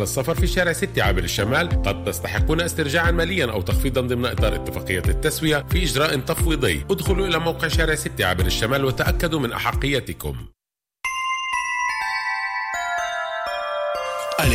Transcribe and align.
السفر 0.00 0.34
في 0.34 0.46
شارع 0.46 0.72
ستي 0.72 1.02
عابر 1.02 1.24
الشمال 1.24 1.68
قد 1.68 2.04
تستحقون 2.04 2.60
استرجاعا 2.60 3.10
ماليا 3.10 3.52
أو 3.52 3.62
تخفيضا 3.62 4.00
ضمن 4.00 4.26
إطار 4.26 4.54
اتفاقية 4.54 5.02
التسوية 5.08 5.66
في 5.70 5.82
إجراء 5.82 6.18
تفويضي 6.18 6.84
ادخلوا 6.90 7.26
إلى 7.26 7.38
موقع 7.38 7.68
شارع 7.68 7.94
ستي 7.94 8.24
عابر 8.24 8.46
الشمال 8.46 8.84
وتأكدوا 8.84 9.40
من 9.40 9.52
أحقيتكم. 9.52 10.36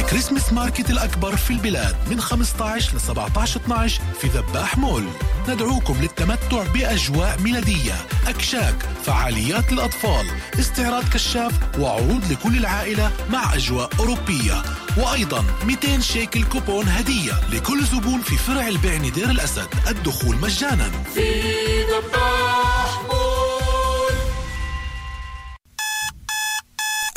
الكريسماس 0.10 0.54
ماركت 0.54 0.90
الأكبر 0.90 1.36
في 1.36 1.54
البلاد 1.54 1.96
من 2.10 2.22
15 2.22 2.96
ل 2.96 3.02
17 3.02 3.60
12 3.60 4.02
في 4.22 4.28
ذباح 4.28 4.78
مول. 4.78 5.04
ندعوكم 5.50 5.98
للتمتع 6.02 6.64
بأجواء 6.74 7.42
ميلادية 7.42 7.94
أكشاك 8.28 8.76
فعاليات 9.06 9.72
للأطفال 9.72 10.28
استعراض 10.60 11.10
كشاف 11.10 11.54
وعروض 11.80 12.32
لكل 12.32 12.58
العائلة 12.58 13.12
مع 13.30 13.54
أجواء 13.54 13.90
أوروبية. 14.00 14.64
وأيضا 14.98 15.44
200 15.66 16.00
شيكل 16.00 16.44
كوبون 16.44 16.88
هدية 16.88 17.34
لكل 17.52 17.84
زبون 17.86 18.22
في 18.22 18.38
فرع 18.38 18.68
البيع 18.68 18.98
دير 18.98 19.30
الأسد. 19.30 19.68
الدخول 19.88 20.36
مجانا. 20.36 20.92
في 21.14 21.42
ذباح 21.84 23.02
مول. 23.04 23.39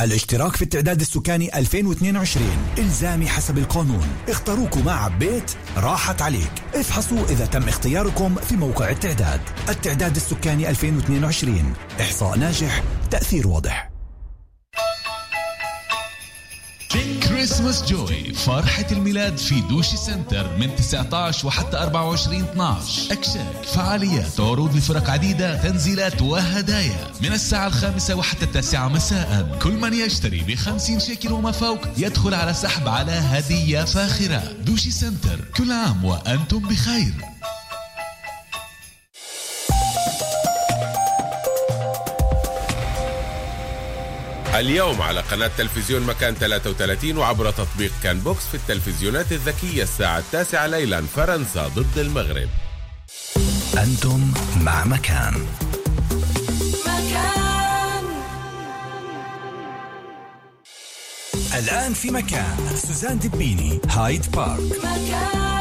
الاشتراك 0.05 0.57
في 0.57 0.63
التعداد 0.63 1.01
السكاني 1.01 1.59
2022 1.59 2.47
إلزامي 2.79 3.29
حسب 3.29 3.59
القانون. 3.59 4.09
اختاروكم 4.29 4.85
مع 4.85 5.09
بيت 5.09 5.51
راحت 5.77 6.23
عليك. 6.23 6.53
افحصوا 6.75 7.25
إذا 7.31 7.47
تم 7.47 7.69
اختياركم 7.69 8.35
في 8.35 8.57
موقع 8.57 8.91
التعداد. 8.91 9.41
التعداد 9.69 10.17
السكاني 10.17 10.71
2022 10.71 11.75
إحصاء 12.01 12.39
ناجح 12.39 12.83
تأثير 13.11 13.49
واضح. 13.49 13.92
Christmas 16.99 17.85
Joy 17.85 18.35
فرحة 18.35 18.87
الميلاد 18.93 19.39
في 19.39 19.61
دوشي 19.61 19.97
سنتر 19.97 20.57
من 20.57 20.77
19 20.77 21.47
وحتى 21.47 21.77
24 21.77 22.43
12 22.43 23.13
أكشاك 23.13 23.65
فعاليات 23.75 24.41
وعروض 24.41 24.77
لفرق 24.77 25.11
عديدة 25.11 25.63
تنزيلات 25.63 26.23
وهدايا. 26.23 27.11
من 27.21 27.33
الساعة 27.33 27.67
الخامسة 27.67 28.15
وحتى 28.15 28.45
التاسعة 28.45 28.89
مساء. 28.89 29.59
كل 29.63 29.73
من 29.73 29.95
يشتري 29.95 30.41
ب 30.41 30.55
50 30.55 31.01
شيكل 31.01 31.33
وما 31.33 31.53
فوق 31.53 31.79
يدخل 31.97 32.35
على 32.35 32.55
سحب 32.55 32.89
على 32.89 33.13
هدية 33.13 33.85
فاخرة. 33.85 34.43
دوشي 34.67 34.91
سنتر 34.91 35.41
كل 35.57 35.73
عام 35.73 36.05
وأنتم 36.05 36.59
بخير. 36.59 37.32
اليوم 44.55 45.03
على 45.03 45.21
قناة 45.21 45.51
تلفزيون 45.59 46.03
مكان 46.03 46.35
33 46.35 47.19
وعبر 47.19 47.51
تطبيق 47.51 47.93
كان 48.03 48.21
بوكس 48.21 48.47
في 48.47 48.55
التلفزيونات 48.55 49.33
الذكية 49.33 49.83
الساعة 49.83 50.19
التاسعة 50.19 50.67
ليلا 50.67 51.03
فرنسا 51.17 51.69
ضد 51.69 51.99
المغرب. 51.99 52.49
أنتم 53.79 54.33
مع 54.61 54.85
مكان. 54.85 55.47
مكان. 56.87 58.05
الآن 61.59 61.95
في 61.95 62.11
مكان 62.11 62.57
سوزان 62.87 63.19
دبيني 63.19 63.81
هايد 63.89 64.31
بارك. 64.33 64.61
مكان. 64.61 65.52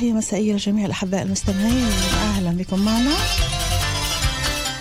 تحية 0.00 0.12
مسائية 0.12 0.52
لجميع 0.52 0.86
الأحباء 0.86 1.22
المستمعين. 1.22 1.90
أهلا 2.22 2.50
بكم 2.50 2.78
معنا. 2.78 3.10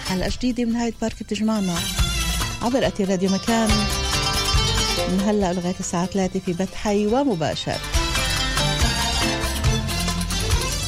حلقة 0.09 0.29
جديدة 0.29 0.65
من 0.65 0.75
هايد 0.75 0.93
بارك 1.01 1.23
بتجمعنا 1.23 1.75
عبر 2.61 2.87
أثير 2.87 3.09
راديو 3.09 3.29
مكان. 3.29 3.69
من 5.09 5.21
هلأ 5.25 5.53
لغاية 5.53 5.75
الساعة 5.79 6.05
3 6.05 6.39
في 6.39 6.53
بث 6.53 6.75
حي 6.75 7.07
ومباشر. 7.07 7.77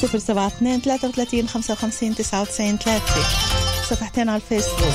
صفر 0.02 0.18
سبعة 0.18 0.46
اثنين 0.46 0.80
ثلاثة 0.80 1.08
وثلاثين 1.08 1.48
خمسة 1.48 1.72
وخمسين 1.72 2.14
تسعة 2.14 2.42
وتسعين 2.42 2.76
ثلاثة. 2.76 3.22
صفحتين 3.90 4.28
على 4.28 4.42
الفيسبوك. 4.42 4.94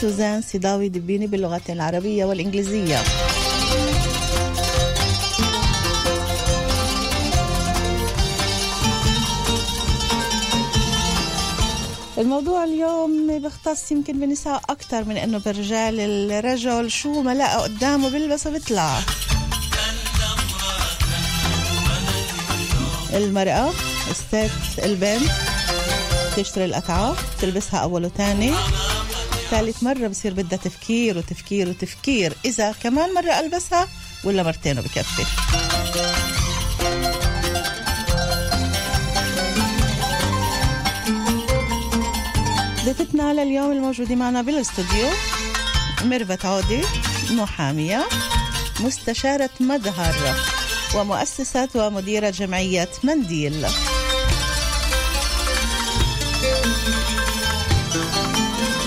سوزان 0.00 0.42
سيداوي 0.42 0.88
دبيني 0.88 1.26
باللغتين 1.26 1.76
العربية 1.76 2.24
والإنجليزية. 2.24 2.98
الموضوع 12.18 12.64
اليوم 12.64 13.38
بيختص 13.38 13.92
يمكن 13.92 14.20
بالنساء 14.20 14.62
أكثر 14.70 15.04
من 15.04 15.16
إنه 15.16 15.38
بالرجال 15.38 16.00
الرجل 16.32 16.90
شو 16.90 17.22
ما 17.22 17.34
لقى 17.34 17.62
قدامه 17.62 18.10
بيلبس 18.10 18.46
وبيطلع 18.46 18.98
المرأة 23.14 23.70
الست 24.10 24.84
البنت 24.84 25.30
تشتري 26.36 26.64
القطعة 26.64 27.16
تلبسها 27.40 27.80
أول 27.80 28.04
وتاني 28.04 28.54
ثالث 29.50 29.82
مرة 29.82 30.08
بصير 30.08 30.32
بدها 30.32 30.58
تفكير 30.58 31.18
وتفكير 31.18 31.68
وتفكير 31.68 32.32
إذا 32.44 32.72
كمان 32.82 33.14
مرة 33.14 33.40
ألبسها 33.40 33.88
ولا 34.24 34.42
مرتين 34.42 34.78
وبكفي. 34.78 35.24
ضيفتنا 42.86 43.32
لليوم 43.34 43.72
الموجودة 43.72 44.14
معنا 44.14 44.42
بالاستوديو 44.42 45.08
ميرفت 46.04 46.44
عودي 46.44 46.80
محامية 47.30 48.06
مستشارة 48.80 49.50
مظهر 49.60 50.14
ومؤسسة 50.96 51.68
ومديرة 51.74 52.30
جمعية 52.30 52.88
منديل. 53.04 53.66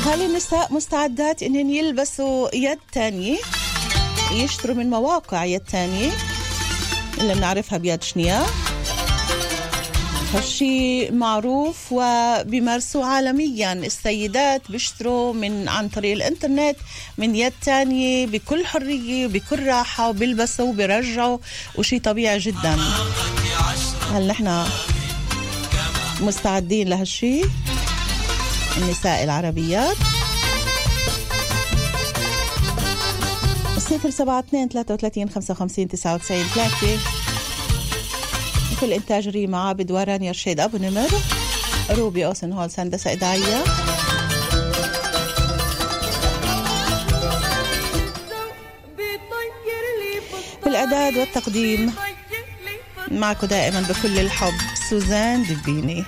هل 0.05 0.21
النساء 0.21 0.73
مستعدات 0.73 1.43
انهن 1.43 1.69
يلبسوا 1.69 2.55
يد 2.55 2.79
تانية 2.91 3.37
يشتروا 4.31 4.75
من 4.75 4.89
مواقع 4.89 5.45
يد 5.45 5.61
تانية 5.61 6.11
اللي 7.17 7.35
بنعرفها 7.35 7.77
بيد 7.77 8.03
شنيا 8.03 8.45
هالشي 10.33 11.11
معروف 11.11 11.77
وبيمارسوه 11.91 13.05
عالميا. 13.05 13.73
السيدات 13.73 14.71
بيشتروا 14.71 15.33
من 15.33 15.69
عن 15.69 15.89
طريق 15.89 16.11
الإنترنت 16.11 16.75
من 17.17 17.35
يد 17.35 17.53
تانية 17.61 18.27
بكل 18.27 18.65
حرية 18.65 19.27
بكل 19.27 19.67
راحة 19.67 20.09
وبيلبسوا 20.09 20.65
وبيرجعوا 20.65 21.37
وشي 21.75 21.99
طبيعي 21.99 22.37
جدا. 22.37 22.77
هل 24.13 24.27
نحن 24.27 24.65
مستعدين 26.21 26.89
لهالشي 26.89 27.41
النساء 28.77 29.23
العربيات. 29.23 29.97
صفر 33.77 34.09
سبعة 34.09 34.39
اثنين 34.39 34.69
ثلاثة 34.69 34.93
وثلاثين 34.93 35.29
خمسة 35.29 35.51
وخمسين 35.51 35.87
تسعة 35.87 36.13
وتسعين 36.13 36.45
ثلاثة. 36.45 36.99
في 38.79 38.85
الإنتاج 38.85 39.27
ريما 39.27 39.57
عابد 39.57 39.91
ورانيا 39.91 40.31
رشيد 40.31 40.59
أبو 40.59 40.77
نمر 40.77 41.09
روبي 41.91 42.25
أوسن 42.25 42.51
هولز 42.53 42.79
هندسه 42.79 43.13
اذاعيه 43.13 43.63
بالإعداد 50.65 51.17
والتقديم 51.17 51.93
معكم 53.11 53.47
دائما 53.47 53.81
بكل 53.81 54.19
الحب 54.19 54.53
سوزان 54.89 55.43
دبيني 55.43 56.05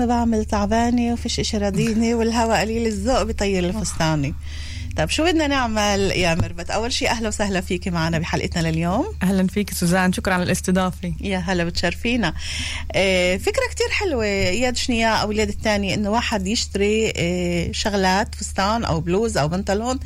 ما 0.00 0.06
بعمل 0.06 0.44
تعبانة 0.44 1.12
وفيش 1.12 1.40
إشي 1.40 1.58
رديني 1.58 2.14
والهواء 2.14 2.60
قليل 2.60 2.86
الذوق 2.86 3.22
بيطير 3.22 3.64
الفستاني 3.64 4.34
طيب 5.00 5.10
شو 5.10 5.24
بدنا 5.24 5.46
نعمل؟ 5.46 6.00
يا 6.00 6.34
مربت 6.34 6.70
أول 6.70 6.92
شيء 6.92 7.10
أهلا 7.10 7.28
وسهلا 7.28 7.60
فيكي 7.60 7.90
معنا 7.90 8.18
بحلقتنا 8.18 8.70
لليوم. 8.70 9.06
أهلا 9.22 9.46
فيك 9.46 9.70
سوزان 9.74 10.12
شكرا 10.12 10.34
على 10.34 10.42
الاستضافة. 10.42 11.12
يا 11.20 11.38
هلا 11.38 11.64
بتشرفينا. 11.64 12.34
آه، 12.92 13.36
فكرة 13.36 13.62
كتير 13.70 13.88
حلوة 13.90 14.26
يا 14.26 14.72
شنيا 14.72 15.08
أو 15.08 15.30
اليد 15.30 15.48
الثانية 15.48 15.94
إنه 15.94 16.10
واحد 16.10 16.46
يشتري 16.46 17.12
آه، 17.16 17.72
شغلات 17.72 18.34
فستان 18.34 18.84
أو 18.84 19.00
بلوز 19.00 19.36
أو 19.36 19.48
بنطلون 19.48 19.98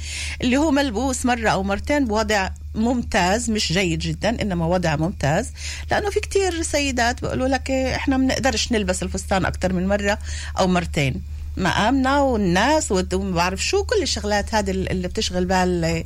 اللي 0.43 0.57
هو 0.57 0.71
ملبوس 0.71 1.27
مرة 1.27 1.49
أو 1.49 1.63
مرتين 1.63 2.05
بوضع 2.05 2.51
ممتاز 2.75 3.51
مش 3.51 3.73
جيد 3.73 3.99
جدا 3.99 4.43
إنما 4.43 4.67
وضع 4.67 4.97
ممتاز. 4.97 5.53
لأنه 5.91 6.11
في 6.11 6.21
كتير 6.21 6.63
سيدات 6.63 7.21
بيقولوا 7.21 7.49
لك 7.49 7.71
آه، 7.71 7.97
إحنا 7.97 8.17
ما 8.17 8.27
بنقدرش 8.27 8.73
نلبس 8.73 9.03
الفستان 9.03 9.45
أكتر 9.45 9.73
من 9.73 9.89
مرة 9.89 10.19
أو 10.59 10.67
مرتين. 10.67 11.34
مقامنا 11.57 12.21
والناس 12.21 12.93
وما 12.93 13.35
بعرف 13.35 13.65
شو 13.65 13.85
كل 13.85 14.03
الشغلات 14.03 14.55
هذه 14.55 14.71
اللي 14.71 15.09
بتشغل 15.09 15.45
بال 15.45 16.05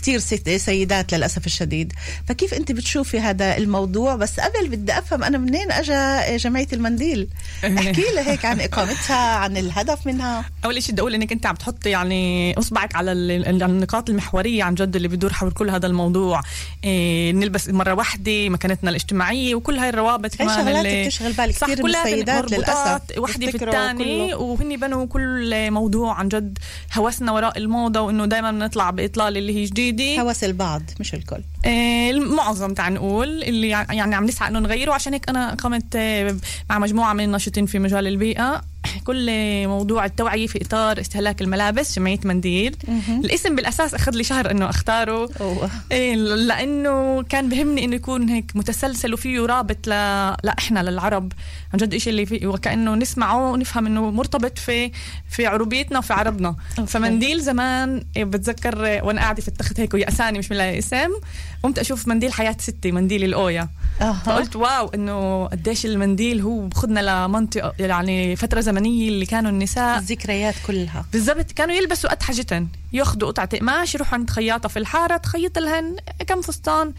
كتير 0.00 0.18
سيد- 0.18 0.56
سيدات 0.56 1.14
للأسف 1.14 1.46
الشديد. 1.46 1.92
فكيف 2.28 2.54
أنت 2.54 2.72
بتشوفي 2.72 3.20
هذا 3.20 3.56
الموضوع؟ 3.56 4.14
بس 4.16 4.40
قبل 4.40 4.68
بدي 4.68 4.98
أفهم 4.98 5.24
أنا 5.24 5.38
منين 5.38 5.72
أجا 5.72 6.36
جمعية 6.36 6.66
المنديل؟ 6.72 7.28
احكي 7.64 8.00
لي 8.14 8.20
هيك 8.26 8.44
عن 8.44 8.60
إقامتها 8.60 9.16
عن 9.16 9.56
الهدف 9.56 10.06
منها. 10.06 10.44
أول 10.64 10.82
شيء 10.82 10.92
بدي 10.92 11.00
أقول 11.02 11.14
إنك 11.14 11.32
أنت 11.32 11.46
عم 11.46 11.54
تحطي 11.54 11.90
يعني 11.90 12.54
أصبعك 12.58 12.96
على 12.96 13.12
ال- 13.12 13.30
ال- 13.48 13.62
النقاط 13.62 14.10
المحورية 14.10 14.62
عن 14.64 14.74
جد 14.74 14.96
اللي 14.96 15.08
بدور 15.08 15.32
حول 15.32 15.50
كل 15.50 15.70
هذا 15.70 15.86
الموضوع. 15.86 16.42
إيه 16.84 17.32
نلبس 17.32 17.68
مرة 17.68 17.92
واحدة 17.94 18.48
مكانتنا 18.48 18.90
الاجتماعية 18.90 19.54
وكل 19.54 19.78
هاي 19.78 19.88
الروابط 19.88 20.34
كمان 20.34 20.56
شغلات 20.56 20.86
اللي- 20.86 21.04
بتشغل 21.04 21.32
بال 21.32 21.54
صح، 21.54 21.66
كثير 21.66 21.84
من 21.84 21.90
السيدات 21.96 22.52
للأسف 22.52 23.00
وحده 23.18 23.32
في 23.32 23.38
بيفتكروا 23.52 23.74
الثاني 23.74 24.28
كله. 24.28 24.36
وهن 24.36 24.76
بنوا 24.76 25.06
كل 25.06 25.70
موضوع 25.70 26.14
عن 26.14 26.28
جد 26.28 26.58
هوسنا 26.94 27.32
وراء 27.32 27.58
الموضة 27.58 28.00
وإنه 28.00 28.26
دائما 28.26 28.50
بنطلع 28.50 28.90
باطلاله 28.90 29.38
اللي 29.38 29.56
هي 29.56 29.64
جديده 29.92 30.22
هوس 30.22 30.44
البعض 30.44 30.82
مش 31.00 31.14
الكل. 31.14 31.42
المعظم 31.66 32.74
تعال 32.74 32.94
نقول 32.94 33.42
اللي 33.42 33.68
يع- 33.68 33.92
يعني 33.92 34.14
عم 34.14 34.24
نسعى 34.24 34.48
انه 34.48 34.58
نغيره 34.58 34.92
عشان 34.92 35.12
هيك 35.12 35.28
أنا 35.28 35.54
قمت 35.54 35.96
آه، 35.96 36.36
مع 36.70 36.78
مجموعة 36.78 37.12
من 37.12 37.24
الناشطين 37.24 37.66
في 37.66 37.78
مجال 37.78 38.06
البيئة 38.06 38.62
كل 39.06 39.30
موضوع 39.68 40.04
التوعية 40.04 40.46
في 40.46 40.62
إطار 40.62 41.00
استهلاك 41.00 41.42
الملابس 41.42 41.96
جمعية 41.98 42.18
منديل. 42.24 42.76
الاسم 43.08 43.56
بالأساس 43.56 43.94
أخذ 43.94 44.12
لي 44.12 44.24
شهر 44.24 44.50
إنه 44.50 44.70
أختاره. 44.70 45.30
أوه. 45.40 45.70
إيه 45.92 46.14
لأنه 46.14 47.22
كان 47.22 47.48
بهمني 47.48 47.84
إنه 47.84 47.96
يكون 47.96 48.28
هيك 48.28 48.44
متسلسل 48.54 49.14
وفيه 49.14 49.46
رابط 49.46 49.86
ل... 49.86 49.90
لاحنا 50.44 50.80
للعرب. 50.90 51.32
عن 51.72 51.78
جد 51.78 51.96
شيء 51.96 52.10
اللي 52.10 52.26
فيه 52.26 52.46
وكأنه 52.46 52.94
نسمعه 52.94 53.52
ونفهم 53.52 53.86
إنه 53.86 54.10
مرتبط 54.10 54.58
في 54.58 54.90
في 55.30 55.46
عربيتنا 55.46 55.98
وفي 55.98 56.12
عربنا. 56.12 56.56
فمنديل 56.86 57.40
زمان 57.40 58.04
إيه، 58.16 58.24
بتذكر 58.24 59.00
وأنا 59.02 59.20
قاعدة 59.20 59.42
في 59.42 59.48
التخت 59.48 59.80
هيك 59.80 59.94
ويأساني 59.94 60.38
مش 60.38 60.50
ملاقي 60.50 60.78
اسم 60.78 61.10
قمت 61.62 61.78
أشوف 61.78 62.08
منديل 62.08 62.32
حياة 62.32 62.56
ستي 62.60 62.92
منديل 62.92 63.24
الأويا. 63.24 63.68
أها. 64.00 64.22
فقلت 64.26 64.56
واو 64.56 64.88
إنه 64.88 65.46
قديش 65.46 65.86
المنديل 65.86 66.40
هو 66.40 66.66
بخدنا 66.66 67.26
لمنطقة 67.26 67.72
يعني 67.78 68.36
فترة 68.36 68.60
زمنية 68.60 69.08
اللي 69.08 69.26
كانوا 69.26 69.50
النساء. 69.50 69.98
الذكريات 69.98 70.54
كلها. 70.66 71.04
بالضبط 71.12 71.52
كانوا 71.52 71.74
يلبسوا 71.74 72.12
أتحجة 72.12 72.66
ياخذوا 72.92 73.28
قطعة 73.28 73.58
قماش 73.58 73.94
يروحوا 73.94 74.14
عند 74.18 74.30
خياطة 74.30 74.68
في 74.68 74.78
الحارة 74.78 75.16
تخيط 75.16 75.58
لهن 75.58 75.96
كم 76.26 76.42
فستان 76.42 76.92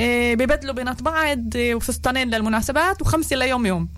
إيه، 0.00 0.34
ببدلوا 0.36 0.74
بينات 0.74 1.02
بعض 1.02 1.40
وفستانين 1.56 2.30
للمناسبات 2.30 3.02
وخمسة 3.02 3.36
ليوم 3.36 3.66
يوم. 3.66 3.88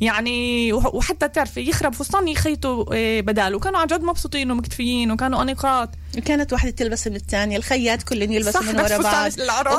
يعني 0.00 0.72
وح- 0.72 0.94
وحتى 0.94 1.28
تعرفي 1.28 1.60
يخرب 1.68 1.94
فستان 1.94 2.28
يخيطوا 2.28 2.92
إيه، 2.92 3.22
بداله 3.22 3.56
وكانوا 3.56 3.78
عن 3.80 3.86
جد 3.86 4.02
مبسوطين 4.02 4.50
ومكتفيين 4.50 5.10
وكانوا 5.10 5.42
أنيقات. 5.42 5.90
كانت 6.20 6.52
واحدة 6.52 6.70
تلبس 6.70 7.06
من 7.06 7.16
الثانية 7.16 7.56
الخياط 7.56 8.02
كلهم 8.02 8.32
يلبسوا 8.32 8.60
من 8.62 8.80
ورا 8.80 8.98
بعض. 8.98 9.30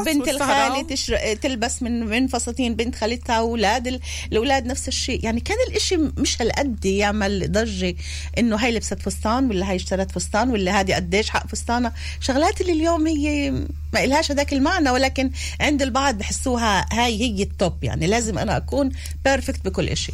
وبنت. 0.02 0.28
الخالة 0.28 0.82
تشر... 0.88 1.34
تلبس 1.34 1.84
من 1.84 2.06
من 2.06 2.28
فساتين 2.28 2.76
بنت 2.76 2.96
خالتها 2.96 3.42
وأولاد 3.42 3.88
ال... 3.88 4.00
الأولاد 4.32 4.66
نفس 4.66 4.88
الشيء. 4.88 5.26
يعني 5.26 5.40
كان 5.40 5.58
الإشي 5.70 5.98
مش 5.98 6.42
هالقد 6.42 6.86
يعمل 6.86 7.52
ضجة 7.52 7.96
إنه 8.38 8.56
هاي 8.56 8.72
لبست 8.72 9.02
فستان 9.02 9.50
ولا 9.50 9.70
هاي 9.70 9.76
اشترت 9.76 10.12
فستان 10.12 10.50
ولا 10.50 10.80
هذه 10.80 10.96
قديش 10.96 11.30
حق 11.30 11.48
فستانها. 11.48 11.94
شغلات 12.22 12.62
اللي 12.62 12.72
اليوم 12.72 13.08
هي 13.08 13.52
ما 13.94 14.04
إلهاش 14.04 14.32
هذاك 14.32 14.54
المعنى 14.54 14.90
ولكن 14.90 15.32
عند 15.62 15.82
البعض 15.82 16.18
بحسوها 16.18 16.86
هاي 16.92 17.22
هي 17.22 17.44
ال 17.44 17.54
top 17.54 17.84
يعني 17.84 18.08
لازم 18.08 18.38
أنا 18.38 18.58
أكون 18.58 18.92
perfect 19.26 19.66
بكل 19.66 19.90
إشي. 19.90 20.14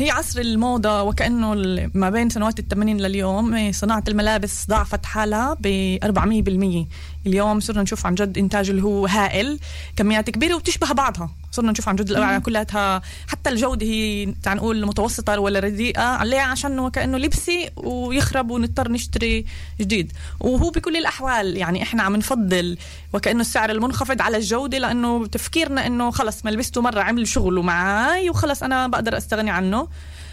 هي 0.00 0.10
عصر 0.10 0.40
الموضة 0.40 1.02
وكأنه 1.02 1.54
ما 1.94 2.10
بين 2.10 2.30
سنوات 2.30 2.58
الثمانين 2.58 2.98
لليوم 3.00 3.72
صناعة 3.72 4.04
الملابس 4.08 4.66
ضاعفت 4.68 5.06
حالها 5.06 5.56
ب 5.60 5.98
400% 6.04 6.86
اليوم 7.26 7.60
صرنا 7.60 7.82
نشوف 7.82 8.06
عن 8.06 8.14
جد 8.14 8.38
إنتاج 8.38 8.70
اللي 8.70 8.82
هو 8.82 9.06
هائل 9.06 9.58
كميات 9.96 10.30
كبيرة 10.30 10.54
وبتشبه 10.54 10.92
بعضها. 10.92 11.30
صرنا 11.52 11.70
نشوف 11.72 11.88
عن 11.88 11.96
جد 11.96 12.10
الاواعي 12.10 12.40
كلها. 12.40 13.02
حتى 13.28 13.50
الجودة 13.50 13.86
هي 13.86 14.34
تعال 14.42 14.56
نقول 14.56 14.86
متوسطة 14.86 15.40
ولا 15.40 15.60
رديئة 15.60 16.02
عليها 16.02 16.42
عشان 16.42 16.78
وكانه 16.78 17.18
لبسي 17.18 17.70
ويخرب 17.76 18.50
ونضطر 18.50 18.92
نشتري 18.92 19.46
جديد. 19.80 20.12
وهو 20.40 20.70
بكل 20.70 20.96
الأحوال 20.96 21.56
يعني 21.56 21.82
إحنا 21.82 22.02
عم 22.02 22.16
نفضل 22.16 22.78
وكأنه 23.12 23.40
السعر 23.40 23.70
المنخفض 23.70 24.22
على 24.22 24.36
الجودة 24.36 24.78
لأنه 24.78 25.26
تفكيرنا 25.26 25.86
إنه 25.86 26.10
خلص 26.10 26.44
ما 26.44 26.50
لبسته 26.50 26.80
مرة 26.80 27.00
عمل 27.00 27.28
شغله 27.28 27.62
معي 27.62 28.30
وخلص 28.30 28.62
أنا 28.62 28.86
بقدر 28.86 29.16
أستغني 29.16 29.50
عنه. 29.50 29.88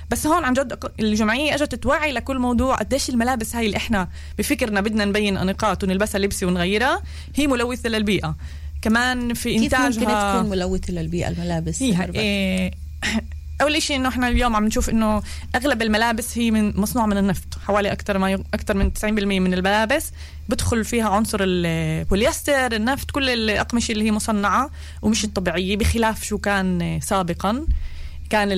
بس 0.09 0.27
هون 0.27 0.43
عن 0.43 0.53
جد 0.53 0.79
الجمعية 0.99 1.55
إجت 1.55 1.75
توعي 1.75 2.11
لكل 2.11 2.39
موضوع 2.39 2.75
قديش 2.75 3.09
الملابس 3.09 3.55
هاي 3.55 3.65
اللي 3.65 3.77
إحنا 3.77 4.07
بفكرنا 4.37 4.81
بدنا 4.81 5.05
نبين 5.05 5.33
نقاط 5.33 5.83
ونلبسها 5.83 6.19
لبسة 6.19 6.47
ونغيرها 6.47 7.01
هي 7.35 7.47
ملوثة 7.47 7.89
للبيئة. 7.89 8.35
كمان 8.81 9.33
في 9.33 9.55
إنتاجها 9.55 9.87
كيف 9.89 9.99
ممكن 9.99 10.37
تكون 10.37 10.49
ملوثة 10.49 10.93
للبيئة 10.93 11.27
الملابس؟ 11.27 11.83
هي 11.83 12.09
إيه 12.15 12.71
أول 13.61 13.81
شيء 13.81 13.95
إنه 13.95 14.09
إحنا 14.09 14.27
اليوم 14.27 14.55
عم 14.55 14.65
نشوف 14.65 14.89
إنه 14.89 15.21
أغلب 15.55 15.81
الملابس 15.81 16.37
هي 16.37 16.51
من 16.51 16.79
مصنوع 16.79 17.05
من 17.05 17.17
النفط 17.17 17.59
حوالي 17.65 17.91
أكثر 17.91 18.17
ما 18.17 18.33
أكثر 18.53 18.73
من 18.73 18.91
90% 19.01 19.03
من 19.05 19.53
الملابس 19.53 20.11
بدخل 20.49 20.85
فيها 20.85 21.09
عنصر 21.09 21.39
البوليستر 21.41 22.75
النفط 22.75 23.11
كل 23.11 23.29
الأقمشة 23.29 23.91
اللي 23.91 24.05
هي 24.05 24.11
مصنعة 24.11 24.69
ومش 25.01 25.25
الطبيعية 25.25 25.77
بخلاف 25.77 26.23
شو 26.23 26.37
كان 26.37 26.99
سابقا. 27.03 27.65
كان 28.29 28.49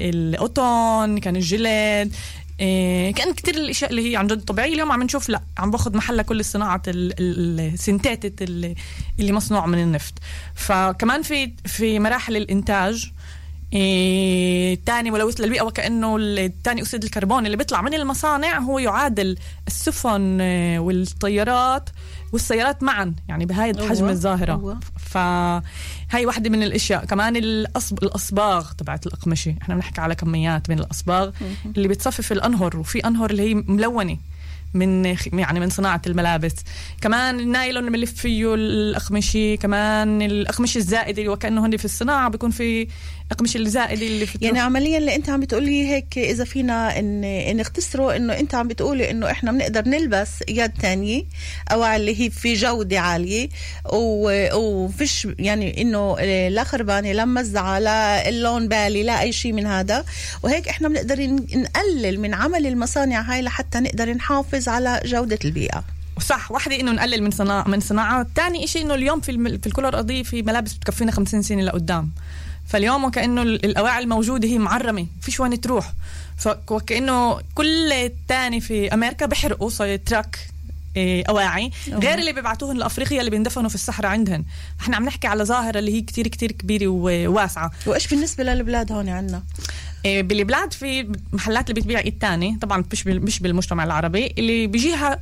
القطن 0.00 1.18
كان 1.18 1.36
الجلد 1.36 2.14
إيه 2.60 3.14
كان 3.14 3.34
كتير 3.34 3.54
الأشياء 3.54 3.90
اللي 3.90 4.10
هي 4.12 4.16
عن 4.16 4.26
جد 4.26 4.44
طبيعية. 4.44 4.72
اليوم 4.74 4.92
عم 4.92 5.02
نشوف 5.02 5.28
لا 5.28 5.40
عم 5.58 5.70
باخذ 5.70 5.96
محلها 5.96 6.22
كل 6.22 6.40
الصناعه 6.40 6.82
السنتاتة 6.88 8.44
اللي, 8.44 9.32
مصنوع 9.32 9.66
من 9.66 9.78
النفط. 9.78 10.14
فكمان 10.54 11.22
في 11.22 11.52
في 11.64 11.98
مراحل 11.98 12.36
الإنتاج 12.36 13.10
إيه 13.72 14.78
تاني 14.86 15.10
ملوث 15.10 15.40
للبيئة 15.40 15.62
وكأنه 15.62 16.16
الثاني 16.20 16.80
أكسيد 16.80 17.04
الكربون 17.04 17.46
اللي 17.46 17.56
بيطلع 17.56 17.82
من 17.82 17.94
المصانع 17.94 18.58
هو 18.58 18.78
يعادل 18.78 19.36
السفن 19.66 20.40
إيه، 20.40 20.78
والطيارات. 20.78 21.90
والسيارات 22.32 22.82
معا 22.82 23.14
يعني 23.28 23.46
بهاي 23.46 23.70
الحجم 23.70 24.08
الظاهرة. 24.08 24.54
فهاي 24.98 26.26
واحدة 26.26 26.50
من 26.50 26.62
الأشياء. 26.62 27.04
كمان 27.04 27.36
الأصب... 27.36 28.02
الأصباغ 28.02 28.72
تبعت 28.72 29.06
الأقمشة. 29.06 29.54
إحنا 29.62 29.74
بنحكي 29.74 30.00
على 30.00 30.14
كميات 30.14 30.70
من 30.70 30.78
الأصباغ 30.78 31.30
اللي 31.76 31.88
بتصفف 31.88 32.32
الأنهر 32.32 32.76
وفي 32.76 32.98
أنهر 33.06 33.30
اللي 33.30 33.50
هي 33.50 33.54
ملونة 33.54 34.16
من 34.74 35.04
يعني 35.32 35.60
من 35.60 35.70
صناعة 35.70 36.02
الملابس. 36.06 36.54
كمان 37.00 37.40
النايلون 37.40 37.86
اللي 37.86 37.98
بنلف 37.98 38.12
فيه 38.12 38.54
الأقمشة 38.54 39.54
كمان 39.54 40.22
الأقمشة 40.22 40.78
الزائدة 40.78 41.32
وكأنه 41.32 41.66
هن 41.66 41.76
في 41.76 41.84
الصناعة 41.84 42.28
بيكون 42.28 42.50
في 42.50 42.88
اقمشه 43.32 43.58
الزائده 43.58 44.06
اللي 44.06 44.26
في 44.26 44.38
يعني 44.40 44.60
عمليا 44.60 44.98
اللي 44.98 45.14
أنت 45.14 45.30
عم 45.30 45.40
بتقولي 45.40 45.88
هيك 45.88 46.18
إذا 46.18 46.44
فينا 46.44 46.98
إن 46.98 47.56
نختصره 47.56 48.16
إنه 48.16 48.32
أنت 48.32 48.54
عم 48.54 48.68
بتقولي 48.68 49.10
إنه 49.10 49.30
إحنا 49.30 49.52
بنقدر 49.52 49.88
نلبس 49.88 50.28
يد 50.48 50.70
تانية 50.70 51.24
أو 51.72 51.84
اللي 51.84 52.20
هي 52.20 52.30
في 52.30 52.54
جودة 52.54 53.00
عالية 53.00 53.48
وفيش 54.54 55.28
يعني 55.38 55.82
إنه 55.82 56.20
لا 56.48 56.64
خربانة 56.64 57.12
لا 57.12 57.24
مزعه 57.24 57.78
لا 57.78 58.28
اللون 58.28 58.68
بالي 58.68 59.02
لا 59.02 59.20
أي 59.20 59.32
شيء 59.32 59.52
من 59.52 59.66
هذا. 59.66 60.04
وهيك 60.42 60.68
إحنا 60.68 60.88
بنقدر 60.88 61.26
نقلل 61.54 62.20
من 62.20 62.34
عمل 62.34 62.66
المصانع 62.66 63.20
هاي 63.20 63.42
لحتى 63.42 63.80
نقدر 63.80 64.14
نحافظ 64.14 64.68
على 64.68 65.00
جودة 65.04 65.38
البيئة. 65.44 65.84
صح 66.20 66.50
واحدة 66.52 66.80
إنه 66.80 66.92
نقلل 66.92 67.22
من 67.22 67.30
صناعة 67.30 67.68
من 67.68 67.80
صناعة 67.80 68.26
ثاني 68.36 68.66
شيء 68.66 68.84
إنه 68.84 68.94
اليوم 68.94 69.20
في 69.20 69.58
في 69.58 69.66
الكرة 69.66 69.88
الارضية 69.88 70.22
في 70.22 70.42
ملابس 70.42 70.72
بتكفينا 70.72 71.12
50 71.12 71.42
سنة 71.42 71.62
لقدام. 71.62 72.10
فاليوم 72.68 73.04
وكأنه 73.04 73.42
الأواعي 73.42 74.02
الموجودة 74.02 74.48
هي 74.48 74.58
معرمة 74.58 75.06
فيش 75.20 75.40
وين 75.40 75.60
تروح. 75.60 75.92
فكانه 76.36 77.40
كل 77.54 77.92
الثاني 77.92 78.60
في 78.60 78.94
أمريكا 78.94 79.26
بحرقوا 79.26 79.96
تراك 79.96 80.38
إيه، 80.96 81.24
أواعي. 81.28 81.70
غير 81.88 82.18
اللي 82.18 82.32
بيبعتوهن 82.32 82.76
لأفريقيا 82.76 83.20
اللي 83.20 83.30
بيندفنوا 83.30 83.68
في 83.68 83.74
الصحراء 83.74 84.10
عندهن. 84.10 84.44
إحنا 84.80 84.96
عم 84.96 85.04
نحكي 85.04 85.26
على 85.26 85.44
ظاهرة 85.44 85.78
اللي 85.78 85.94
هي 85.94 86.00
كتير 86.00 86.28
كتير 86.28 86.52
كبيرة 86.52 86.86
وواسعة. 86.86 87.70
وإيش 87.86 88.06
بالنسبة 88.06 88.44
للبلاد 88.44 88.92
هون 88.92 89.08
عندنا 89.08 89.42
إيه، 90.04 90.22
بالبلاد 90.22 90.72
في 90.72 91.12
محلات 91.32 91.70
اللي 91.70 91.80
بتبيع 91.80 92.00
ايد 92.00 92.18
تاني 92.18 92.58
طبعا 92.60 92.84
مش 92.92 93.06
مش 93.06 93.40
بالمجتمع 93.40 93.84
العربي 93.84 94.34
اللي 94.38 94.66
بيجيها 94.66 95.20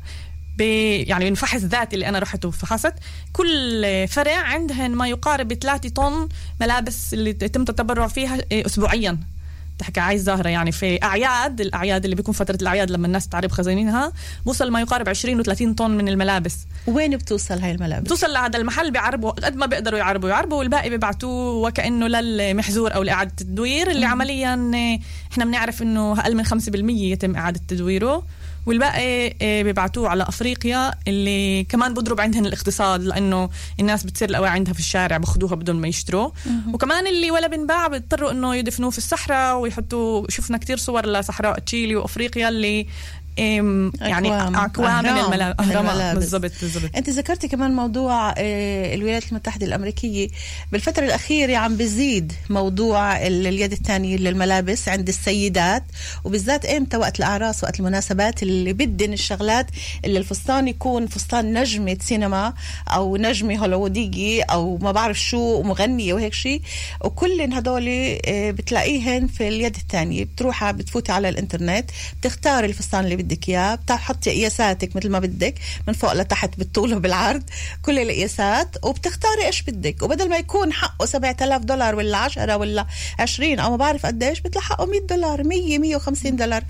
يعني 0.65 1.31
من 1.31 1.35
فحص 1.35 1.61
ذاتي 1.61 1.95
اللي 1.95 2.09
أنا 2.09 2.19
رحت 2.19 2.45
وفحصت. 2.45 2.95
كل 3.33 3.85
فرع 4.09 4.37
عندهن 4.37 4.91
ما 4.91 5.09
يقارب 5.09 5.55
3 5.55 5.89
طن 5.89 6.29
ملابس 6.61 7.15
اللي 7.15 7.31
يتم 7.31 7.61
التبرع 7.61 8.07
فيها 8.07 8.39
إيه، 8.53 8.67
اسبوعيا. 8.67 9.19
تحكي 9.79 10.01
عايز 10.01 10.25
ظاهره 10.25 10.49
يعني 10.49 10.73
في 10.73 11.03
أعياد 11.03 11.61
الأعياد 11.61 12.05
اللي 12.05 12.17
بيكون 12.17 12.35
فترة 12.35 12.59
الأعياد 12.63 12.91
لما 12.91 13.07
الناس 13.07 13.29
تعرب 13.29 13.51
خزينينها 13.51 14.13
بوصل 14.47 14.71
ما 14.71 14.81
يقارب 14.81 15.09
20 15.09 15.45
و30 15.45 15.75
طن 15.77 15.91
من 15.91 16.09
الملابس. 16.09 16.57
وين 16.87 17.17
بتوصل 17.17 17.59
هاي 17.59 17.71
الملابس؟ 17.73 18.05
بتوصل 18.05 18.33
لهذا 18.33 18.59
المحل 18.59 18.91
بيعربوا 18.91 19.31
قد 19.31 19.57
ما 19.57 19.67
بيقدروا 19.67 19.99
يعربوا. 19.99 20.29
يعربوا 20.29 20.59
والباقي 20.59 20.91
بيبعتوه 20.91 21.55
وكأنه 21.55 22.07
للمحزور 22.07 22.95
أو 22.95 23.03
لإعادة 23.03 23.31
التدوير 23.41 23.91
اللي 23.91 24.07
عمليا 24.07 24.71
إيه، 24.75 25.01
إحنا 25.33 25.45
بنعرف 25.45 25.83
إنه 25.83 26.21
أقل 26.21 26.37
من 26.37 26.45
5% 26.45 26.51
يتم 26.91 27.37
إعادة 27.37 27.61
تدويره. 27.69 28.23
والباقي 28.67 29.35
آه، 29.43 29.63
بيبعتوه 29.63 30.09
على 30.09 30.23
أفريقيا 30.23 30.91
اللي 31.09 31.65
كمان 31.65 31.95
بضرب 31.95 32.21
عندهن 32.21 32.47
الاقتصاد 32.47 33.03
لأنه 33.03 33.51
الناس 33.81 34.05
بتصير 34.05 34.31
الاواعي 34.31 34.53
عندها 34.53 34.73
في 34.73 34.81
الشارع 34.81 35.17
بخدوها 35.17 35.55
بدون 35.55 35.77
ما 35.77 35.89
يشتروا 35.89 36.31
وكمان 36.73 37.07
اللي 37.07 37.31
ولا 37.31 37.47
بنباع 37.47 37.89
بيضطروا 37.89 38.31
إنه 38.31 38.57
يدفنوه 38.57 38.91
في 38.91 38.99
الصحراء 38.99 39.59
ويحطوا 39.59 40.27
شفنا 40.31 40.59
كتير 40.59 40.77
صور 40.77 41.07
لصحراء 41.07 41.59
تشيلي 41.59 41.97
وأفريقيا 41.97 42.49
اللي 42.49 42.87
يعني 43.39 44.45
اكوام 44.65 45.05
من 45.05 45.77
الملابس 45.77 46.19
بالضبط 46.19 46.53
بالضبط. 46.63 46.97
أنت 46.97 47.11
ذكرتي 47.11 47.49
كمان 47.49 47.71
موضوع 47.71 48.31
آه، 48.39 48.95
الولايات 48.95 49.29
المتحدة 49.31 49.67
الأمريكية. 49.67 50.29
بالفترة 50.73 51.05
الأخيرة 51.05 51.57
عم 51.57 51.77
بزيد 51.77 52.33
موضوع 52.51 53.27
اليد 53.27 53.73
الثانية 53.73 54.17
للملابس 54.17 54.89
عند 54.89 55.09
السيدات 55.09 55.85
وبالذات 56.25 56.67
إمتى 56.67 56.97
وقت 56.97 57.19
الأعراس 57.19 57.65
وقت 57.65 57.81
المناسبات 57.81 58.43
اللي 58.43 58.73
بدن 58.73 59.13
الشغلات 59.13 59.67
اللي 60.05 60.19
الفستان 60.19 60.69
يكون 60.69 61.07
فستان 61.07 61.59
نجمة 61.61 61.97
سينما 62.01 62.55
أو 62.89 63.17
نجمة 63.17 63.57
هوليوودية 63.57 64.45
أو 64.45 64.79
ما 64.79 64.93
بعرف 64.93 65.21
شو 65.21 65.63
مغنيه 65.63 66.15
وهيك 66.15 66.35
شيء. 66.35 66.63
وكل 67.05 67.53
هدول 67.53 67.89
آه، 68.27 68.51
بتلاقيهن 68.51 69.27
في 69.27 69.49
اليد 69.49 69.77
الثانية. 69.77 70.25
بتروحي 70.25 70.73
بتفوتي 70.73 71.13
على 71.13 71.29
الإنترنت 71.29 71.91
بتختاري 72.21 72.67
الفستان 72.67 73.05
اللي 73.05 73.17
بدك 73.27 73.49
إياه 73.49 73.75
بتحطي 73.75 74.31
قياساتك 74.31 74.97
مثل 74.97 75.11
ما 75.11 75.19
بدك 75.19 75.55
من 75.89 75.95
فوق 75.95 76.13
لتحت 76.13 76.59
بالطول 76.59 76.95
وبالعرض 76.95 77.43
كل 77.83 77.99
القياسات 77.99 78.85
وبتختاري 78.85 79.47
إيش 79.47 79.63
بدك. 79.63 80.03
وبدل 80.03 80.29
ما 80.29 80.37
يكون 80.37 80.73
حقه 80.73 81.07
7000 81.07 81.63
دولار 81.63 81.95
ولا 81.95 82.19
10 82.19 82.57
ولا 82.57 82.87
20 83.19 83.59
أو 83.59 83.71
ما 83.71 83.77
بعرف 83.77 84.07
قديش 84.07 84.41
بيطلع 84.41 84.63
حقه 84.63 84.87
100 84.87 85.01
دولار 85.01 85.45
100 85.45 85.79
150 85.79 86.37
دولار. 86.37 86.65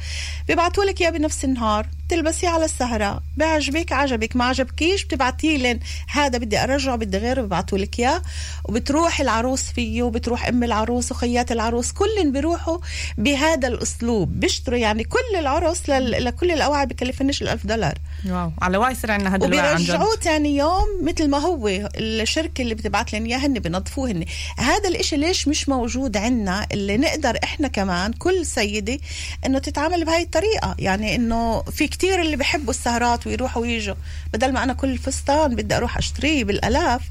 بيبعتوا 0.48 0.84
لك 0.84 1.00
إياه 1.00 1.10
بنفس 1.10 1.44
النهار. 1.44 1.86
بتلبسيه 2.06 2.48
على 2.48 2.64
السهرة. 2.64 3.22
بعجبك 3.36 3.92
عجبك 3.92 4.36
ما 4.36 4.44
عجبكيش 4.44 5.04
بتبعتيه 5.04 5.58
لين 5.58 5.80
هذا 6.08 6.38
بدي 6.38 6.62
أرجعه 6.62 6.96
بدي 6.96 7.18
غيره 7.18 7.42
ببعتوا 7.42 7.78
لك 7.78 7.98
إياه. 7.98 8.22
وبتروح 8.64 9.20
العروس 9.20 9.62
فيه 9.62 10.02
وبتروح 10.02 10.46
أم 10.46 10.64
العروس 10.64 11.12
وخيات 11.12 11.52
العروس 11.52 11.92
كلن 11.92 12.32
بيروحوا 12.32 12.78
بهذا 13.18 13.68
الأسلوب. 13.68 14.40
بيشتروا 14.40 14.78
يعني 14.78 15.04
كل 15.04 15.38
العرس 15.38 15.90
لكل 15.90 16.50
الاواعي 16.50 16.86
بكلفنش 16.86 17.42
الألف 17.42 17.66
دولار. 17.66 17.94
واو 18.26 18.52
على 18.62 18.76
واي 18.78 18.94
سر 18.94 19.10
عندنا 19.10 19.34
هذا 19.34 19.46
وبيرجعوه 19.46 20.16
ثاني 20.16 20.56
يوم 20.56 20.86
مثل 21.02 21.28
ما 21.28 21.38
هو. 21.38 21.68
الشركة 21.96 22.62
اللي 22.62 22.74
بتبعت 22.74 23.12
لنا 23.12 23.26
اياه 23.26 23.38
هن 23.38 23.52
بنظفوه 23.52 24.10
هن 24.10 24.24
هذا 24.58 24.88
الإشي 24.88 25.16
ليش 25.16 25.48
مش 25.48 25.68
موجود 25.68 26.16
عندنا؟ 26.16 26.66
اللي 26.72 26.96
نقدر 26.96 27.38
إحنا 27.44 27.68
كمان 27.68 28.12
كل 28.12 28.46
سيدة 28.46 28.98
إنه 29.46 29.58
تتعامل 29.58 30.04
بهاي 30.04 30.22
الطريقة. 30.22 30.74
يعني 30.78 31.14
إنه 31.14 31.62
في 31.62 31.86
كتير 31.96 32.20
اللي 32.20 32.36
بحبوا 32.36 32.70
السهرات 32.70 33.26
ويروحوا 33.26 33.62
ويجوا. 33.62 33.94
بدل 34.32 34.52
ما 34.52 34.62
أنا 34.62 34.72
كل 34.72 34.98
فستان 34.98 35.54
بدي 35.54 35.76
أروح 35.76 35.98
أشتريه 35.98 36.44
بالألاف 36.44 37.02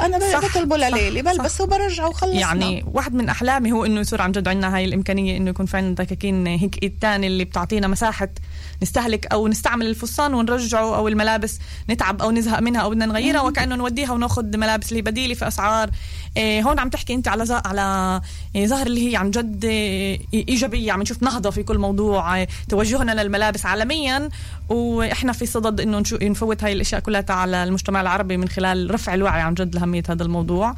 أنا 0.00 0.38
بطلبه 0.40 0.76
لليلي 0.76 1.22
بلبس 1.22 1.60
وبرجعه 1.60 2.08
وخلصنا. 2.08 2.40
يعني 2.40 2.84
واحد 2.86 3.14
من 3.14 3.28
أحلامي 3.28 3.72
هو 3.72 3.84
إنه 3.84 4.00
يصير 4.00 4.22
عن 4.22 4.32
جد 4.32 4.48
عندنا 4.48 4.76
هاي 4.76 4.84
الإمكانية 4.84 5.36
إنه 5.36 5.50
يكون 5.50 5.66
في 5.66 5.76
عندنا 5.76 5.94
دكاكين 5.94 6.46
هيك 6.46 6.82
ايد 6.82 6.98
تاني 7.00 7.26
اللي 7.26 7.44
بتعطينا 7.44 7.86
مساحة 7.88 8.28
نستهلك 8.82 9.26
أو 9.32 9.48
نستعمل 9.48 9.86
الفستان 9.86 10.34
ونرجعه 10.34 10.96
أو 10.96 11.08
الملابس 11.08 11.58
نتعب 11.90 12.22
أو 12.22 12.30
نزهق 12.30 12.60
منها 12.60 12.80
أو 12.80 12.90
بدنا 12.90 13.06
نغيرها 13.06 13.40
وكأنه 13.40 13.76
نوديها 13.76 14.12
وناخذ 14.12 14.56
ملابس 14.56 14.92
اللي 14.92 15.02
بديلة 15.02 15.34
في 15.34 15.48
أسعار. 15.48 15.90
إيه 16.36 16.62
هون 16.62 16.78
عم 16.78 16.88
تحكي 16.88 17.14
أنت 17.14 17.28
على 17.28 17.62
على 17.64 18.20
إيه 18.56 18.66
ظاهر 18.66 18.86
اللي 18.86 19.10
هي 19.10 19.16
عن 19.16 19.30
جد 19.30 19.64
إيه 19.64 20.20
إيجابية 20.34 20.92
عم 20.92 21.02
نشوف 21.02 21.22
نهضة 21.22 21.50
في 21.50 21.62
كل 21.62 21.78
موضوع 21.78 22.44
توجهنا 22.68 23.22
للملابس 23.22 23.66
عالميا. 23.66 24.28
وإحنا 24.68 25.32
في 25.32 25.46
صدد 25.46 25.80
إنه 25.80 26.02
نفوت 26.22 26.64
هاي 26.64 26.72
الأشياء 26.72 27.00
كلها 27.00 27.24
على 27.28 27.64
المجتمع 27.64 28.00
العربي 28.00 28.36
من 28.36 28.48
خلال 28.48 28.94
رفع 28.94 29.14
الوعي 29.14 29.40
عن 29.40 29.54
جد 29.54 29.74
لأهمية 29.74 30.02
هذا 30.08 30.22
الموضوع. 30.22 30.74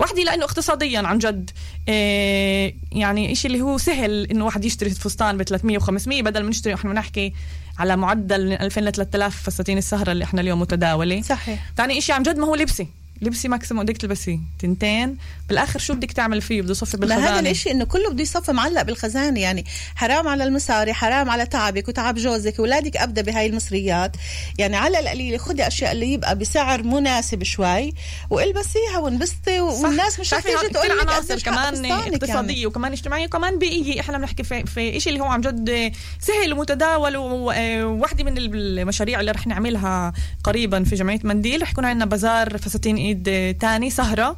وحدي 0.00 0.24
لأنه 0.24 0.44
اقتصاديا 0.44 1.00
عن 1.00 1.18
جد 1.18 1.50
آه 1.88 2.72
يعني 2.92 3.32
إشي 3.32 3.48
اللي 3.48 3.60
هو 3.60 3.78
سهل 3.78 4.26
إنه 4.30 4.44
واحد 4.44 4.64
يشتري 4.64 4.90
فستان 4.90 5.36
ب 5.36 5.42
300 5.42 5.78
و500 5.78 6.08
بدل 6.08 6.42
ما 6.42 6.50
نشتري 6.50 6.74
إحنا 6.74 6.90
بنحكي 6.90 7.32
على 7.78 7.96
معدل 7.96 8.46
من 8.46 8.52
2000 8.52 8.80
ل 8.80 8.92
3000 8.92 9.42
فساتين 9.42 9.78
السهرة 9.78 10.12
اللي 10.12 10.24
إحنا 10.24 10.40
اليوم 10.40 10.60
متداولة. 10.60 11.22
صحيح. 11.22 11.70
ثاني 11.76 11.98
إشي 11.98 12.12
عن 12.12 12.22
جد 12.22 12.38
ما 12.38 12.46
هو 12.46 12.54
لبسي. 12.54 12.88
لبسي 13.22 13.48
ماكسيموم 13.48 13.84
بدك 13.84 13.96
تلبسيه 13.96 14.38
تنتين. 14.58 15.16
بالآخر 15.48 15.78
شو 15.78 15.94
بدك 15.94 16.12
تعمل 16.12 16.42
فيه؟ 16.42 16.62
بده 16.62 16.70
يصفي 16.70 16.96
بالخزانه 16.96 17.30
هذا 17.30 17.40
الإشي 17.40 17.70
إنه 17.70 17.84
كله 17.84 18.10
بده 18.10 18.22
يصفي 18.22 18.52
معلق 18.52 18.82
بالخزانة. 18.82 19.40
يعني 19.40 19.64
حرام 19.94 20.28
على 20.28 20.44
المصاري 20.44 20.92
حرام 20.92 21.30
على 21.30 21.46
تعبك 21.46 21.88
وتعب 21.88 22.14
جوزك. 22.14 22.58
أولادك 22.58 22.96
ابدا 22.96 23.22
بهاي 23.22 23.46
المصريات. 23.46 24.16
يعني 24.58 24.76
على 24.76 24.98
القليلة 24.98 25.38
خدي 25.38 25.66
أشياء 25.66 25.92
اللي 25.92 26.12
يبقى 26.12 26.38
بسعر 26.38 26.82
مناسب 26.82 27.42
شوي 27.42 27.92
والبسيها 28.30 28.98
وانبسطي 28.98 29.60
والناس 29.60 30.20
مش 30.20 30.34
رح 30.34 30.40
تيجي 30.40 30.72
تقول 30.72 30.88
لك 30.88 31.08
عناصر 31.08 31.40
كمان 31.40 31.84
اقتصادية 31.86 32.54
يعني. 32.54 32.66
وكمان 32.66 32.92
اجتماعية 32.92 33.24
وكمان 33.24 33.58
بيئية. 33.58 34.00
إحنا 34.00 34.18
بنحكي 34.18 34.42
في, 34.42 34.66
في 34.66 35.00
شيء 35.00 35.12
اللي 35.12 35.24
هو 35.24 35.28
عن 35.28 35.40
جد 35.40 35.92
سهل 36.20 36.52
ومتداول 36.52 37.16
وواحدة 37.16 38.24
من 38.24 38.38
المشاريع 38.38 39.20
اللي 39.20 39.30
رح 39.30 39.46
نعملها 39.46 40.12
قريبا 40.44 40.84
في 40.84 40.94
جمعية 40.94 41.20
منديل. 41.24 41.62
رح 41.62 41.70
يكون 41.70 41.84
عندنا 41.84 42.04
بازار 42.04 42.58
فساتين 42.58 43.05
ايد 43.06 43.56
تاني 43.58 43.90
سهرة. 43.90 44.36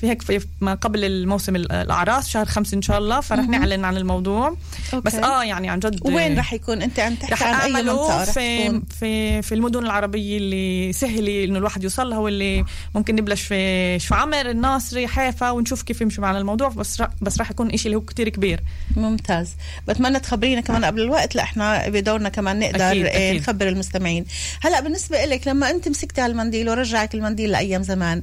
في 0.00 0.08
هيك 0.08 0.22
في 0.22 0.46
ما 0.60 0.74
قبل 0.74 1.04
الموسم 1.04 1.56
الأعراس 1.56 2.28
شهر 2.28 2.46
خمسة 2.46 2.76
إن 2.76 2.82
شاء 2.82 2.98
الله 2.98 3.20
فرح 3.20 3.48
نعلن 3.48 3.84
عن 3.84 3.96
الموضوع. 3.96 4.48
أوكي. 4.94 5.04
بس 5.04 5.14
آه 5.14 5.44
يعني 5.44 5.70
عن 5.70 5.78
جد 5.78 6.06
وين 6.06 6.38
رح 6.38 6.52
يكون؟ 6.52 6.82
أنت 6.82 7.00
عم 7.00 7.16
رح 7.22 7.28
تحكي 7.28 7.44
عن 7.44 7.76
أي 7.76 7.82
منطقة 7.82 8.22
رح 8.22 8.30
في 8.30 8.80
في 9.00 9.42
في 9.42 9.54
المدن 9.54 9.84
العربية 9.84 10.38
اللي 10.38 10.92
سهلة 10.92 11.44
إنه 11.44 11.58
الواحد 11.58 11.84
يوصل 11.84 12.10
لها 12.10 12.18
واللي 12.18 12.64
ممكن 12.94 13.14
نبلش 13.14 13.42
في 13.42 13.98
شو 13.98 14.14
عمر 14.14 14.50
الناصري 14.50 15.08
حيفا 15.08 15.50
ونشوف 15.50 15.82
كيف 15.82 16.00
يمشي 16.00 16.20
معنا 16.20 16.38
الموضوع. 16.38 16.68
بس 16.68 17.02
بس 17.22 17.38
راح 17.38 17.50
يكون 17.50 17.70
إشي 17.70 17.86
اللي 17.86 17.96
هو 17.96 18.00
كتير 18.00 18.28
كبير. 18.28 18.60
ممتاز. 18.96 19.50
بتمنى 19.88 20.20
تخبرينا 20.20 20.60
كمان 20.60 20.84
قبل 20.84 21.00
الوقت 21.00 21.34
لأ 21.34 21.42
إحنا 21.42 21.88
بدورنا 21.88 22.28
كمان 22.28 22.58
نقدر 22.58 22.90
أكيد، 22.90 23.06
آه، 23.06 23.08
أكيد. 23.08 23.42
نخبر 23.42 23.68
المستمعين. 23.68 24.24
هلأ 24.62 24.80
بالنسبة 24.80 25.24
لك 25.24 25.48
لما 25.48 25.70
أنت 25.70 25.88
مسكتي 25.88 26.20
على 26.20 26.30
المنديل 26.30 26.70
ورجعك 26.70 27.14
المنديل 27.14 27.50
لأيام 27.50 27.82
زمان 27.82 28.22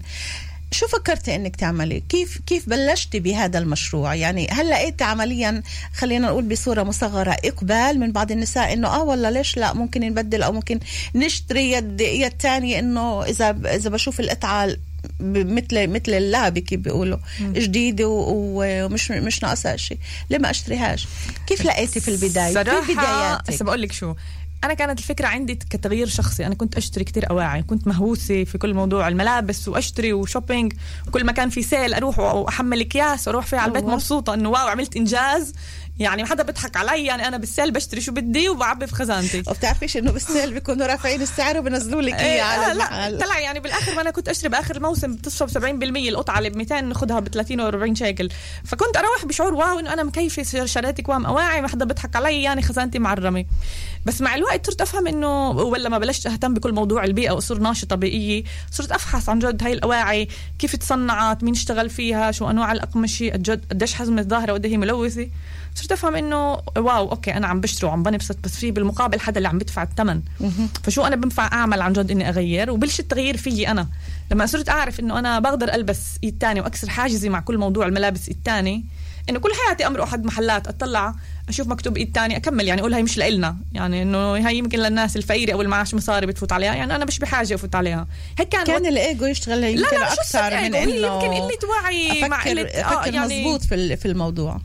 شو 0.75 0.88
فكرتي 0.88 1.36
إنك 1.36 1.55
تعملي؟ 1.55 2.03
كيف 2.10 2.38
كيف 2.48 2.70
بلشتي 2.70 3.20
بهذا 3.20 3.60
المشروع؟ 3.60 4.15
يعني 4.15 4.48
هل 4.51 4.70
لقيتي 4.70 5.03
عمليا 5.03 5.63
خلينا 5.94 6.27
نقول 6.27 6.44
بصورة 6.44 6.84
مصغرة 6.84 7.38
إقبال 7.46 8.00
من 8.00 8.12
بعض 8.12 8.32
النساء 8.32 8.74
إنه 8.74 8.88
آه 8.88 9.03
والله 9.03 9.29
ليش 9.29 9.58
لا 9.58 9.74
ممكن 9.74 10.01
نبدل 10.01 10.44
أو 10.44 10.51
ممكن 10.51 10.79
نشتري 11.15 11.72
يد 11.72 12.01
يد 12.01 12.32
تانية 12.32 12.79
إنه 12.79 13.24
إذا 13.24 13.50
إذا 13.65 13.89
بشوف 13.89 14.20
القطعه 14.20 14.75
مثل 15.20 15.88
مثل 15.88 16.13
اللعبه 16.13 16.62
كيف 16.62 16.79
بيقولوا 16.79 17.17
جديده 17.41 18.08
ومش 18.08 19.12
مش 19.12 19.44
ناقصها 19.44 19.77
شيء 19.77 19.98
ليه 20.29 20.38
ما 20.38 20.50
أشتريهاش؟ 20.50 21.08
كيف 21.48 21.65
لقيتي 21.65 22.00
في 22.00 22.08
البداية؟ 22.08 22.48
في 22.48 22.53
صراحة 22.53 22.94
بداياتك؟ 22.94 23.50
هسه 23.50 23.65
بقول 23.65 23.82
لك 23.82 23.91
شو 23.91 24.13
أنا 24.65 24.74
كانت 24.74 25.00
الفكرة 25.00 25.27
عندي 25.27 25.55
كتغيير 25.55 26.07
شخصي. 26.07 26.45
أنا 26.45 26.55
كنت 26.55 26.75
أشتري 26.77 27.03
كتير 27.03 27.29
أواعي 27.29 27.63
كنت 27.63 27.88
مهووسة 27.88 28.43
في 28.43 28.57
كل 28.57 28.74
موضوع 28.74 29.07
الملابس 29.07 29.67
وأشتري 29.67 30.13
و 30.13 30.20
shopping. 30.20 30.74
وكل 31.07 31.24
ما 31.24 31.31
كان 31.31 31.50
في 31.50 31.62
sale 31.62 31.94
أروح 31.93 32.19
وأحمل 32.19 32.79
أكياس 32.81 33.27
وأروح 33.27 33.45
فيها 33.45 33.60
على 33.60 33.69
البيت. 33.69 33.84
مبسوطة 33.84 34.34
إنه 34.34 34.50
wow 34.50 34.68
عملت 34.67 34.95
إنجاز. 34.95 35.53
يعني 36.00 36.24
ما 36.24 36.30
حدا 36.30 36.44
بيضحك 36.44 36.78
علي 36.78 37.06
يعني 37.06 37.28
أنا 37.28 37.38
بال 37.38 37.49
sale 37.49 37.72
بشتري 37.72 38.02
شو 38.02 38.12
بدي 38.12 38.50
وبعبي 38.50 38.88
في 38.88 38.96
خزانتي. 38.96 39.44
وبتعرفيش 39.48 39.98
إنه 39.98 40.12
بال 40.12 40.25
sale 40.25 40.54
بيكونوا 40.54 40.88
رافعين 40.88 41.22
السعر 41.22 41.58
وبنزلوا 41.58 42.02
لك 42.02 42.14
إيه 42.14 42.20
اياه 42.20 42.44
على 42.44 42.62
لا 42.62 42.72
المحل 42.72 43.20
طلع 43.20 43.40
يعني 43.40 43.60
بالآخر 43.60 43.96
ما 43.96 44.02
أنا 44.02 44.12
كنت 44.12 44.30
أشتري 44.30 44.50
بآخر 44.50 44.75
الموسم 44.75 45.16
بتشرب 45.16 45.50
70% 45.50 45.56
القطعة 46.08 46.38
اللي 46.38 46.50
ب 46.50 46.58
200 46.58 46.82
ناخذها 46.82 47.20
ب 47.20 47.28
30 47.28 47.62
و 47.62 47.68
40 47.68 47.96
شيكل. 47.96 48.30
فكنت 48.66 48.98
أروح 48.98 49.25
بشعور 49.25 49.54
wow 49.54 49.80
إنه 49.80 49.94
أنا 49.94 50.04
مكيفة 50.04 50.66
شريت 50.66 51.02
كوام 51.02 51.25
أواعي 51.25 51.62
ما 51.62 51.68
حدا 51.68 51.86
بيضحك 51.86 52.16
علي 52.16 52.44
يعني 52.44 52.62
خزانتي 52.62 53.00
معرمة. 53.00 53.46
بس 54.06 54.22
مع 54.22 54.36
الوقت 54.36 54.66
صرت 54.66 54.82
أفهم 54.82 55.08
إنه 55.08 55.50
ولا 55.50 55.90
ما 55.90 55.98
بلشت 55.98 56.28
أهتم 56.28 56.54
بكل 56.54 56.74
موضوع 56.74 57.04
البيئة 57.04 57.32
واصير 57.32 57.58
ناشطة 57.60 57.96
بيئية 57.96 58.44
صرت 58.72 58.92
ابحث 58.92 59.30
عن 59.30 59.40
جد 59.40 59.64
هاي 59.64 59.74
الأواعي 59.74 60.28
كيف 60.60 60.76
تصنعت 60.76 61.43
مين 61.43 61.54
اشتغل 61.54 61.89
فيها 61.89 62.32
شو 62.32 62.50
أنواع 62.50 62.72
الأقمشة 62.72 63.30
قد 63.30 63.63
قديش 63.72 63.93
حزمة 63.93 64.22
ظاهرة 64.22 64.52
وقد 64.52 64.65
هي 64.65 64.78
ملوثة. 64.78 65.30
صرت 65.76 65.92
أفهم 65.92 66.16
إنه 66.16 66.52
wow 66.78 67.10
okay 67.12 67.34
أنا 67.34 67.48
عم 67.48 67.62
بشتري 67.62 67.90
وعم 67.90 68.04
بنبسط 68.04 68.38
بس 68.44 68.56
في 68.56 68.72
بالمقابل 68.72 69.20
حدا 69.20 69.38
اللي 69.38 69.48
عم 69.48 69.58
بدفع 69.58 69.84
الثمن 69.84 70.22
فشو 70.84 71.06
أنا 71.06 71.16
بنفع 71.16 71.46
أعمل 71.54 71.82
عن 71.82 71.94
جد 71.94 72.12
إني 72.12 72.30
أغير؟ 72.30 72.72
وبلش 72.72 73.00
التغيير 73.00 73.38
فيي 73.38 73.68
أنا. 73.72 73.88
لما 74.32 74.46
صرت 74.46 74.70
أعرف 74.70 75.00
إنه 75.00 75.20
أنا 75.20 75.40
بقدر 75.40 75.74
ألبس 75.74 76.00
إيد 76.24 76.38
تاني 76.38 76.62
وأكسر 76.62 76.90
حاجزي 76.90 77.30
مع 77.30 77.40
كل 77.40 77.58
موضوع 77.58 77.86
الملابس 77.86 78.28
إيد 78.28 78.38
تاني 78.46 78.86
إنه 79.30 79.40
كل 79.40 79.50
حياتي 79.68 79.88
أمر 79.88 80.04
أحد 80.04 80.26
محلات 80.26 80.68
أطلع 80.68 81.16
أشوف 81.50 81.68
مكتوب 81.68 81.98
إيد 81.98 82.12
تاني 82.12 82.38
أكمل. 82.38 82.68
يعني 82.68 82.82
أقول 82.82 82.94
هاي 82.94 83.04
مش 83.04 83.18
لإلنا. 83.18 83.58
يعني 83.74 84.02
إنه 84.02 84.18
هاي 84.48 84.58
يمكن 84.58 84.80
للناس 84.80 85.16
الفقيرة 85.16 85.54
أو 85.54 85.62
المعاش 85.62 85.94
مصاري 85.94 86.26
بتفوت 86.28 86.52
عليها. 86.52 86.76
يعني 86.76 86.96
أنا 86.96 87.06
مش 87.06 87.20
بحاجة 87.20 87.56
أفوت 87.56 87.76
عليها. 87.76 88.08
هيك 88.40 88.50
كان, 88.50 88.64
كان 88.64 88.76
وقت- 88.82 88.86
الإيجو 88.92 89.26
يشتغل 89.26 89.62
لا 89.62 89.70
يمكن 89.70 89.84
لا 89.84 90.10
شو 90.16 90.22
أكثر 90.22 90.50
من 90.50 90.76
إنه 90.76 90.78
يمكن 90.80 91.28
قلة 91.28 91.70
وعي 91.84 92.28
مع 92.30 92.44
قله 92.44 92.62
أفكر 92.62 93.14
يعني 93.14 93.44
مزبوط 93.44 93.62
في 93.62 93.96
في 93.98 94.08
الموضوع. 94.08 94.60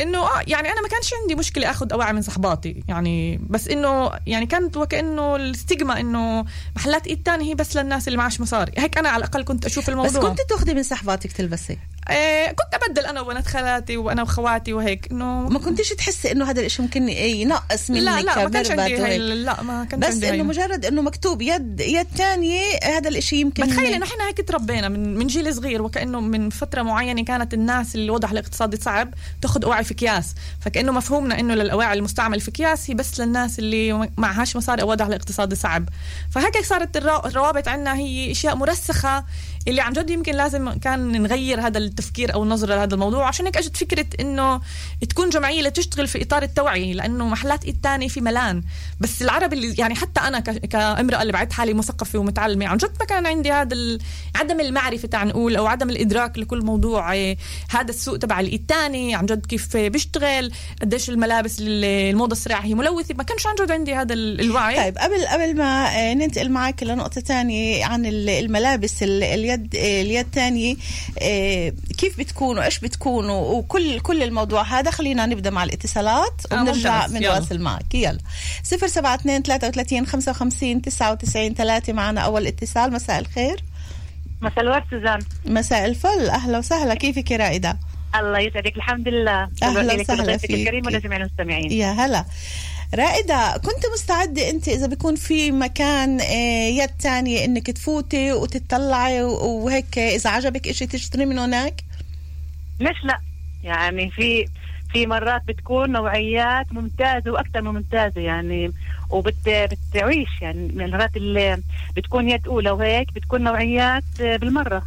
إنه 0.00 0.18
آه 0.18 0.42
يعني 0.46 0.72
أنا 0.72 0.82
ما 0.82 0.88
كانش 0.88 1.10
عندي 1.22 1.34
مشكلة 1.34 1.70
آخذ 1.70 1.92
اواعي 1.92 2.12
من 2.12 2.22
صحباتي 2.22 2.84
يعني 2.88 3.40
بس 3.50 3.68
إنه 3.68 4.10
يعني 4.26 4.46
كانت 4.46 4.76
وكانه 4.76 5.36
الستيغما 5.36 6.00
إنه 6.00 6.44
محلات 6.76 7.06
إيد 7.06 7.22
تاني 7.22 7.50
هي 7.50 7.54
بس 7.54 7.76
للناس 7.76 8.08
اللي 8.08 8.18
معاش 8.18 8.40
مصاري. 8.40 8.72
هيك 8.78 8.98
أنا 8.98 9.08
على 9.08 9.24
الأقل 9.24 9.44
كنت 9.44 9.66
أشوف 9.66 9.88
الموضوع. 9.88 10.10
بس 10.10 10.16
كنت 10.16 10.40
تأخذي 10.48 10.74
من 10.74 10.82
صحباتك 10.82 11.32
تلبسي؟ 11.32 11.78
آه 12.10 12.46
كنت 12.46 12.82
أبدل 12.82 13.06
أنا 13.06 13.20
وبنات 13.20 13.46
خالاتي 13.46 13.96
وأنا 13.96 14.22
وخواتي 14.22 14.72
وهيك 14.72 15.08
إنه 15.12 15.48
ما 15.48 15.58
كنتيش 15.58 15.88
تحسي 15.88 16.32
إنه 16.32 16.50
هذا 16.50 16.60
الشيء 16.60 16.84
ممكن 16.84 17.08
ينقص 17.08 17.90
منك 17.90 18.02
لا 18.02 18.20
لا 18.20 18.44
ما 18.44 18.50
كانش 18.50 18.70
عندي 18.70 18.96
هاي. 18.96 19.18
لا 19.18 19.62
ما 19.62 19.84
كانش 19.84 20.06
بس. 20.06 20.22
إنه 20.22 20.42
مجرد 20.42 20.84
إنه 20.86 21.02
مكتوب 21.02 21.42
يد 21.42 21.80
يد 21.80 22.06
تانية 22.16 22.60
هذا 22.84 23.08
الإشي 23.08 23.36
يمكن 23.36 23.66
بتخيل 23.66 23.94
إنه 23.94 24.06
إحنا 24.06 24.28
هيك 24.28 24.48
تربينا 24.48 24.88
من 24.88 25.14
من 25.18 25.26
جيل 25.26 25.54
صغير 25.54 25.82
وكأنه 25.82 26.20
من 26.20 26.50
فترة 26.50 26.82
معينة 26.82 27.24
كانت 27.24 27.54
الناس 27.54 27.94
اللي 27.94 28.10
وضعها 28.10 28.32
الاقتصادي 28.32 28.76
صعب 28.76 29.14
تاخذ 29.42 29.64
اواعي 29.64 29.84
في 29.84 29.92
اكياس 29.94 30.34
فكأنه 30.60 30.92
مفهومنا 30.92 31.40
إنه 31.40 31.54
للاواعي 31.54 31.98
المستعمل 31.98 32.40
في 32.40 32.48
اكياس 32.48 32.90
هي 32.90 32.94
بس 32.94 33.20
للناس 33.20 33.58
اللي 33.58 34.10
معهاش 34.16 34.56
مصاري 34.56 34.82
أو 34.82 34.90
وضعها 34.90 35.08
الاقتصادي 35.08 35.56
صعب 35.56 35.88
فهيك 36.30 36.64
صارت 36.64 36.96
الروابط 36.96 37.68
عندنا 37.68 37.94
هي 37.96 38.30
إشياء 38.30 38.56
مرسخة 38.56 39.24
اللي 39.68 39.80
عن 39.80 39.92
جد 39.92 40.10
يمكن 40.10 40.34
لازم 40.34 40.70
كان 40.72 41.22
نغير 41.22 41.60
هذا 41.60 41.78
التفكير 41.78 42.34
أو 42.34 42.42
النظرة 42.42 42.74
لهذا 42.74 42.94
الموضوع. 42.94 43.28
عشان 43.28 43.46
هيك 43.46 43.56
اجت 43.56 43.76
فكرة 43.76 44.06
إنه 44.20 44.60
تكون 45.10 45.28
جمعية 45.30 45.62
لتشتغل 45.62 46.08
في 46.08 46.22
إطار 46.22 46.42
التوعية 46.42 46.94
لأنه 46.94 47.28
محلات 47.28 47.64
إيد 47.64 47.80
تاني 47.82 48.08
في 48.08 48.20
ملان. 48.20 48.62
بس 49.00 49.22
العرب 49.22 49.52
اللي 49.52 49.74
يعني 49.78 49.94
حتى 49.94 50.20
أنا 50.20 50.40
كامرأة 50.40 51.22
اللي 51.22 51.32
بعد 51.32 51.52
حالي 51.52 51.74
مثقفة 51.74 52.18
ومتعلمة 52.18 52.66
عن 52.66 52.76
جد 52.76 52.90
ما 53.00 53.06
كان 53.06 53.26
عندي 53.26 53.52
هذا 53.52 53.98
عدم 54.36 54.60
المعرفة 54.60 55.08
تعال 55.08 55.28
نقول 55.28 55.56
أو 55.56 55.66
عدم 55.66 55.90
الإدراك 55.90 56.38
لكل 56.38 56.64
موضوع 56.64 57.14
آه، 57.14 57.36
هذا 57.70 57.90
السوق 57.90 58.18
تبع 58.18 58.40
الإيد 58.40 58.66
تاني 58.68 59.14
عن 59.14 59.26
جد 59.26 59.46
كيف 59.46 59.76
بيشتغل 59.76 60.52
قديش 60.82 61.10
الملابس 61.10 61.56
ال- 61.60 61.84
الموضة 61.84 62.32
السريعه 62.32 62.60
هي 62.60 62.74
ملوثة. 62.74 63.14
ما 63.14 63.22
كانش 63.24 63.46
عن 63.46 63.54
جد 63.54 63.70
عندي 63.70 63.94
هذا 63.94 64.14
ال- 64.14 64.40
الوعي. 64.40 64.76
طيب 64.76 64.98
قبل 64.98 65.26
قبل 65.26 65.56
ما 65.56 65.86
آه، 66.10 66.14
ننتقل 66.14 66.50
معك 66.50 66.82
لنقطة 66.82 67.20
تانية 67.20 67.84
عن 67.84 68.06
ال- 68.06 68.28
الملابس 68.28 69.02
ال- 69.02 69.22
اليد 69.54 69.74
اليد 69.74 70.30
تانية 70.30 70.76
آه، 71.22 71.72
كيف 71.98 72.18
بتكونوا؟ 72.18 72.64
إيش 72.64 72.78
بتكونوا؟ 72.78 73.40
وكل 73.40 74.00
كل 74.00 74.22
الموضوع 74.22 74.62
هذا 74.62 74.90
خلينا 74.90 75.26
نبدأ 75.26 75.50
مع 75.50 75.64
الاتصالات 75.64 76.42
آه،. 76.52 76.64
يلا. 76.64 77.06
بنواصل 77.06 77.58
معك 77.58 77.94
يلا. 77.94 78.18
072 78.62 79.42
33 79.42 80.06
55 80.06 80.82
99 80.82 81.54
3 81.54 81.92
معنا 81.92 82.20
أول 82.20 82.46
اتصال. 82.46 82.92
مساء 82.92 83.18
الخير. 83.18 83.64
مساء 84.42 84.60
الورد 84.60 84.82
سوزان. 84.90 85.18
مساء 85.46 85.86
الفل. 85.86 86.28
أهلا 86.30 86.58
وسهلا. 86.58 86.94
كيفك 86.94 87.30
يا 87.30 87.36
رائدة؟ 87.36 87.78
الله 88.14 88.38
يسعدك. 88.38 88.76
الحمد 88.76 89.08
لله. 89.08 89.48
لك 89.62 90.00
وسهلا 90.00 90.36
فيك. 90.36 90.50
الكريم 90.50 90.86
ولجميع 90.86 91.16
المستمعين. 91.16 91.72
يا 91.72 91.92
هلا. 91.92 92.24
رائدة 92.94 93.52
كنت 93.56 93.86
مستعدة 93.94 94.50
أنت 94.50 94.68
إذا 94.68 94.86
بيكون 94.86 95.14
في 95.16 95.50
مكان 95.50 96.20
آه، 96.20 96.68
يد 96.68 96.88
تانية 96.88 97.44
إنك 97.44 97.70
تفوتي 97.70 98.32
وتطلعي 98.32 99.22
و- 99.22 99.64
وهيك 99.64 99.98
إذا 99.98 100.30
عجبك 100.30 100.68
إشي 100.68 100.86
تشتري 100.86 101.26
من 101.26 101.38
هناك؟ 101.38 101.84
ليش 102.80 103.04
لا. 103.04 103.20
يعني 103.64 104.10
في 104.10 104.48
في 104.92 105.06
مرات 105.06 105.42
بتكون 105.48 105.92
نوعيات 105.92 106.72
ممتازة 106.72 107.30
وأكثر 107.30 107.62
من 107.62 107.70
ممتازة 107.74 108.20
يعني 108.20 108.72
وبتعيش 109.10 110.28
يعني 110.42 110.72
من 110.74 110.80
المرات 110.84 111.16
اللي 111.16 111.62
بتكون 111.96 112.28
يد 112.30 112.46
أولى 112.48 112.70
وهيك 112.70 113.12
بتكون 113.14 113.42
نوعيات 113.42 114.04
آه، 114.20 114.36
بالمرة. 114.36 114.82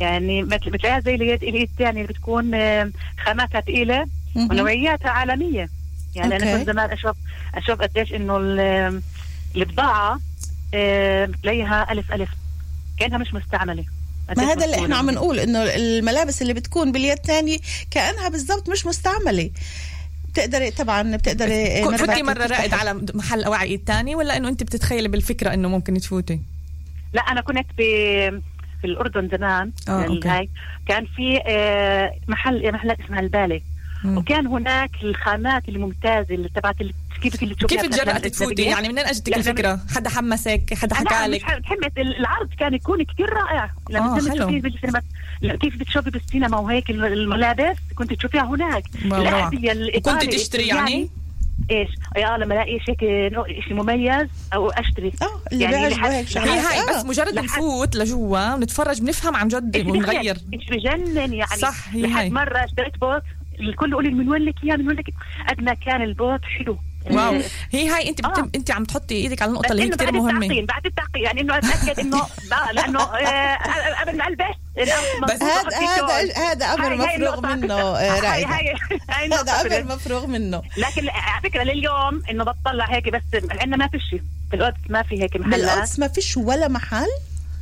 يعني 0.00 0.42
بتلاقيها 0.42 1.00
زي 1.00 1.14
اليد 1.14 1.42
الثانية 1.44 2.00
اللي 2.02 2.12
بتكون 2.12 2.54
آه، 2.54 2.90
خاماتها 3.24 3.60
ثقيلة. 3.60 4.06
ونوعياتها 4.36 5.10
عالمية. 5.10 5.68
يعني 6.16 6.34
أوكي. 6.34 6.44
أنا 6.50 6.58
كنت 6.58 6.66
زمان 6.70 6.90
أشوف 6.90 7.16
أشوف 7.54 7.78
قديش 7.82 8.12
إنه 8.14 8.36
ال- 8.36 9.02
البضاعة 9.56 10.20
آه، 10.74 11.24
بتلاقيها 11.26 11.92
ألف 11.92 12.12
ألف 12.12 12.28
كأنها 12.98 13.18
مش 13.18 13.34
مستعملة 13.34 13.84
ما 14.36 14.42
هذا 14.52 14.64
اللي 14.64 14.76
إحنا 14.76 14.96
عم 14.96 15.10
نقول 15.10 15.38
إنه 15.38 15.62
الملابس 15.62 16.42
اللي 16.42 16.54
بتكون 16.54 16.92
باليد 16.92 17.12
الثانية 17.12 17.58
كأنها 17.90 18.28
بالضبط 18.28 18.70
مش 18.70 18.86
مستعملة 18.86 19.50
بتقدري 20.28 20.70
طبعا 20.70 21.16
بتقدري 21.16 21.82
فتي 21.98 22.22
مرة 22.22 22.32
تفتحي. 22.34 22.60
رائد 22.60 22.74
على 22.74 23.00
محل 23.14 23.44
أواعي 23.44 23.74
الثاني 23.74 24.14
ولا 24.14 24.36
إنه 24.36 24.48
أنت 24.48 24.62
بتتخيلي 24.62 25.08
بالفكرة 25.08 25.54
إنه 25.54 25.68
ممكن 25.68 25.94
تفوتي؟ 25.98 26.40
لا 27.12 27.20
أنا 27.22 27.40
كنت 27.40 27.66
في 27.76 27.84
في 28.80 28.84
الأردن 28.86 29.28
زمان 29.28 29.72
آه، 29.88 30.00
يعني. 30.00 30.20
هاي 30.24 30.48
كان 30.88 31.06
في 31.06 31.40
آه، 31.46 32.14
محل 32.28 32.72
محلات 32.72 33.00
اسمها 33.00 33.20
البالي 33.20 33.62
مم. 34.04 34.18
وكان 34.18 34.46
هناك 34.46 34.90
الخامات 35.02 35.68
الممتازة 35.68 36.34
اللي 36.34 36.48
تبعت 36.48 36.76
كيف 37.22 37.42
اللي 37.42 37.54
كيف 37.54 37.82
تجرأتي 37.82 38.30
تفوتي؟ 38.30 38.62
يعني 38.62 38.88
منين 38.88 39.06
أجتك 39.06 39.28
لا، 39.28 39.36
الفكرة؟ 39.36 39.80
حدا 39.94 40.10
حمسك؟ 40.10 40.74
حدا 40.74 40.94
حكى 40.94 41.26
لك؟ 41.30 41.42
حمت 41.42 41.98
العرض 41.98 42.48
كان 42.58 42.74
يكون 42.74 43.02
كثير 43.02 43.30
رائع 43.32 43.64
آه، 43.64 43.70
لما 43.92 44.14
كنت 44.18 44.28
حلو. 44.28 44.36
تشوفيه 44.38 44.60
بالسينما 44.60 45.02
كيف 45.60 45.76
بتشوفي 45.76 46.10
بالسينما 46.10 46.58
وهيك 46.58 46.90
الملابس 46.90 47.76
كنت 47.94 48.12
تشوفيها 48.12 48.42
هناك 48.42 48.84
وكنت 49.96 50.24
تشتري 50.34 50.66
يعني؟ 50.66 51.08
إيش 51.70 51.88
يا 52.16 52.36
لما 52.36 52.54
الاقي 52.54 52.80
شيء 52.80 52.96
شيء 53.68 53.74
مميز 53.74 54.28
أو 54.54 54.70
أشتري 54.70 55.12
آه 55.22 55.40
اللي 55.52 55.64
يعني 55.64 55.76
هيك 55.76 56.38
هي 56.38 56.58
هاي 56.58 56.80
آه. 56.80 56.98
بس 56.98 57.04
مجرد 57.04 57.34
نفوت 57.34 57.96
لجوا 57.96 58.54
ونتفرج 58.54 59.00
بنفهم 59.00 59.36
عن 59.36 59.48
جد 59.48 59.86
ونغير 59.86 60.36
بجنن 60.70 61.32
يعني 61.32 61.56
صح، 61.60 61.88
هي 61.88 62.02
لحد 62.02 62.16
هاي. 62.16 62.30
مرة 62.30 62.64
اشتريت 62.64 62.98
بوت 62.98 63.22
الكل 63.60 63.90
يقول 63.90 64.04
لي 64.04 64.10
من 64.10 64.28
وين 64.28 64.42
لك 64.42 64.54
اياه 64.64 64.76
من 64.76 64.88
وين 64.88 64.96
لك 64.96 65.06
أدنى 65.48 65.76
كان 65.76 66.02
البوت 66.02 66.40
حلو. 66.44 66.78
wow. 67.10 67.34
آه، 67.34 67.42
هي 67.70 67.88
هاي 67.88 68.08
أنت 68.08 68.18
بت... 68.20 68.38
آه. 68.38 68.50
أنت 68.54 68.70
عم 68.70 68.84
تحطي 68.84 69.14
إيدك 69.14 69.42
على 69.42 69.48
النقطة 69.48 69.72
اللي 69.72 69.82
هي 69.82 69.88
كثير 69.88 70.10
بعد 70.10 70.14
مهمة. 70.14 70.62
بعد 70.66 70.86
التعقيم 70.86 71.24
يعني 71.24 71.40
إنه 71.40 71.58
أتأكد 71.58 72.00
إنه 72.00 72.16
لا، 72.50 72.72
لأنه 72.72 73.00
آه، 73.02 74.00
قبل 74.00 74.16
ما 74.16 74.28
ألبس 74.28 74.56
بس 75.22 75.42
هذا 75.42 75.78
هذا 75.78 76.32
هذا 76.36 76.66
أمر 76.66 76.96
مفروغ 76.96 77.40
منه 77.46 77.74
آه، 77.74 78.20
رائد 78.20 78.46
هاي 78.46 78.74
هاي 79.10 79.28
هذا. 79.32 79.52
أمر 79.60 79.94
مفروغ 79.94 80.26
منه. 80.26 80.62
لكن 80.76 81.08
على 81.08 81.42
فكرة 81.42 81.62
لليوم 81.62 82.22
إنه 82.30 82.44
بطلع 82.44 82.84
هيك 82.86 83.08
بس 83.08 83.22
عندنا 83.50 83.76
ما 83.76 83.88
في 83.88 84.20
القدس 84.54 84.76
ما 84.88 85.02
في 85.02 85.22
هيك 85.22 85.36
محلات. 85.36 85.60
بالقدس 85.60 85.98
ما 85.98 86.08
فيش 86.08 86.36
ولا 86.36 86.68
محل؟ 86.68 87.08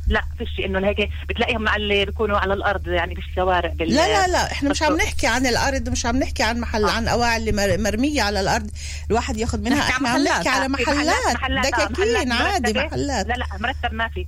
لا 0.07 0.21
فيش 0.37 0.65
إنه 0.65 0.87
هيك 0.87 1.09
بتلاقيهم 1.29 1.61
مع 1.61 1.75
اللي 1.75 2.05
بيكونوا 2.05 2.37
على 2.37 2.53
الأرض 2.53 2.87
يعني 2.87 3.13
بالشوارع 3.13 3.69
بال... 3.69 3.89
لا 3.95 4.07
لا 4.07 4.27
لا 4.27 4.51
إحنا 4.51 4.69
مش 4.69 4.83
عم. 4.83 4.97
نحكي 4.97 5.27
عن 5.27 5.45
الأرض 5.45 5.89
مش 5.89 6.05
عم 6.05 6.17
نحكي 6.17 6.43
عن 6.43 6.59
محل 6.59 6.85
عن 6.85 7.07
اواعي 7.07 7.37
اللي 7.37 7.51
مر- 7.51 7.77
مرمية 7.77 8.21
على 8.21 8.39
الأرض 8.39 8.69
الواحد 9.09 9.37
ياخذ 9.37 9.59
منها. 9.61 9.79
إحنا 9.79 9.95
عم 9.95 10.03
محلات. 10.03 10.27
نحكي 10.37 10.49
على 10.49 10.65
في 10.77 10.83
محلات. 10.83 11.35
محلات، 11.35 11.65
آه، 11.73 11.85
دكاكين 11.87 12.31
عادي. 12.31 12.73
محلات. 12.73 13.27
لا 13.27 13.33
لا 13.33 13.45
مرتب 13.59 13.93
ما 13.93 14.07
في. 14.07 14.27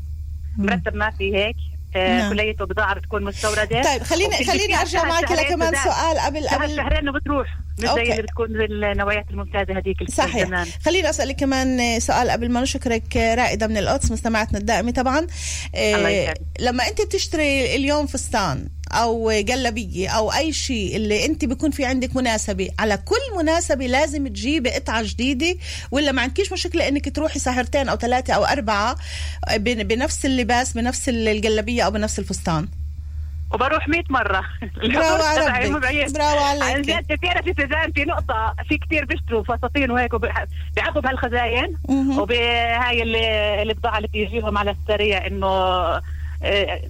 مرتب 0.58 0.96
ما 0.96 1.12
في 1.12 1.36
هيك. 1.36 1.56
آه، 1.56 1.75
نعم. 1.98 2.34
كليته 2.34 2.66
بضاعه 2.66 2.96
بتكون 2.96 3.24
مستوردة 3.24 3.82
طيب 3.84 4.04
خليني 4.04 4.46
خليني 4.46 4.80
أرجع 4.82 5.04
معك 5.04 5.32
لكمان. 5.32 5.74
سؤال 5.84 6.20
قبل 6.20 6.48
قبل 6.48 6.76
شهرين 6.76 7.10
وبتروح 7.10 7.48
مش. 7.80 7.90
زي 7.90 8.02
اللي 8.02 8.22
بتكون 8.22 8.48
بالنوعيات 8.48 9.26
الممتازة 9.32 9.78
هذيك 9.78 10.12
صحيح 10.12 10.48
زمان 10.48 10.68
خليني 10.86 11.10
اسالك 11.10 11.36
كمان 11.36 12.00
سؤال 12.00 12.30
قبل 12.30 12.52
ما 12.52 12.62
نشكرك 12.62 13.16
رائدة 13.18 13.68
من 13.68 13.78
القدس 13.78 14.12
مستمعتنا 14.12 14.60
الدائمة 14.60 14.92
طبعا 14.92 15.20
الله 15.76 16.08
آه، 16.08 16.10
يسعدك. 16.10 16.42
لما 16.60 16.88
أنت 16.88 17.02
بتشتري 17.02 17.76
اليوم 17.76 18.08
فستان 18.08 18.68
أو 18.92 19.32
جلبيه 19.32 20.10
أو 20.10 20.32
أي 20.34 20.54
شيء 20.54 20.96
اللي 20.96 21.26
أنت 21.26 21.46
بيكون 21.46 21.72
في 21.72 21.86
عندك 21.86 22.16
مناسبة 22.16 22.70
على 22.80 22.98
كل 22.98 23.38
مناسبة 23.38 23.86
لازم 23.88 24.28
تجيبي 24.28 24.70
قطعة 24.72 25.04
جديدة 25.04 25.56
ولا 25.92 26.12
ما 26.12 26.22
عندكيش 26.22 26.54
مشكلة 26.54 26.88
إنك 26.88 27.16
تروحي 27.16 27.40
سهرتين 27.40 27.90
أو 27.90 27.96
ثلاثة 27.96 28.34
أو 28.34 28.46
أربعة 28.46 28.96
بن- 29.56 29.84
بنفس 29.84 30.26
اللباس 30.26 30.74
بنفس 30.74 31.10
الجلبيه 31.10 31.84
أو 31.84 31.92
بنفس 31.92 32.20
الفستان 32.20 32.68
وبروح 33.54 33.88
100 33.88 34.04
مرة 34.10 34.42
ربك. 34.84 35.66
مبعيد. 35.72 36.14
برافو 36.14 36.44
عليك. 36.44 36.64
عن 36.64 36.82
جد 36.82 37.06
في 37.20 37.44
في 37.54 37.62
سوزان 37.62 37.92
في 37.92 38.04
نقطة 38.06 38.56
في 38.70 38.78
كتير 38.78 39.06
بيشتروا 39.06 39.44
فساتين 39.44 39.92
وهيك 39.92 40.14
وبيح- 40.14 40.46
بيعبوا 40.76 41.02
بهالخزاين. 41.02 41.78
وبهاي 41.90 43.02
اللي 43.04 43.62
البضاعة 43.62 43.98
اللي 43.98 44.08
بتجيهم 44.08 44.58
على 44.58 44.72
السريع 44.82 45.28
إنه 45.28 45.48
آه، 46.44 46.82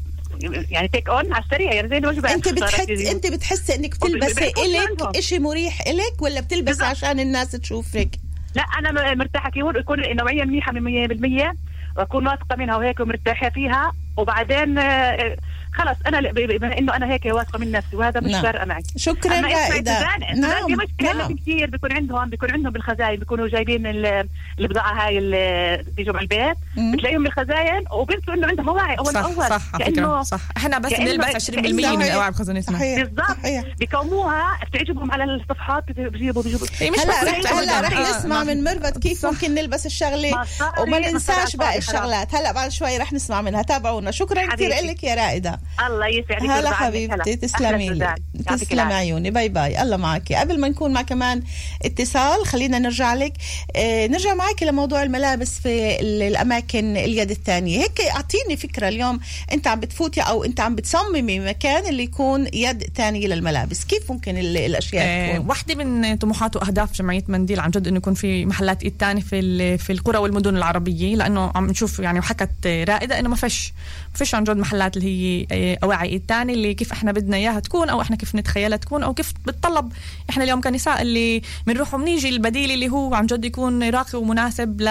يعني 0.69 0.87
take 0.87 1.09
away 1.09 1.33
على 1.33 1.43
السريع 1.43 1.73
يعني 1.73 1.89
زي 1.89 1.97
الوجبات 1.97 2.31
أنت 2.31 2.49
بتحس. 2.49 2.89
أنت 2.89 3.27
بتحسي 3.27 3.75
إنك 3.75 3.95
بتلبسي 3.95 4.45
إلك. 4.65 5.17
إشي 5.17 5.39
مريح 5.39 5.81
إلك 5.87 6.21
ولا 6.21 6.41
بتلبسي. 6.41 6.83
عشان 6.85 7.19
الناس 7.19 7.51
تشوفك 7.51 8.09
لا 8.55 8.61
أنا 8.79 9.13
مرتاحة 9.15 9.49
كيف 9.49 9.65
يكون 9.75 10.03
النوعية 10.05 10.43
منيحة 10.43 10.71
من 10.71 10.81
100% 10.81 11.55
وأكون 11.97 12.27
واثقة 12.27 12.55
منها 12.55 12.77
وهيك 12.77 12.99
ومرتاحة 12.99 13.49
فيها 13.49 13.91
وبعدين 14.17 14.77
آه، 14.77 15.37
خلص 15.75 15.97
أنا 16.07 16.31
بما 16.31 16.77
إنه 16.77 16.95
أنا 16.95 17.11
هيك 17.13 17.25
واثقة 17.25 17.59
من 17.59 17.71
نفسي 17.71 17.95
وهذا 17.95 18.19
مش 18.19 18.31
نعم. 18.31 18.41
فارقة 18.43 18.65
معي 18.65 18.83
شكرا 18.97 19.41
رائده 19.41 19.93
سوزان 19.99 20.65
في 20.67 20.75
مشكله 20.75 21.07
نعم. 21.13 21.17
نعم. 21.17 21.35
كثير 21.35 21.69
بيكون 21.69 21.91
عندهم 21.93 22.29
بيكون 22.29 22.51
عندهم 22.51 22.73
بالخزاين 22.73 23.19
بيكونوا 23.19 23.47
جايبين 23.47 23.87
ال- 23.87 24.27
البضاعه 24.59 25.05
هاي 25.05 25.17
اللي 25.17 25.83
بيجوا 25.97 26.13
على 26.15 26.23
البيت. 26.23 26.57
بتلاقيهم 26.77 27.23
بالخزاين 27.23 27.83
وبنسوا 27.91 28.33
إنه 28.33 28.47
عندهم 28.47 28.65
مواعي 28.65 28.95
اول 28.95 29.13
صح 29.13 29.23
اول 29.23 29.35
صح 29.49 29.61
على 29.75 29.85
فكرة 29.85 30.21
صح 30.23 30.39
إحنا 30.57 30.79
بس 30.79 30.93
بنلبس 30.93 31.49
20% 31.51 31.57
من 31.57 31.81
صحيح. 31.83 32.01
الاواعي 32.05 32.31
بخزانتنا 32.31 32.77
صحيح 32.77 32.99
بالضبط 33.03 33.37
بيكوموها 33.79 34.59
بتعجبهم 34.71 35.11
على 35.11 35.23
الصفحات 35.23 35.83
بيجيبوا 35.91 36.43
بيجيبوا 36.43 36.67
هي 36.79 36.91
مش 36.91 36.99
هلا 36.99 37.59
هلا 37.59 37.81
رح 37.81 37.97
آه، 37.97 38.17
نسمع 38.19 38.35
نعم. 38.43 38.47
من 38.47 38.63
مربت 38.63 38.97
كيف. 38.97 39.25
ممكن 39.25 39.53
نلبس 39.55 39.85
الشغلة 39.85 40.45
وما 40.79 40.99
ننساش 40.99 41.55
باقي. 41.55 41.77
الشغلات 41.77 42.35
هلا 42.35 42.51
بعد 42.51 42.71
شوي 42.71 42.97
رح 42.97 43.13
نسمع 43.13 43.41
منها 43.41 43.61
تابعونا 43.61 44.11
شكرا 44.11 44.45
كثير. 44.55 44.69
لك 44.69 45.03
يا 45.03 45.15
رائدة 45.15 45.59
الله 45.87 46.07
يسعدك 46.07 46.41
هلا. 46.43 46.71
حبيبتي. 46.71 47.35
تسلمي 47.35 47.89
لي. 47.89 48.15
يعطيك 48.49 48.67
تسلمي. 48.67 48.93
عيوني 48.93 49.31
bye 49.31 49.49
bye 49.49 49.81
الله 49.81 49.97
معك 49.97 50.33
قبل 50.33 50.59
ما 50.59 50.69
نكون 50.69 50.93
مع 50.93 51.01
كمان 51.01 51.43
اتصال 51.85 52.45
خلينا 52.45 52.79
نرجع 52.79 53.13
لك 53.13 53.33
آه 53.75 54.07
نرجع 54.07 54.33
معك 54.33 54.63
لموضوع 54.63 55.03
الملابس 55.03 55.59
في 55.59 55.99
ال- 56.01 56.21
الأماكن 56.21 56.97
اليد 56.97 57.31
الثانية 57.31 57.79
هيك 57.83 58.01
أعطيني 58.01 58.57
فكرة 58.57 58.87
اليوم 58.87 59.19
أنت 59.53 59.67
عم 59.67 59.79
بتفوتي 59.79 60.21
أو 60.21 60.43
أنت 60.43 60.59
عم 60.59 60.75
بتصممي 60.75 61.39
مكان 61.39 61.85
اللي 61.85 62.03
يكون 62.03 62.47
يد 62.53 62.83
ثانية 62.95 63.27
للملابس 63.27 63.83
كيف 63.85 64.11
ممكن 64.11 64.37
ال- 64.37 64.57
الأشياء 64.57 65.03
آه، 65.05 65.33
تكون 65.35 65.47
واحدة 65.49 65.75
من 65.75 66.17
طموحات 66.17 66.55
وأهداف 66.55 66.93
جمعية 66.93 67.23
منديل 67.27 67.59
عن 67.59 67.71
جد 67.71 67.87
إنه 67.87 67.97
يكون 67.97 68.13
في 68.13 68.45
محلات 68.45 68.83
إيد 68.83 68.97
تاني 68.97 69.21
في 69.21 69.77
في 69.77 69.91
القرى 69.93 70.17
والمدن 70.17 70.57
العربية 70.57 71.15
لأنه 71.15 71.51
عم 71.55 71.67
نشوف 71.69 71.99
يعني 71.99 72.19
وحكت 72.19 72.67
رائدة 72.67 73.19
إنه 73.19 73.29
ما 73.29 73.35
فيش 73.35 73.73
فيش 74.15 74.35
عن 74.35 74.43
جد 74.43 74.57
محلات 74.57 74.97
اللي 74.97 75.07
هي 75.07 75.47
آه، 75.51 75.77
اواعي 75.83 76.19
تاني 76.19 76.53
اللي 76.53 76.73
كيف 76.73 76.91
إحنا 76.91 77.11
بدنا 77.11 77.37
إياها 77.37 77.59
تكون 77.59 77.89
أو 77.89 78.01
إحنا 78.01 78.15
كيف 78.15 78.35
نتخيلها 78.35 78.77
تكون 78.77 79.03
أو 79.03 79.13
كيف 79.13 79.33
بتطلب. 79.45 79.91
إحنا 80.29 80.43
اليوم 80.43 80.61
كنساء 80.61 81.01
اللي 81.01 81.41
بنروح 81.67 81.93
وبنيجي 81.93 82.29
البديل 82.29 82.71
اللي 82.71 82.89
هو 82.89 83.13
عن 83.13 83.25
جد 83.25 83.45
يكون 83.45 83.89
راقي 83.89 84.19
ومناسب 84.19 84.81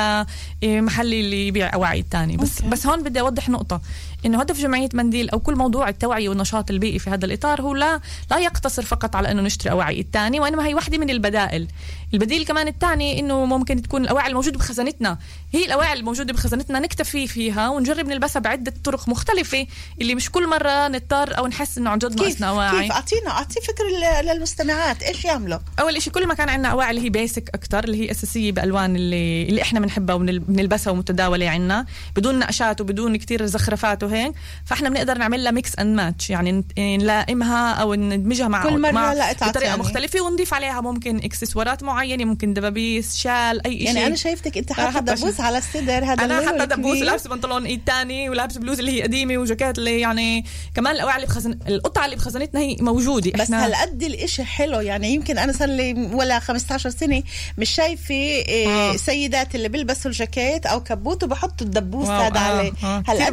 لمحل 0.63 1.07
اللي 1.15 1.47
يبيع 1.49 1.75
اواعي 1.75 2.05
تاني 2.11 2.37
بس 2.37 2.59
أوكي. 2.59 2.71
بس 2.71 2.87
هون 2.87 3.03
بدي 3.03 3.21
أوضح 3.21 3.49
نقطة. 3.49 3.81
إنه 4.27 4.41
هدف 4.41 4.61
جمعية 4.61 4.89
منديل 4.95 5.31
أو 5.31 5.41
كل 5.41 5.57
موضوع 5.57 5.89
التوعية 5.89 6.29
والنشاط 6.29 6.71
البيئي 6.71 6.99
في 6.99 7.11
هذا 7.11 7.25
الإطار 7.25 7.61
هو 7.61 7.75
لا 7.75 8.01
لا 8.31 8.39
يقتصر 8.39 8.83
فقط 8.83 9.17
على 9.17 9.31
أنه 9.31 9.43
نشتري 9.43 9.71
اواعي 9.71 10.01
الثاني 10.01 10.41
وإنما 10.41 10.67
هي 10.67 10.75
واحدة 10.75 10.99
من 10.99 11.11
البدائل. 11.11 11.69
البديل 12.15 12.45
كمان 12.45 12.69
الثاني 12.69 13.21
إنه 13.21 13.45
ممكن 13.45 13.83
تكون 13.83 14.03
الاواعي 14.03 14.29
الموجوده 14.29 14.59
بخزانتنا. 14.59 15.19
هي 15.53 15.65
الاواعي 15.65 15.93
الموجودة 15.93 16.33
بخزانتنا 16.33 16.81
نكتفي 16.81 17.27
فيها 17.27 17.69
ونجرب 17.69 18.07
نلبسها 18.07 18.41
بعدة 18.41 18.75
طرق 18.85 19.09
مختلفة 19.09 19.67
اللي 20.01 20.15
مش 20.15 20.31
كل 20.31 20.49
مرة 20.49 20.89
نضطر 20.89 21.39
أو 21.39 21.47
نحس 21.47 21.79
إنه 21.79 21.91
عن 21.91 21.99
جد 21.99 22.21
ناقصنا 22.21 22.49
اواعي 22.49 22.83
كيف؟ 22.83 22.93
اعطينا 22.93 23.31
أعطي 23.31 23.61
فكر 23.61 23.85
للمستمعات. 24.23 25.03
إيش 25.03 25.25
يعملوا؟ 25.25 25.59
أول 25.81 26.03
شيء 26.03 26.13
كل 26.13 26.27
ما 26.27 26.35
كان 26.35 26.49
عندنا 26.49 26.69
اواعي 26.69 26.91
اللي 26.91 27.03
هي 27.03 27.09
بيسك 27.11 27.51
أكثر 27.55 27.85
اللي 27.85 28.01
هي 28.07 28.11
أساسية 28.11 28.53
بألوان 28.53 28.97
اللي 28.97 29.43
اللي 29.43 29.63
إحنا 29.63 29.81
بنحبها 29.81 30.17
وبنلبسها 30.17 30.91
ومتداولة 30.91 31.49
عندنا 31.49 31.87
بدون 32.17 32.39
نقشات 32.39 32.81
وبدون 32.81 33.17
كتير 33.17 33.47
زخرفات 33.47 34.03
وهيك 34.15 34.33
فاحنا 34.65 34.89
بنقدر 34.89 35.19
نعمل 35.19 35.45
لها 35.45 35.53
mix 35.53 35.79
and 35.79 35.97
match 35.97 36.31
يعني 36.31 36.53
ن- 36.53 36.65
نلائمها 36.79 37.73
أو 37.73 37.95
ندمجها 37.95 38.49
مع 38.49 38.63
كل 38.63 38.81
مرة 38.81 38.91
مع 38.91 39.13
بطريقة 39.13 39.51
تانية. 39.51 39.77
مختلفة 39.77 40.21
ونضيف 40.21 40.55
عليها 40.55 40.81
ممكن 40.81 41.17
إكسسوارات 41.17 41.83
معينة 41.83 42.25
ممكن 42.25 42.55
دبابيس 42.55 43.17
شال 43.17 43.67
أي 43.67 43.73
شيء 43.79 43.83
يعني 43.87 44.07
أنا 44.07 44.17
شايفتك 44.17 44.59
أنت 44.59 44.73
حاطة 44.73 45.01
دبوس 45.01 45.41
على 45.41 45.59
الصدر 45.59 46.05
هذا 46.05 46.25
أنا 46.25 46.49
حتى 46.49 46.67
دبوس. 46.67 47.03
ولابسة 47.03 47.31
بنطلون 47.31 47.65
إيد 47.67 47.85
تاني 47.87 48.31
ولابسة 48.31 48.61
بلوز 48.61 48.79
اللي 48.79 48.93
هي 48.99 49.03
قديمة 49.03 49.37
وجاكيت 49.39 49.79
اللي 49.79 50.01
يعني 50.01 50.45
كمان 50.75 50.95
الاواعي 50.95 51.17
اللي 51.17 51.27
بخزن 51.27 51.59
القطعة 51.69 52.05
اللي 52.05 52.17
بخزنتنا 52.17 52.61
هي 52.61 52.77
موجودة 52.81 53.31
بس 53.39 53.51
هالقد 53.51 54.03
الإشي 54.03 54.45
حلو 54.45 54.81
يعني 54.81 55.15
يمكن 55.15 55.39
أنا 55.39 55.53
صار 55.53 55.69
لي 55.69 56.11
ولا 56.13 56.39
15 56.39 56.91
سنة 56.91 57.23
مش 57.59 57.71
شايفة 57.71 58.15
إيه. 58.15 58.97
سيدات 58.97 59.55
اللي 59.55 59.69
بيلبسوا 59.69 60.11
الجاكيت 60.11 60.67
أو 60.67 60.83
كبوت 60.83 61.25
وبحطوا 61.25 61.67
الدبوس 61.67 62.09
هذا 62.09 62.37
آه، 62.37 62.41
عليه 62.41 62.73
آه. 62.85 63.03
هالقد 63.09 63.33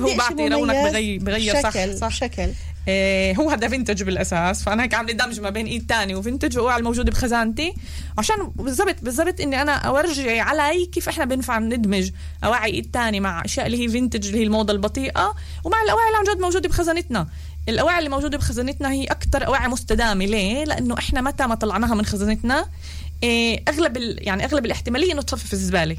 مميز 0.65 0.91
بغير- 0.91 1.19
بغير 1.19 1.62
صح- 1.63 1.69
شكل 1.71 1.97
صح. 1.97 2.10
شكل 2.12 2.50
إيه 2.88 3.36
هو 3.36 3.50
هذا 3.50 3.67
فينتج 3.67 4.04
بالأساس. 4.04 4.63
فأنا 4.63 4.84
هيك 4.84 4.93
عامله 4.93 5.13
دمج 5.13 5.39
ما 5.39 5.50
بين 5.50 5.65
إيد 5.65 5.86
تاني 5.88 6.15
وفينتج 6.15 6.58
واوعى 6.58 6.80
الموجوده 6.80 7.12
بخزانتي. 7.12 7.74
عشان 8.17 8.36
بالضبط 8.56 8.95
بالضبط 9.02 9.41
إني 9.41 9.62
أنا 9.62 9.71
أورجي 9.76 10.39
علي 10.39 10.86
كيف 10.86 11.10
إحنا 11.10 11.26
بينفع 11.26 11.60
ندمج 11.60 12.10
أواعي 12.43 12.71
إيد 12.74 12.91
تاني 12.93 13.19
مع 13.19 13.45
أشياء 13.45 13.65
اللي 13.65 13.84
هي 13.84 13.89
فينتج 13.89 14.28
اللي 14.28 14.39
هي 14.39 14.43
الموضة 14.43 14.74
البطيئة 14.74 15.34
ومع 15.63 15.82
الأواعي 15.84 16.08
اللي 16.08 16.17
عن 16.30 16.36
جد 16.36 16.41
موجودة 16.41 16.69
بخزانتنا. 16.69 17.28
الأواعي 17.69 18.00
اللي 18.00 18.10
موجودة 18.10 18.38
بخزانتنا 18.38 18.91
هي 18.91 19.04
أكثر 19.04 19.47
أواعي 19.47 19.67
مستدامة. 19.67 20.26
ليه؟ 20.26 20.63
لأنه 20.63 20.97
إحنا 20.97 21.21
متى 21.21 21.47
ما 21.47 21.56
طلعناها 21.56 21.95
من 21.95 22.06
خزانتنا 22.06 22.65
إيه 23.24 23.63
أغلب 23.67 23.97
ال- 23.97 24.17
يعني 24.28 24.45
أغلب 24.45 24.65
الاحتمالية 24.65 25.13
إنه 25.13 25.21
تصفي 25.21 25.47
في 25.47 25.54
الزبالة. 25.54 25.97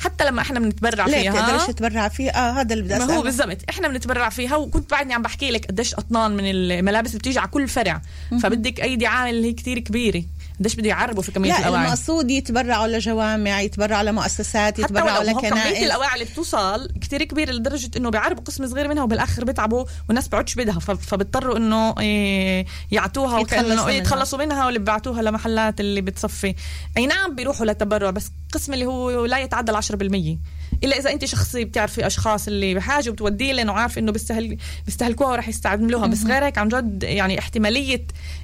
حتى 0.00 0.24
لما 0.24 0.42
إحنا 0.42 0.60
بنتبرع 0.60 1.06
ليه 1.06 1.30
فيها. 1.30 1.32
بتقدرش 1.32 1.66
تتبرع 1.66 2.08
فيه 2.08 2.30
آه 2.30 2.60
هذا 2.60 2.74
اللي 2.74 2.84
بدي 2.84 2.98
ما 2.98 3.16
هو 3.16 3.22
بالضبط. 3.22 3.58
إحنا 3.70 3.88
بنتبرع 3.88 4.28
فيها 4.28 4.56
وكنت 4.56 4.90
بعدني 4.90 5.14
عم 5.14 5.22
بحكي 5.22 5.50
لك 5.50 5.66
قديش 5.66 5.94
أطنان 5.94 6.36
من 6.36 6.44
الملابس 6.44 7.16
بتيجي 7.16 7.38
على 7.38 7.48
كل 7.48 7.68
فرع. 7.68 8.02
فبدك 8.42 8.80
أي 8.80 8.96
دعاية 8.96 9.30
اللي 9.30 9.48
هي 9.48 9.52
كتير 9.52 9.78
كبيرة. 9.78 10.22
قديش 10.60 10.74
بده 10.76 10.88
يعربوا 10.88 11.22
في 11.22 11.32
كمية 11.32 11.50
لا 11.52 11.58
الأواعي؟ 11.58 11.84
المقصود 11.84 12.30
يتبرعوا 12.30 12.86
لجوامع 12.86 13.60
يتبرعوا 13.60 14.02
لمؤسسات 14.02 14.74
حتى 14.74 14.82
يتبرعوا 14.82 15.10
هو 15.10 15.40
كميه 15.40 15.48
لكنائس. 15.50 15.82
الأواعي 15.82 16.14
اللي 16.14 16.24
بتوصل 16.24 16.88
كتير 17.00 17.24
كبيره 17.24 17.52
لدرجة 17.52 17.90
إنه 17.96 18.10
بيعربوا 18.10 18.42
قسم 18.44 18.66
صغير 18.66 18.88
منها 18.88 19.02
وبالآخر 19.02 19.44
بيتعبوا 19.44 19.84
والناس 20.08 20.28
بعدش 20.28 20.54
بدها 20.54 20.78
فبيضطروا 20.78 21.56
إنه 21.56 21.94
إيه، 22.00 22.66
يعطوها 22.92 23.40
يتخلصوا 23.40 23.62
وكانه 23.64 23.84
منها. 23.84 23.90
يتخلصوا 23.96 24.38
منها 24.38 24.64
واللي 24.64 24.78
بيبعتوها 24.78 25.22
لمحلات 25.22 25.80
اللي 25.80 26.00
بتصفي. 26.00 26.54
أي 26.96 27.06
نعم 27.06 27.34
بيروحوا 27.34 27.66
للتبرع 27.66 28.10
بس 28.10 28.30
قسم 28.52 28.72
اللي 28.74 28.86
هو 28.86 29.24
لا 29.24 29.38
يتعدى 29.38 29.72
ال 29.72 29.76
10% 29.76 30.38
إلا 30.84 30.98
إذا 30.98 31.10
أنت 31.10 31.24
شخصي 31.24 31.64
بتعرفي 31.64 32.06
أشخاص 32.06 32.46
اللي 32.46 32.74
بحاجة 32.74 33.10
وبتوديه 33.10 33.52
لأنه 33.52 33.72
عارف 33.72 33.98
إنه 33.98 34.12
بيستهل 34.12 34.56
بيستهلكوها 34.86 35.30
وراح 35.30 35.48
يستعملوها. 35.48 36.06
بس 36.06 36.24
غير 36.24 36.44
هيك 36.44 36.58
عن 36.58 36.68
جد 36.68 37.02
يعني 37.02 37.38
احتمالية 37.38 38.02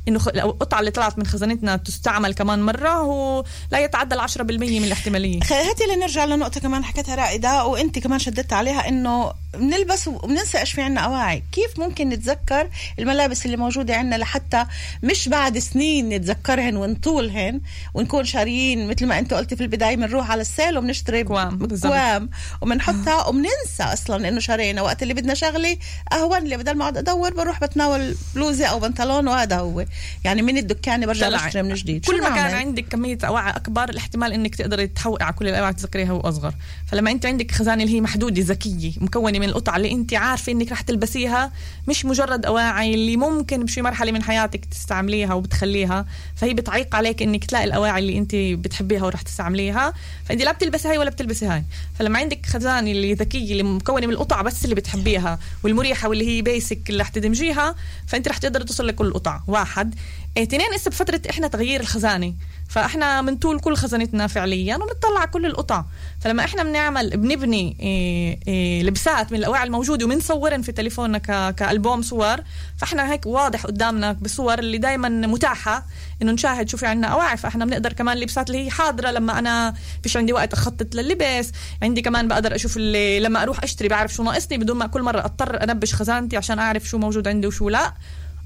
إنه 0.08 0.20
القطعه 0.26 0.80
اللي 0.80 0.90
طلعت 0.90 1.18
من 1.18 1.26
خزانتنا 1.26 1.76
تستعمل 1.76 2.34
كمان 2.34 2.62
مرة 2.62 2.88
هو 2.88 3.44
لا 3.72 3.78
يتعدى 3.78 4.14
ال 4.14 4.20
10% 4.20 4.40
من 4.40 4.84
الاحتمالية. 4.84 5.40
هاتي 5.42 5.84
لنرجع 5.96 6.24
لنقطة 6.24 6.60
كمان 6.60 6.84
حكيتها 6.84 7.14
رائدة 7.14 7.64
وأنت 7.64 7.98
كمان 7.98 8.18
شددت 8.18 8.52
عليها 8.52 8.88
إنه 8.88 9.32
بنلبس 9.54 10.08
وبننسى 10.08 10.58
إيش 10.58 10.72
في 10.72 10.82
عنا 10.82 11.00
أواعي، 11.00 11.42
كيف 11.52 11.78
ممكن 11.78 12.08
نتذكر 12.08 12.68
الملابس 12.98 13.46
اللي 13.46 13.56
موجودة 13.56 13.96
عنا 13.96 14.16
لحتى 14.16 14.64
مش 15.02 15.28
بعد 15.28 15.58
سنين 15.58 16.08
نتذكرهن 16.08 16.76
ونطولهن 16.76 17.60
ونكون 17.94 18.24
شاريين 18.24 18.88
مثل 18.88 19.06
ما 19.06 19.18
أنت 19.18 19.34
قلتي 19.34 19.56
في 19.56 19.62
البداية 19.62 19.96
بنروح 19.96 20.30
على 20.30 20.40
السيل 20.40 20.78
وبنشتري 20.78 21.24
كوام، 21.24 21.58
بالضبط. 21.58 22.25
وبنحطها 22.60 23.26
وبننسى 23.26 23.82
أصلا 23.82 24.28
إنه 24.28 24.40
شرينا 24.40 24.82
وقت 24.82 25.02
اللي 25.02 25.14
بدنا 25.14 25.34
شغلة 25.34 25.76
اهون 26.12 26.38
اللي 26.38 26.56
بدل 26.56 26.74
ما 26.74 26.82
أقعد 26.82 26.98
أدور 26.98 27.34
بروح 27.34 27.60
بتناول 27.60 28.14
بلوزة 28.34 28.66
أو 28.66 28.80
بنطلون 28.80 29.28
وهذا 29.28 29.56
هو. 29.56 29.84
يعني 30.24 30.42
من 30.42 30.58
الدكان 30.58 31.06
برجع. 31.06 31.28
بشتري 31.28 31.62
من 31.62 31.74
جديد. 31.74 32.04
كل 32.06 32.22
ما 32.22 32.28
كان؟ 32.28 32.54
عندك 32.54 32.84
كمية 32.88 33.18
اواعي 33.24 33.50
أكبر 33.50 33.88
الاحتمال 33.88 34.32
إنك 34.32 34.54
تقدري 34.54 34.86
تحوقي 34.86 35.24
على 35.24 35.34
كل 35.34 35.48
الاواعي 35.48 35.72
تذكريها 35.72 36.12
وأصغر. 36.12 36.54
فلما 36.86 37.10
أنت 37.10 37.26
عندك 37.26 37.52
خزانة 37.52 37.82
اللي 37.82 37.96
هي 37.96 38.00
محدودة 38.00 38.42
ذكية 38.42 38.92
مكونة 39.00 39.38
من 39.38 39.48
القطع 39.48 39.76
اللي 39.76 39.92
أنت 39.92 40.14
عارفة 40.14 40.52
إنك 40.52 40.72
رح 40.72 40.80
تلبسيها 40.80 41.52
مش 41.88 42.04
مجرد 42.04 42.46
أواعي 42.46 42.94
اللي 42.94 43.16
ممكن 43.16 43.64
بشي 43.64 43.82
مرحلة 43.82 44.12
من 44.12 44.22
حياتك 44.22 44.64
تستعمليها 44.64 45.34
وبتخليها 45.34 46.06
فهي 46.36 46.54
بتعيق 46.54 46.94
عليك 46.94 47.22
إنك 47.22 47.44
تلاقي 47.44 47.64
الأواعي 47.64 47.98
اللي 47.98 48.18
أنت 48.18 48.34
بتحبيها 48.34 49.04
ورح 49.04 49.22
تستعمليها. 49.22 49.92
فأنت 50.24 50.42
لا 50.42 50.52
بتلبسي 50.52 50.88
هاي 50.88 50.98
ولا 50.98 51.10
بتلبسي 51.10 51.46
هاي. 51.46 51.64
فلما 51.98 52.15
عندك 52.16 52.46
خزانة 52.46 52.90
اللي 52.90 53.14
ذكية 53.14 53.52
اللي 53.52 53.62
مكونة 53.62 54.06
من 54.06 54.12
القطع 54.12 54.42
بس 54.42 54.64
اللي 54.64 54.74
بتحبيها 54.74 55.38
والمريحة 55.64 56.08
واللي 56.08 56.26
هي 56.28 56.42
بيسك 56.42 56.90
اللي 56.90 57.02
رح 57.02 57.08
تدمجيها 57.08 57.74
فأنت 58.06 58.28
رح 58.28 58.38
تقدر 58.38 58.62
توصل 58.62 58.86
لكل 58.86 59.06
القطع 59.06 59.40
واحد 59.48 59.94
اثنين 60.42 60.74
هسه 60.74 60.90
بفترة 60.90 61.20
إحنا 61.30 61.48
تغيير 61.48 61.80
الخزانة. 61.80 62.34
فإحنا 62.68 63.22
بنطول 63.22 63.60
كل 63.60 63.76
خزانتنا 63.76 64.26
فعليا 64.26 64.76
وبنطلع 64.76 65.24
كل 65.24 65.46
القطع. 65.46 65.84
فلما 66.20 66.44
إحنا 66.44 66.62
بنعمل 66.62 67.10
بنبني 67.16 67.76
إيه 67.80 68.38
إيه 68.48 68.82
لبسات 68.82 69.32
من 69.32 69.38
الاواعي 69.38 69.64
الموجودة 69.66 70.06
وبنصورن 70.06 70.62
في 70.62 70.72
تليفوننا 70.72 71.18
كألبوم 71.50 72.02
صور 72.02 72.36
فإحنا 72.78 73.12
هيك 73.12 73.26
واضح 73.26 73.66
قدامنا 73.66 74.12
بصور 74.12 74.58
اللي 74.58 74.78
دائما 74.78 75.08
متاحة 75.08 75.86
إنه 76.22 76.32
نشاهد 76.32 76.68
شو 76.68 76.76
في 76.76 76.86
عندنا 76.86 77.06
اواعي 77.08 77.36
فإحنا 77.36 77.64
بنقدر 77.64 77.92
كمان 77.92 78.18
لبسات 78.18 78.50
اللي 78.50 78.66
هي 78.66 78.70
حاضرة 78.70 79.10
لما 79.10 79.38
أنا 79.38 79.74
فيش 80.02 80.16
عندي 80.16 80.32
وقت 80.32 80.52
أخطط 80.52 80.94
لللبس. 80.94 81.52
عندي 81.82 82.02
كمان 82.02 82.28
بقدر 82.28 82.54
أشوف 82.54 82.76
اللي 82.76 83.20
لما 83.20 83.42
أروح 83.42 83.62
أشتري 83.62 83.88
بعرف 83.88 84.14
شو 84.14 84.22
ناقصني 84.22 84.58
بدون 84.58 84.76
ما 84.76 84.86
كل 84.86 85.02
مرة 85.02 85.24
أضطر 85.24 85.62
أنبش 85.62 85.94
خزانتي 85.94 86.36
عشان 86.36 86.58
أعرف 86.58 86.84
شو 86.84 86.98
موجود 86.98 87.28
عندي 87.28 87.46
وشو 87.46 87.68
لا. 87.68 87.94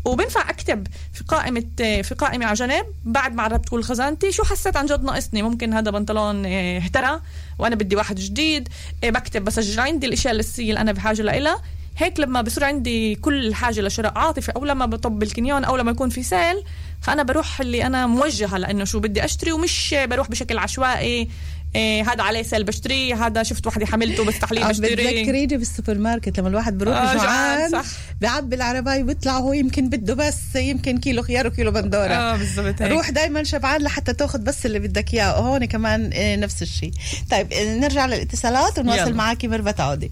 وبنفع 0.05 0.51
أكتب 0.51 0.87
في 1.13 1.25
قائمة 1.25 1.65
في 1.77 2.15
قائمة 2.19 2.47
على 2.47 2.55
جنب. 2.55 2.87
بعد 3.05 3.35
ما 3.35 3.43
عربت 3.43 3.69
كل 3.69 3.83
خزانتي 3.83 4.33
شو 4.33 4.45
حسيت 4.45 4.77
عن 4.77 4.87
جد 4.87 5.05
ناقصني؟ 5.05 5.43
ممكن 5.43 5.75
هذا 5.75 5.91
بنطلون 5.91 6.47
اهترى 6.47 7.21
وأنا 7.59 7.75
بدي 7.75 7.97
واحد 7.97 8.17
جديد. 8.17 8.69
آه، 9.05 9.11
بكتب 9.11 9.45
بسجل 9.45 9.81
عندي 9.81 10.07
الأشياء 10.07 10.35
الاساسيه 10.35 10.71
اللي 10.71 10.81
أنا 10.81 10.93
بحاجة 10.93 11.23
لها 11.23 11.63
هيك 11.97 12.21
لما 12.21 12.43
بصير 12.43 12.65
عندي 12.65 13.15
كل 13.15 13.55
حاجة 13.55 13.81
لشراء 13.81 14.19
عاطفي 14.19 14.53
أو 14.57 14.65
لما 14.65 14.87
بطب 14.87 15.23
ال 15.23 15.30
קניון 15.30 15.65
أو 15.65 15.77
لما 15.77 15.91
يكون 15.91 16.09
في 16.09 16.23
sale 16.23 16.65
فأنا 17.03 17.23
بروح 17.23 17.61
اللي 17.61 17.87
أنا 17.87 18.07
موجهة 18.07 18.59
لأنه 18.59 18.85
شو 18.85 19.01
بدي 19.01 19.25
أشتري 19.25 19.53
ومش 19.53 19.95
بروح 19.99 20.31
بشكل 20.31 20.59
عشوائي. 20.59 21.29
إيه 21.75 22.13
هذا 22.13 22.23
عليه 22.23 22.43
sale 22.43 22.65
بشتريه 22.65 23.27
هذا 23.27 23.43
شفت 23.43 23.67
وحده 23.67 23.87
حملته 23.87 24.25
بس 24.25 24.39
تحليل 24.39 24.63
آه، 24.63 24.69
بشتريه. 24.69 24.95
بتذكريني 24.95 25.57
بالسوبر 25.57 25.99
ماركت 25.99 26.39
لما 26.39 26.49
الواحد 26.49 26.79
بيروح 26.79 26.97
آه، 26.97 27.15
جوعان 27.15 27.71
صح. 27.71 27.85
بيعبي 28.21 28.57
العرباية 28.57 29.03
وبيطلع 29.03 29.39
هو 29.39 29.53
يمكن 29.53 29.89
بده 29.89 30.15
بس 30.15 30.57
يمكن 30.57 30.99
كيلو 30.99 31.23
خيار 31.23 31.47
وكيلو 31.47 31.71
بندورة. 31.71 32.13
آه 32.15 32.37
بالضبط. 32.37 32.83
روح 32.83 33.11
دايما 33.11 33.43
شبعان 33.45 33.83
لحتى 33.83 34.13
تاخذ 34.13 34.39
بس 34.39 34.67
اللي 34.67 34.79
بدك 34.79 35.15
إياه. 35.15 35.41
وهون 35.41 35.65
كمان 35.65 36.11
آه، 36.15 36.37
نفس 36.37 36.63
الشيء. 36.63 36.93
طيب 37.31 37.53
آه، 37.53 37.75
نرجع 37.77 38.07
للاتصالات 38.07 38.79
ونواصل. 38.79 39.15
معك 39.15 39.45
ميرفت 39.45 39.81
عودي 39.81 40.11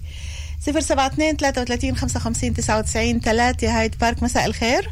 072 0.67 1.37
33 1.37 1.95
55 1.95 2.53
99 2.53 3.19
3 3.21 3.79
هايد 3.79 3.95
بارك 4.01 4.23
مساء 4.23 4.45
الخير. 4.45 4.91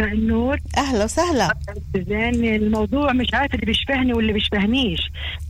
مساء 0.00 0.12
النور 0.12 0.58
أهلا 0.76 1.04
وسهلا. 1.04 1.54
زين 1.96 2.54
الموضوع 2.54 3.12
مش 3.12 3.26
عارف 3.34 3.54
اللي 3.54 3.66
بيشبهني 3.66 4.12
واللي 4.12 4.32
بيشبهنيش. 4.32 5.00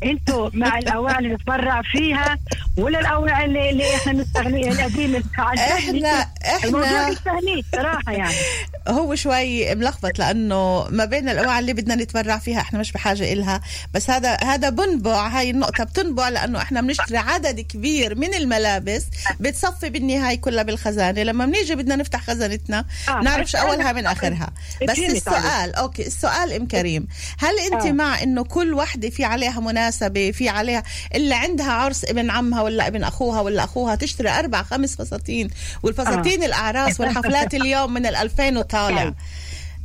أنتوا 0.05 0.51
مع 0.55 0.79
الاواعي 0.83 1.19
اللي 1.19 1.35
نتبرع 1.35 1.83
فيها 1.83 2.39
ولا 2.77 3.01
الاواعي 3.01 3.45
اللي, 3.45 3.71
اللي 3.71 3.95
إحنا 3.97 4.13
نستغني 4.13 4.69
القديمه 4.69 5.23
إحنا 5.39 6.29
الموضوع 6.65 6.87
إحنا 6.89 7.09
بيشبهنيش 7.09 7.65
صراحة 7.73 8.13
يعني. 8.13 8.35
هو 8.89 9.15
شوي 9.15 9.75
ملخبط 9.75 10.19
لأنه 10.19 10.87
ما 10.91 11.05
بين 11.05 11.29
الاواعي 11.29 11.59
اللي 11.59 11.73
بدنا 11.73 11.95
نتبرع 11.95 12.39
فيها 12.39 12.61
إحنا 12.61 12.79
مش 12.79 12.93
بحاجة 12.93 13.33
إلها. 13.33 13.61
بس 13.95 14.11
هذا 14.11 14.37
هذا 14.43 14.69
بنبع 14.71 15.29
هاي 15.29 15.51
النقطة 15.51 15.85
بتنبع 15.85 16.29
لأنه 16.29 16.63
إحنا 16.63 16.81
بنشتري 16.81 17.17
عدد 17.17 17.61
كبير 17.61 18.15
من 18.15 18.35
الملابس 18.35 19.07
بتصفي 19.41 19.91
بالنهاية 19.91 20.41
كلها 20.41 20.63
بالخزانة. 20.63 21.23
لما 21.23 21.47
بنيجي 21.47 21.75
بدنا 21.75 21.97
نفتح 21.97 22.23
خزانتنا 22.23 22.85
آه، 23.09 23.21
نعرفش 23.23 23.57
أولها 23.57 23.93
من 23.93 24.07
آخرها. 24.07 24.36
بس 24.83 24.97
فهمت 24.97 25.11
السؤال 25.11 25.75
أوكي 25.75 26.07
السؤال 26.07 26.53
إم 26.53 26.67
كريم. 26.67 27.09
هل 27.39 27.59
أنت 27.73 27.87
آه. 27.87 27.93
مع 27.93 28.23
إنه 28.23 28.45
كل 28.45 28.75
وحدة 28.75 29.11
في 29.11 29.25
عليها 29.25 29.61
مناسبة 29.61 30.31
في 30.31 30.49
عليها 30.49 30.83
اللي 31.15 31.35
عندها 31.35 31.73
عرس 31.73 32.05
ابن 32.05 32.31
عمها 32.31 32.63
ولا 32.63 32.87
ابن 32.87 33.05
أخوها 33.05 33.41
ولا 33.41 33.65
أخوها 33.65 33.95
تشتري 33.95 34.31
أربع 34.31 34.63
خمس 34.63 34.97
فساتين 34.97 35.51
والفساتين 35.83 36.43
الأعراس 36.43 37.01
والحفلات 37.01 37.55
اليوم 37.61 37.93
من 37.93 38.07
ال 38.07 38.17
2000 38.17 38.59
وطالع؟ 38.59 39.03
آه. 39.03 39.15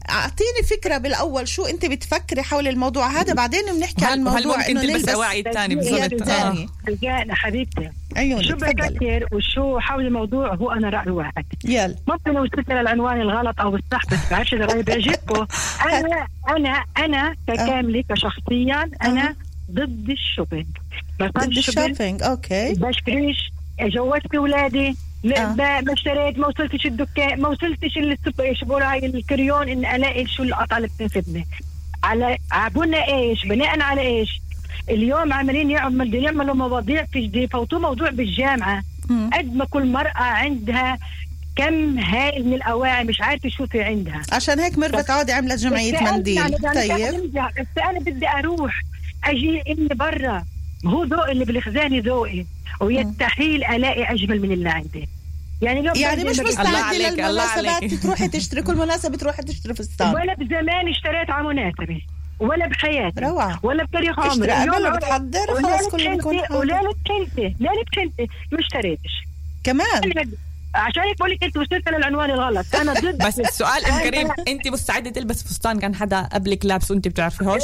أعطيني 0.09 0.63
فكرة 0.69 0.97
بالأول 0.97 1.47
شو 1.47 1.65
أنت 1.65 1.85
بتفكري 1.85 2.43
حول 2.43 2.67
الموضوع 2.67 3.07
هذا 3.07 3.33
بعدين 3.33 3.61
بنحكي 3.75 4.05
عن 4.05 4.19
موضوع 4.23 4.57
ممكن 4.57 4.73
تلبس 4.73 5.09
اواعي 5.09 5.39
الثاني 5.39 5.75
بالضبط. 5.75 6.29
رجال 6.89 7.31
حبيبتي. 7.31 7.89
عيوني 8.17 8.43
شو 8.43 8.55
بكثر 8.55 9.27
وشو 9.31 9.79
حول 9.79 10.05
الموضوع 10.05 10.55
هو 10.55 10.71
أنا 10.71 10.89
رأي 10.89 11.11
واحد. 11.11 11.45
يلا. 11.65 11.95
ممكن 12.07 12.37
وصلت 12.37 12.69
للعنوان 12.69 13.21
الغلط 13.21 13.61
أو 13.61 13.75
الصح 13.75 14.05
بس 14.11 14.19
بعرفش 14.31 14.53
اذا 14.53 14.65
رايي 14.65 14.83
بيعجبكم. 14.83 15.47
أنا 15.85 16.27
أنا 16.49 16.83
أنا 16.97 17.35
ككاملة 17.47 18.03
كشخصيا 18.09 18.91
أنا 19.03 19.35
ضد 19.71 20.09
ال 20.09 20.15
shopping. 20.15 20.67
ضد 21.21 21.57
ال 21.57 21.64
shopping 21.64 22.23
أوكي. 22.23 22.73
بشتريش 22.73 23.51
جوزت 23.81 24.35
أولادي. 24.35 24.95
آه. 25.25 25.55
ما 25.55 25.93
اشتريت 25.93 26.37
ما 26.37 26.47
وصلتش 26.47 26.85
الدكان 26.85 27.41
ما 27.41 27.47
وصلتش 27.49 27.97
السوبر 27.97 28.43
إيش 28.43 28.63
بقولوا 28.63 28.91
هاي 28.91 29.05
الكريون 29.05 29.69
إن 29.69 29.85
الاقي 29.85 30.27
شو 30.27 30.43
القطعة 30.43 30.77
اللي 30.77 30.87
بتنفذني 30.87 31.47
على 32.03 32.37
عبونا 32.51 33.07
إيش؟ 33.07 33.45
بناء 33.45 33.81
على 33.81 34.01
إيش؟ 34.01 34.41
اليوم 34.89 35.33
عمالين 35.33 35.71
يعمل 35.71 36.15
يعملوا 36.15 36.55
مواضيع 36.55 37.05
في 37.05 37.27
جديد 37.27 37.51
فوتوا 37.51 37.79
موضوع 37.79 38.09
بالجامعة. 38.09 38.83
مم. 39.09 39.29
قد 39.33 39.55
ما 39.55 39.65
كل 39.65 39.85
مرأة 39.87 40.11
عندها 40.17 40.97
كم 41.55 41.99
هائل 41.99 42.45
من 42.45 42.53
الأواعي 42.53 43.03
مش 43.03 43.21
عارفة 43.21 43.49
شو 43.49 43.65
في 43.65 43.81
عندها. 43.81 44.21
عشان 44.31 44.59
هيك 44.59 44.77
ميرفت 44.77 45.09
عودي 45.09 45.31
عملت 45.31 45.59
جمعية 45.59 46.03
منديل. 46.03 46.37
يعني 46.37 46.57
طيب. 46.57 47.33
بس 47.33 47.83
أنا 47.83 47.99
بدي 47.99 48.27
أروح 48.27 48.81
أجي 49.23 49.63
إني 49.69 49.87
برا. 49.87 50.45
هو 50.85 51.03
ذوق 51.03 51.29
اللي 51.29 51.45
بالخزانة 51.45 52.01
ذوقي 52.05 52.45
ويستحيل 52.81 53.63
ألاقي 53.63 54.03
أجمل 54.13 54.41
من 54.41 54.51
اللي 54.51 54.69
عندي. 54.69 55.09
يعني 55.61 55.79
اليوم 55.79 55.95
يعني 55.95 56.23
مش 56.23 56.39
مستعده 56.39 57.09
للمناسبات. 57.09 57.93
تروحي 57.93 58.27
تشتري 58.27 58.61
كل 58.61 58.75
مناسبة 58.75 59.17
تروحي 59.17 59.43
تشتري 59.43 59.73
فستان 59.73 60.15
ولا 60.15 60.33
بزمان 60.33 60.87
اشتريت 60.87 61.29
على 61.29 61.47
مناسبة 61.47 62.01
ولا 62.39 62.67
بحياتي 62.67 63.21
روعة. 63.21 63.59
ولا 63.63 63.83
بتاريخ 63.83 64.19
عمري 64.19 64.53
اشتري 64.53 64.69
قبل 64.69 65.37
وليلة 65.49 65.61
خلاص 65.61 65.87
كله 65.87 66.15
بيكون. 66.15 66.37
وليلة 66.51 66.93
خلتي 67.07 67.55
ليلة 67.59 67.85
خلتي 67.95 68.27
ما 68.51 68.59
اشتريتش. 68.59 69.23
كمان؟ 69.63 70.25
عشان 70.75 71.03
هيك 71.03 71.17
بقول 71.17 71.31
لك 71.31 71.43
أنت 71.43 71.57
وصلت 71.57 71.89
للعنوان 71.89 72.31
الغلط. 72.31 72.75
أنا 72.75 72.93
ضد 73.01 73.27
بس 73.27 73.39
السؤال 73.39 73.85
أم 73.85 73.99
كريم 74.09 74.27
أنت 74.47 74.67
مستعدة 74.67 75.09
تلبس 75.09 75.43
فستان؟ 75.43 75.79
كان 75.79 75.95
حدا 75.95 76.21
قبلك 76.21 76.65
لابس 76.65 76.91
وأنت 76.91 77.07
بتعرفيهوش؟ 77.07 77.63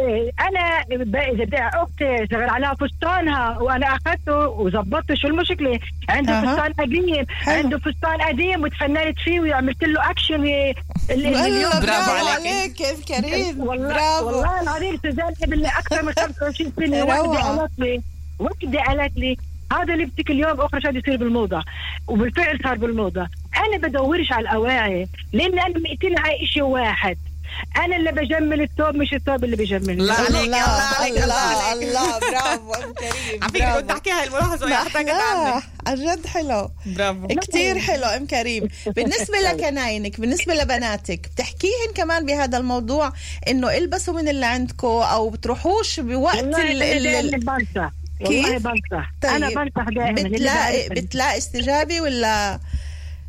إيه، 0.00 0.30
أنا 0.40 0.60
إذا 0.92 1.04
بدي 1.04 1.58
أختي 1.58 2.26
شغل 2.32 2.42
عليها 2.50 2.74
فستانها 2.74 3.58
وأنا 3.58 3.86
أخذته 3.86 4.46
وظبطته 4.48 5.14
شو 5.14 5.28
المشكلة؟ 5.28 5.78
عنده 6.08 6.32
أها. 6.32 6.54
فستان 6.56 6.72
قديم 6.72 7.26
حلو. 7.28 7.54
عنده 7.58 7.78
فستان 7.78 8.22
قديم 8.22 8.62
وتفننت 8.62 9.18
فيه 9.18 9.40
وعملت 9.40 9.84
له 9.84 10.10
اكشن 10.10 10.44
اليوم 11.10 11.70
برافو 11.72 11.86
برافو 11.86 12.10
عليك. 12.10 12.46
عليك 12.46 12.72
كيف 12.72 13.04
كريم 13.08 13.60
والله 13.60 13.88
برافو 13.88 14.26
والله 14.26 14.62
العظيم 14.62 14.96
سوزان 15.02 15.32
قبل 15.42 15.66
أكثر 15.66 16.02
من 16.02 16.12
25 16.40 16.72
سنة. 16.76 17.04
وحده 17.04 17.38
قالت 17.42 17.78
لي 17.78 18.02
وحده 18.38 18.80
قالت 18.82 19.16
لي 19.16 19.36
هذا 19.72 19.94
اللي 19.94 20.04
بدك 20.04 20.30
اليوم 20.30 20.60
اخر 20.60 20.80
شيء 20.80 20.96
يصير 20.98 21.16
بالموضة 21.16 21.64
وبالفعل 22.08 22.58
صار 22.64 22.76
بالموضة 22.78 23.28
أنا 23.56 23.88
بدورش 23.88 24.32
على 24.32 24.42
الأواعي 24.42 25.08
لأن 25.32 25.58
أنا 25.58 25.74
مقتنعه 25.78 26.44
شيء 26.44 26.62
واحد 26.62 27.16
أنا 27.76 27.96
اللي 27.96 28.12
بجمل 28.12 28.60
الثوب 28.62 28.94
مش 28.96 29.14
الثوب 29.14 29.44
اللي 29.44 29.56
بيجملني 29.56 30.04
لا 30.04 30.14
عليك، 30.14 30.28
الله 30.28 30.64
الله 30.64 30.82
عليك، 31.00 31.22
الله 31.22 31.52
الله 31.52 31.62
عليك. 31.62 31.88
الله 31.88 32.18
برافو 32.18 32.74
ام 32.74 32.92
كريم 33.02 33.42
على 33.42 33.52
فكرة. 33.52 33.80
كنت 33.80 33.90
احكي 33.90 34.10
هاي 34.10 34.24
الملاحظة 34.26 34.70
يا 34.70 34.74
احتاجت. 34.74 35.10
عنك 35.10 35.62
عن 35.86 35.94
جد 35.96 36.26
حلو 36.26 36.70
برافو 36.86 37.26
كتير 37.28 37.78
حلو 37.78 38.04
أم 38.04 38.26
كريم 38.26 38.68
بالنسبة 38.86 39.40
لكناينك 39.52 40.20
بالنسبة 40.20 40.54
لبناتك 40.54 41.28
بتحكيهن 41.34 41.92
كمان 41.94 42.26
بهذا 42.26 42.58
الموضوع 42.58 43.12
إنه 43.48 43.76
البسوا 43.76 44.14
من 44.14 44.28
اللي 44.28 44.46
عندكم 44.46 44.86
أو 44.88 45.30
بتروحوش 45.30 46.00
بوقت 46.00 46.36
والله 46.36 46.72
ال 46.72 46.82
أنا 46.82 47.20
ال؟ 47.20 47.34
والله 48.20 48.58
بنصح 48.58 49.12
طيب. 49.22 49.30
أنا 49.30 49.48
بنصح 49.48 49.88
دائما 49.88 50.28
بتلاقي. 50.28 50.88
بتلاقي 50.88 51.38
استجابة 51.38 52.00
ولا 52.00 52.60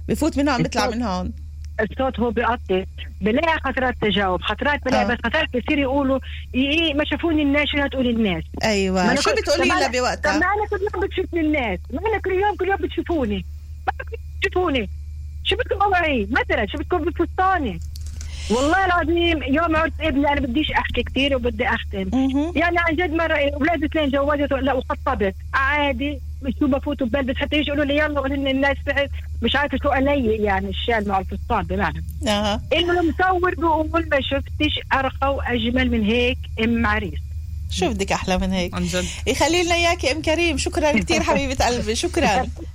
بفوت 0.08 0.38
من 0.38 0.50
هون 0.50 0.64
بيطلع 0.64 0.88
من 0.90 1.04
هون 1.04 1.34
الصوت 1.82 2.20
هو 2.20 2.32
بيقطع. 2.32 2.84
بلاقي 3.22 3.60
خطرات 3.60 3.96
تجاوب. 4.02 4.42
خطرات 4.42 4.86
بلاقي 4.86 5.04
آه. 5.06 5.08
بس 5.08 5.18
خطرات 5.26 5.48
بصير 5.58 5.80
يقولوا 5.80 6.20
إيه 6.56 6.94
ما 6.94 7.06
شافوني 7.06 7.42
الناس 7.42 7.68
شو 7.68 7.78
هتقول 7.82 8.08
الناس؟ 8.08 8.44
ما 8.62 8.70
أيوه 8.70 9.12
أنا 9.12 9.22
شو 9.22 9.30
كنت- 9.30 9.40
بتقولي 9.40 9.70
لها 9.70 9.88
طب 9.88 9.92
بوقتها 9.92 10.32
ما 10.40 10.46
أنا 10.46 10.68
كل 10.70 10.80
يوم 10.94 11.06
بتشوفني 11.08 11.40
الناس. 11.40 11.80
ما 11.94 12.00
أنا 12.10 12.20
كل 12.20 12.32
يوم 12.32 12.56
كل 12.56 12.68
يوم 12.68 12.78
بتشوفوني. 12.78 13.46
ما 13.88 13.94
بدكم 14.00 14.18
تشوفوني 14.42 14.90
شو 15.44 15.56
بدكم 15.56 15.82
اوعي 15.82 16.28
مثلا 16.32 16.66
شو 16.68 16.78
بدكم 16.78 16.98
بفستاني 16.98 17.80
والله 18.52 18.86
العظيم 18.86 19.44
يوم 19.44 19.76
عرس 19.76 19.92
ابني 20.02 20.28
أنا 20.32 20.42
بديش 20.42 20.72
أحكي 20.72 21.04
كثير 21.04 21.36
وبدي 21.36 21.68
أختم. 21.68 22.10
يعني 22.56 22.78
عن 22.80 22.96
جد 22.96 23.14
مرة 23.14 23.38
أولاد 23.54 23.84
اثنين 23.84 24.10
جوزت 24.10 24.54
لا 24.54 24.74
وخطبت. 24.74 25.36
عادي. 25.54 26.20
شو 26.60 26.68
بفوت 26.68 27.04
ببلبس 27.04 27.36
حتى 27.36 27.56
يجي 27.56 27.68
يقولوا 27.68 27.86
لي 27.86 27.98
يلا 27.98 28.20
وهن 28.20 28.48
الناس 28.48 28.78
بعد 28.86 29.10
مش 29.42 29.56
عارفة 29.56 29.78
شو 29.84 29.90
علي 29.90 30.36
يعني 30.36 30.70
الشال 30.70 31.08
مع 31.08 31.20
الفستان 31.20 31.62
بمعنى 31.64 32.04
أها. 32.28 32.62
انه 32.74 33.00
المصور 33.00 33.56
بيقول 33.56 34.10
ما 34.12 34.22
شفتش 34.22 34.80
أرقى 34.94 35.36
وأجمل 35.36 35.92
من 35.92 36.04
هيك 36.04 36.38
إم 36.64 36.86
عريس. 36.86 37.20
شو 37.70 37.90
بدك 37.90 38.12
أحلى 38.12 38.38
من 38.38 38.52
هيك؟ 38.52 38.74
عن 38.76 38.86
جد. 38.86 39.06
يخلي 39.28 39.64
لنا 39.64 39.76
إياكي 39.76 40.12
إم 40.12 40.22
كريم. 40.22 40.58
شكرا 40.58 40.92
كثير 40.92 41.24
حبيبة 41.24 41.66
قلبي. 41.66 41.96
شكرا. 41.96 42.46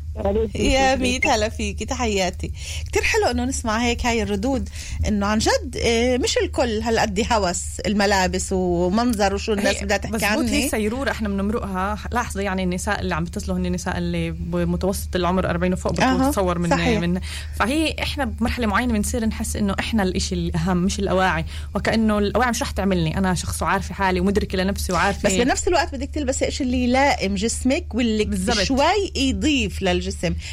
يا 0.54 0.94
ميت 0.96 1.26
هلا 1.26 1.48
فيكي 1.48 1.84
تحياتي. 1.84 2.50
كتير 2.86 3.02
حلو 3.02 3.26
إنه 3.30 3.44
نسمع 3.44 3.78
هيك 3.78 4.06
هاي 4.06 4.22
الردود 4.22 4.68
إنه 5.08 5.26
عن 5.26 5.38
جد 5.38 5.76
آه، 5.84 6.16
مش 6.16 6.38
الكل 6.44 6.80
هالقد 6.82 7.26
هوس 7.32 7.62
الملابس 7.86 8.48
ومنظر 8.52 9.34
وشو 9.34 9.52
الناس 9.52 9.82
بدها 9.82 9.96
تحكي 9.96 10.14
مزبوط 10.14 10.44
هي 10.44 10.68
سيرورة 10.68 11.10
إحنا 11.10 11.28
بنمرقها. 11.28 11.98
لاحظي 12.12 12.42
يعني 12.44 12.62
النساء 12.64 13.00
اللي 13.00 13.14
عم 13.14 13.24
بيتصلوا 13.24 13.56
هن 13.58 13.66
النساء 13.66 13.98
اللي 13.98 14.30
بمتوسط 14.30 15.16
العمر 15.16 15.50
40 15.50 15.72
وفوق 15.72 15.92
بتصور 16.28 16.58
من 16.58 16.70
صحيح. 16.70 17.00
من 17.00 17.20
فهي 17.58 17.96
إحنا 18.02 18.24
بمرحلة 18.24 18.66
معينة 18.66 18.92
بنصير 18.92 19.24
نحس 19.26 19.56
إنه 19.56 19.74
إحنا 19.80 20.02
الإشي 20.02 20.34
الأهم 20.34 20.76
مش 20.76 20.98
الأواعي. 20.98 21.44
وكأنه 21.74 22.18
الأواعي 22.18 22.50
مش 22.50 22.62
رح 22.62 22.70
تعملني. 22.70 23.18
أنا 23.18 23.34
شخص 23.34 23.62
وعارفه 23.62 23.94
حالي 23.94 24.20
ومدركة 24.20 24.58
لنفسي 24.58 24.92
وعارفة 24.92 25.28
بس 25.28 25.34
بنفس 25.34 25.68
الوقت 25.68 25.94
بدك 25.94 26.10
تلبسي 26.14 26.48
إشي 26.48 26.64
اللي 26.64 26.84
يلائم 26.84 27.34
جسمك 27.34 27.94
واللي 27.94 28.24
بالضبط. 28.24 28.58
شوي 28.58 29.12
يضيف 29.16 29.82
للجسم. 29.82 30.07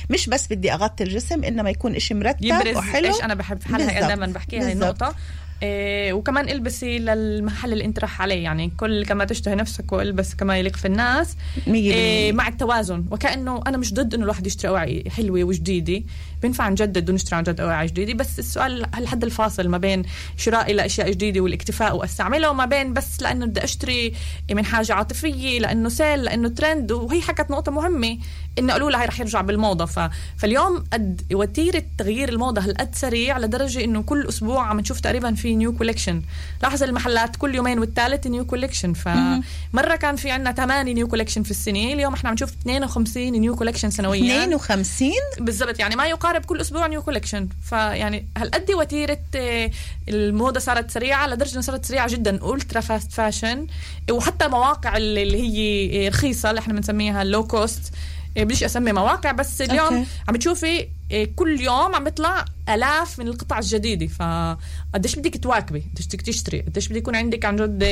مش 0.09 0.29
بس 0.29 0.47
بدي 0.47 0.73
أغطي 0.73 1.03
الجسم 1.03 1.43
إنما 1.43 1.69
يكون 1.69 1.95
إشي 1.95 2.13
مرتب 2.13 2.45
يبرز 2.45 2.77
وحلو 2.77 3.07
إيش 3.07 3.23
أنا 3.23 3.33
بحب 3.33 3.59
في 3.61 3.67
حالها. 3.67 4.07
دائما 4.07 4.25
بحكيها 4.25 4.65
هاي. 4.65 4.71
النقطة 4.73 5.15
إيه 5.63 6.13
وكمان 6.13 6.49
البسي 6.49 6.99
للمحل 6.99 7.73
اللي 7.73 7.85
أنت 7.85 7.99
راح 7.99 8.21
عليه 8.21 8.43
يعني 8.43 8.71
كل 8.77 9.05
كما 9.05 9.25
تشتهي 9.25 9.55
نفسك 9.55 9.91
والبس 9.91 10.35
كما 10.35 10.57
يليق 10.57 10.75
في 10.75 10.85
الناس 10.85 11.35
إيه. 11.67 12.31
مع 12.31 12.47
التوازن 12.47 13.05
وكأنه 13.11 13.63
أنا 13.67 13.77
مش 13.77 13.93
ضد 13.93 14.13
إنه 14.13 14.23
الواحد 14.23 14.47
يشتري 14.47 14.69
اواعي 14.69 15.03
حلوة 15.09 15.43
وجديدة 15.43 16.03
بينفع 16.41 16.69
نجدد 16.69 17.09
ونشتري 17.09 17.37
عن 17.37 17.43
جد 17.43 17.61
اواعي 17.61 17.87
جديدة. 17.87 18.13
بس 18.13 18.39
السؤال 18.39 18.85
الحد 18.97 19.23
الفاصل 19.23 19.67
ما 19.67 19.77
بين 19.77 20.03
شرائي 20.37 20.73
لاشياء 20.73 21.11
جديدة 21.11 21.41
والاكتفاء 21.41 21.95
واستعملها 21.97 22.49
وما 22.49 22.65
بين 22.65 22.93
بس 22.93 23.21
لأنه 23.21 23.45
بدي 23.45 23.63
أشتري 23.63 24.13
من 24.51 24.65
حاجة 24.65 24.93
عاطفية 24.93 25.59
لأنه 25.59 25.89
sale 25.89 26.23
لأنه 26.23 26.49
ترند 26.49 26.91
وهي 26.91 27.21
حكت 27.21 27.51
نقطة 27.51 27.71
مهمة 27.71 28.17
إنه 28.59 28.73
قالوا 28.73 28.91
لها 28.91 29.01
هي 29.01 29.05
رح 29.05 29.19
يرجع 29.19 29.41
بالموضة. 29.41 29.85
ف... 29.85 29.99
فاليوم 30.37 30.83
قد 30.93 31.21
وتيره 31.33 31.83
تغيير 31.97 32.29
الموضة 32.29 32.61
هالقد 32.61 32.95
سريع 32.95 33.37
لدرجة 33.37 33.83
إنه 33.83 34.01
كل 34.01 34.27
أسبوع 34.29 34.67
عم 34.67 34.79
نشوف 34.79 34.99
تقريبا 34.99 35.33
في 35.33 35.55
new 35.55 35.73
collection 35.73 36.21
لاحظ 36.63 36.83
المحلات 36.83 37.35
كل 37.35 37.55
يومين 37.55 37.79
والثالث 37.79 38.27
new 38.27 38.45
collection 38.45 38.93
فمره 38.93 39.95
كان 39.95 40.15
في 40.15 40.31
عندنا 40.31 40.51
8 40.51 40.93
new 40.93 41.07
collection 41.07 41.43
في 41.43 41.51
السنة 41.51 41.93
اليوم 41.93 42.13
إحنا 42.13 42.29
عم 42.29 42.33
نشوف 42.33 42.49
52 42.61 43.31
new 43.31 43.55
collection 43.55 43.89
سنويا. 43.89 44.43
52 44.43 45.11
بالضبط 45.39 45.79
يعني 45.79 45.95
ما 45.95 46.05
يقارب 46.25 46.45
كل 46.45 46.61
أسبوع 46.61 46.87
new 46.87 47.01
collection 47.01 47.49
فيعني 47.69 48.27
هالقد 48.37 48.71
وتيرة 48.71 49.19
آه، 49.35 49.71
الموضة 50.09 50.59
صارت 50.59 50.91
سريعة؟ 50.91 51.27
لدرجه 51.27 51.51
انها 51.51 51.61
صارت 51.61 51.85
سريعة 51.85 52.07
جدا. 52.09 52.53
ultra 52.53 52.81
fast 52.81 53.11
fashion 53.11 53.67
وحتى 54.11 54.47
مواقع 54.47 54.97
اللي 54.97 55.41
هي 55.41 56.07
رخيصة 56.09 56.49
اللي 56.49 56.59
إحنا 56.59 56.73
بنسميها 56.73 57.23
low 57.23 57.47
cost 57.47 57.93
بديش 58.35 58.63
اسمي 58.63 58.91
مواقع 58.91 59.31
بس 59.31 59.61
اليوم 59.61 59.93
okay. 59.95 60.05
عم 60.27 60.35
تشوفي 60.35 60.79
آه، 60.81 60.87
كل 61.35 61.61
يوم 61.61 61.95
عم 61.95 62.03
بيطلع 62.03 62.45
آلاف 62.69 63.19
من 63.19 63.27
القطع 63.27 63.59
الجديدة. 63.59 64.07
فقديش 64.07 65.15
بدك 65.15 65.37
تواكبي؟ 65.37 65.83
قديش 65.93 66.07
بدك 66.07 66.21
تشتري؟ 66.21 66.61
قديش 66.61 66.87
بده 66.87 66.97
يكون 66.97 67.15
عندك 67.15 67.45
عن 67.45 67.55
جد 67.55 67.83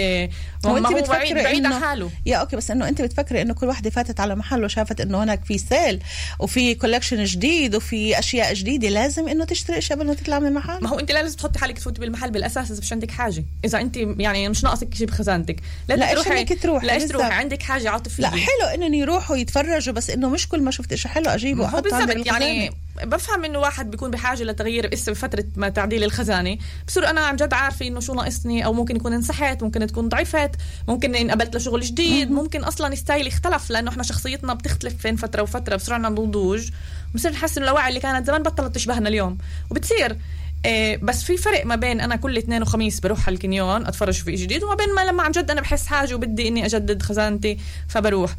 هو 0.66 0.78
أنت 0.78 0.88
بتفكري 0.98 1.34
بعيد 1.34 1.66
عن 1.66 1.74
إنه- 1.74 1.84
حاله. 1.84 2.10
يا 2.26 2.38
okay 2.38 2.56
بس 2.56 2.72
إنه 2.72 2.88
أنت 2.88 3.02
بتفكري 3.02 3.42
إنه 3.42 3.54
كل 3.54 3.68
وحده 3.68 3.90
فاتت 3.90 4.20
على 4.20 4.36
محل 4.36 4.64
وشافت 4.64 5.02
إنه 5.02 5.24
هناك 5.24 5.46
في 5.46 5.58
sale 5.58 6.00
وفي 6.40 6.76
collection 6.76 7.24
جديد 7.24 7.76
وفي 7.76 8.20
أشياء 8.20 8.54
جديدة 8.54 8.90
لازم 8.90 9.28
إنه 9.28 9.46
تشتري 9.46 9.78
أشياء 9.78 10.00
قبل 10.00 10.08
ما 10.08 10.14
تطلع 10.14 10.40
من 10.40 10.48
المحل. 10.48 10.84
ما 10.84 10.90
هو 10.90 11.00
أنت 11.00 11.12
لا 11.12 11.22
لازم 11.24 11.38
تحطي 11.38 11.60
حالك 11.60 11.78
تفوتي 11.78 12.02
بالمحل 12.02 12.32
بالأساس 12.32 12.72
إذا 12.72 12.80
مش 12.80 12.94
عندك 12.94 13.12
حاجة. 13.12 13.46
إذا 13.66 13.82
أنت 13.82 13.98
يعني 13.98 14.50
مش 14.50 14.64
ناقصك 14.64 14.94
شيء 14.94 15.08
بخزانتك. 15.08 15.56
لا، 15.90 16.14
تروحي 16.14 16.42
إنك 16.42 16.62
تروحي؟ 16.64 16.88
لا. 16.88 17.08
تروحي؟ 17.08 17.32
عندك 17.34 17.62
حاجة 17.62 17.90
عاطفية. 17.90 18.24
لا 18.24 18.30
حلو 18.30 18.68
إنهم 18.74 18.94
يروحوا 18.94 19.36
يتفرجوا 19.36 19.94
بس 19.94 20.10
إنه 20.10 20.30
مش 20.30 20.48
كل 20.48 20.62
ما 20.62 20.72
شفت 20.72 20.94
شيء 20.96 21.12
حلو 21.12 21.30
أجيبه 21.30 21.62
واحطه 21.62 21.82
بالضبط 21.82 22.26
يعني 22.28 22.72
بفهم 23.04 23.46
إنه 23.46 23.60
واحد 23.60 23.92
بيكون 23.92 24.12
بحاجة 24.12 24.44
لتغيير 24.44 24.94
اسا 24.94 25.12
بفتره 25.12 25.46
ما 25.56 25.70
تعديل 25.70 26.04
الخزانة. 26.04 26.58
بصير 26.88 27.10
أنا 27.10 27.22
عن 27.22 27.36
جد 27.36 27.54
عارفة 27.54 27.88
إنه 27.88 28.00
شو 28.00 28.14
ناقصني 28.14 28.66
أو 28.66 28.74
ممكن 28.74 28.96
يكون 28.96 29.14
انسحت 29.14 29.64
ممكن 29.64 29.88
تكون 29.88 30.10
ضعفت 30.10 30.52
ممكن 30.88 31.16
انقبلت 31.16 31.56
لشغل 31.56 31.82
جديد 31.82 32.32
ممكن 32.32 32.64
أصلا 32.64 32.96
ستايلي 32.96 33.30
اختلف 33.30 33.70
لأنه 33.70 33.92
إحنا 33.92 34.04
شخصيتنا 34.04 34.54
بتختلف 34.54 35.04
بين 35.04 35.16
فترة 35.16 35.42
وفترة 35.42 35.76
بصير 35.76 35.94
عندنا 35.94 36.10
نضوج. 36.10 36.70
بصير 37.16 37.32
نحس 37.32 37.58
إنه 37.58 37.66
اللاواعي 37.68 37.90
اللي 37.90 38.00
كانت 38.00 38.28
زمان 38.28 38.44
بطلت 38.44 38.76
تشبهنا 38.76 39.10
اليوم. 39.10 39.38
وبتصير 39.72 40.18
إيه 40.66 40.98
بس 40.98 41.24
في 41.24 41.38
فرق 41.38 41.66
ما 41.66 41.76
بين 41.76 42.02
أنا 42.02 42.16
كل 42.16 42.38
اثنين 42.38 42.62
وخميس 42.62 43.00
بروح 43.00 43.28
على 43.28 43.34
الكنيون 43.34 43.88
أتفرج 43.88 44.14
في 44.14 44.36
جديد 44.36 44.64
وما 44.64 44.76
بين 44.76 44.96
ما 44.96 45.06
لما 45.06 45.24
عن 45.24 45.32
جد 45.32 45.52
أنا 45.52 45.62
بحس 45.62 45.86
حاجة 45.86 46.16
وبدي 46.16 46.48
إني 46.48 46.66
أجدد 46.66 47.02
خزانتي 47.02 47.58
فبروح. 47.88 48.36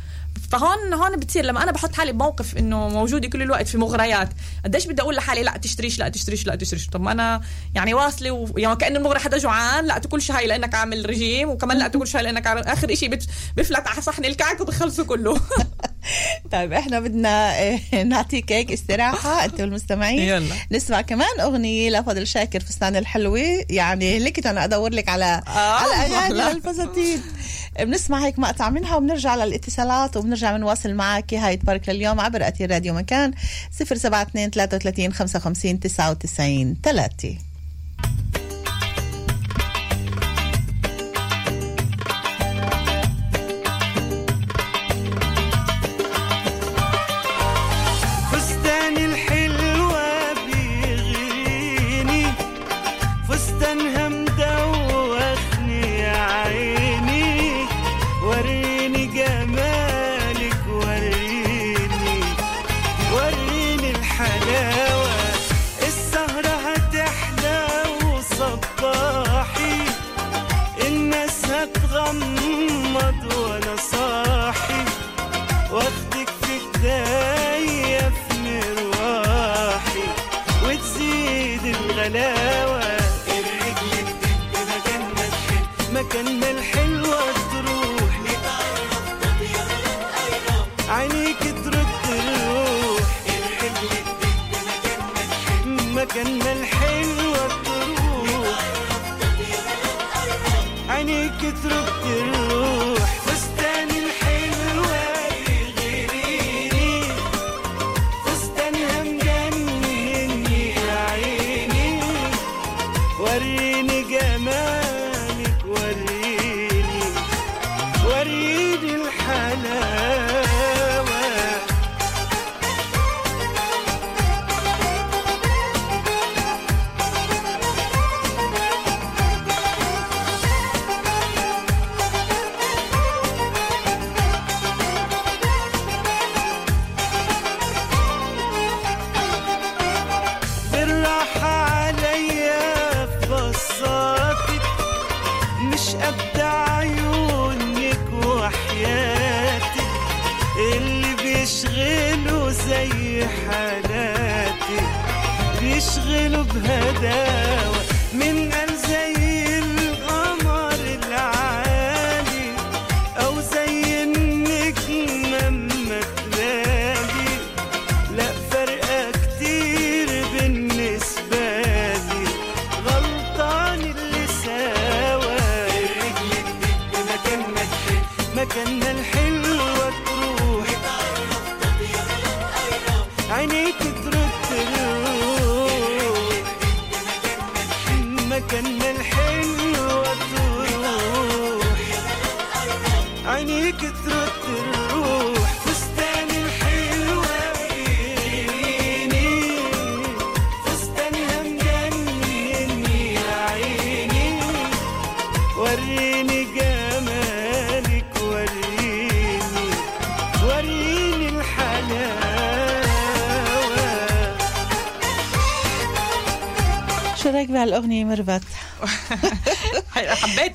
فهون 0.50 0.94
هون 0.94 1.16
بتصير 1.16 1.44
لما 1.44 1.62
أنا 1.62 1.72
بحط 1.72 1.94
حالي 1.94 2.12
بموقف 2.12 2.56
إنه 2.56 2.88
موجودة 2.88 3.28
كل 3.28 3.42
الوقت 3.42 3.68
في 3.68 3.78
مغريات 3.78 4.28
قديش 4.64 4.86
بدي 4.86 5.02
أقول 5.02 5.16
لحالي 5.16 5.42
لا 5.42 5.56
تشتريش 5.56 5.98
لا 5.98 6.08
تشتريش 6.08 6.46
لا 6.46 6.54
تشتريش. 6.54 6.86
طب 6.86 7.00
ما 7.00 7.12
أنا 7.12 7.40
يعني 7.74 7.94
واصلة 7.94 8.30
و... 8.30 8.46
يعني 8.58 8.76
كأنه 8.76 8.98
المغري 8.98 9.18
حدا 9.18 9.38
جوعان 9.38 9.84
لا 9.84 9.98
تاكلش 9.98 10.30
هاي 10.30 10.46
لأنك 10.46 10.74
عامل 10.74 11.10
رجيم 11.10 11.48
وكمان 11.48 11.78
لا 11.78 11.88
تاكلش 11.88 12.16
هاي 12.16 12.22
لأنك 12.22 12.46
عامل 12.46 12.62
آخر 12.64 12.94
شيء 12.94 13.08
بت... 13.08 13.26
بفلت 13.56 13.86
على 13.88 14.02
صحن 14.02 14.24
الكعك 14.24 14.60
وبخلصه 14.60 15.04
كله. 15.04 15.40
طيب 16.52 16.72
إحنا 16.72 17.00
بدنا 17.00 17.60
آه، 17.60 18.02
نعطيك 18.02 18.52
هيك 18.52 18.72
استراحة 18.72 19.44
انت 19.44 19.60
والمستمعين 19.60 20.18
يلا. 20.18 20.54
نسمع 20.72 21.00
كمان 21.00 21.40
أغنية 21.40 21.90
لفضل 21.90 22.26
شاكر 22.26 22.60
فستان 22.60 22.96
الحلوة. 22.96 23.64
يعني 23.70 24.18
هلكت 24.18 24.46
أنا 24.46 24.64
أدور 24.64 24.92
لك 24.92 25.08
على 25.08 25.42
آه، 25.46 25.50
على 25.50 25.94
أغاني 25.94 26.34
والله. 26.42 27.18
بنسمع 27.80 28.24
هيك 28.24 28.38
مقطع 28.38 28.70
منها 28.70 28.96
وبنرجع 28.96 29.34
للاتصالات 29.34 30.16
وبنرجع 30.16 30.56
بنواصل 30.56 30.94
معك 30.94 31.34
هاي 31.34 31.56
بارك 31.56 31.88
لليوم 31.88 32.20
عبر 32.20 32.48
أثير 32.48 32.70
راديو 32.70 32.94
مكان 32.94 33.32
072 33.82 34.50
33 34.50 35.12
55 35.12 35.80
99 35.80 36.76
3 36.82 37.53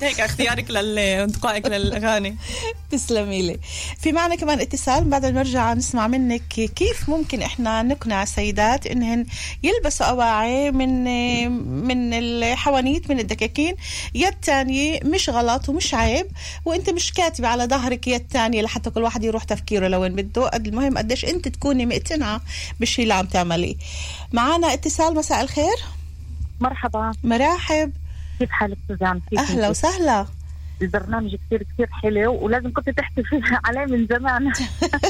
حبيت 0.00 0.18
هيك 0.18 0.20
اختيارك 0.20 0.70
لانتقائك 0.70 1.66
للأغاني. 1.66 2.36
تسلمي 2.90 3.42
لي. 3.42 3.58
في 3.98 4.12
معنا 4.12 4.34
كمان 4.34 4.60
اتصال 4.60 5.04
بعد 5.04 5.24
ما 5.26 5.30
نرجع 5.30 5.74
نسمع 5.74 6.06
منك 6.06 6.42
كيف 6.48 7.08
ممكن 7.08 7.42
إحنا 7.42 7.82
نقنع 7.82 8.22
السيدات 8.22 8.86
إنهن 8.86 9.26
يلبسوا 9.62 10.06
أواعي 10.06 10.70
من 10.70 11.04
من 11.86 12.12
الحوانيت 12.14 13.10
من 13.10 13.20
الدكاكين. 13.20 13.74
يد 14.14 14.32
تانية 14.32 15.00
مش 15.04 15.30
غلط 15.30 15.68
ومش 15.68 15.94
عيب 15.94 16.26
وأنت 16.64 16.90
مش 16.90 17.12
كاتبة 17.12 17.48
على 17.48 17.64
ظهرك 17.64 18.08
يد 18.08 18.28
تانية 18.28 18.62
لحتى 18.62 18.90
كل 18.90 19.02
واحد 19.02 19.24
يروح 19.24 19.44
تفكيره 19.44 19.88
لوين 19.88 20.14
بده. 20.14 20.48
قد 20.48 20.66
المهم 20.66 20.98
قديش 20.98 21.24
أنت 21.24 21.48
تكوني 21.48 21.86
مقتنعة 21.86 22.40
بالشيء 22.80 23.02
اللي 23.02 23.14
عم 23.14 23.26
تعمليه. 23.26 23.76
معنا 24.32 24.72
اتصال 24.72 25.14
مساء 25.14 25.42
الخير. 25.42 25.76
مرحبا. 26.60 27.12
مراحب 27.24 27.92
كيف 28.40 28.50
حالك 28.50 28.78
سوزان؟ 28.88 29.20
كيف 29.30 29.38
أهلا؟ 29.38 29.68
وسهلا. 29.68 30.26
البرنامج 30.82 31.36
كثير 31.36 31.62
كثير 31.74 31.86
حلو 31.92 32.34
ولازم 32.44 32.72
كنت 32.72 32.90
تحكي 32.90 33.22
فيه 33.22 33.40
عليه 33.64 33.84
من 33.96 34.06
زمان. 34.06 34.52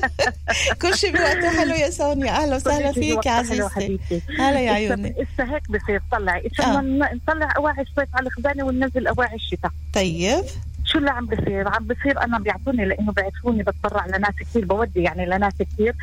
كل 0.82 0.94
شيء 0.94 1.12
بوقته 1.16 1.58
حلو 1.60 1.74
يا 1.74 1.90
سونيا. 1.90 2.32
أهلا 2.32 2.56
وسهلا 2.56 2.92
فيك 2.92 3.26
يا 3.26 3.30
عزيزتي. 3.30 4.22
هلا 4.38 4.60
يا 4.60 4.72
عيوني. 4.72 5.14
إسا 5.22 5.54
هيك 5.54 5.70
بصير 5.70 6.02
طلعي 6.12 6.46
إسا 6.46 6.64
آه. 6.64 6.80
نطلع 7.14 7.48
أواعي 7.56 7.82
الصيف 7.82 8.08
على 8.16 8.26
الخزانه 8.26 8.64
وننزل 8.64 9.06
أواعي 9.06 9.36
الشتاء. 9.36 9.70
طيب. 9.94 10.44
شو 10.84 10.98
اللي 10.98 11.10
عم 11.10 11.26
بصير؟ 11.26 11.68
عم 11.68 11.86
بصير 11.86 12.22
أنا 12.24 12.38
بيعطوني 12.38 12.84
لأنه 12.84 13.12
بيعرفوني 13.12 13.62
بتبرع 13.62 14.06
لناس 14.06 14.34
كثير 14.40 14.64
بودي 14.64 15.02
يعني 15.02 15.26
لناس 15.26 15.52
كثير 15.58 15.94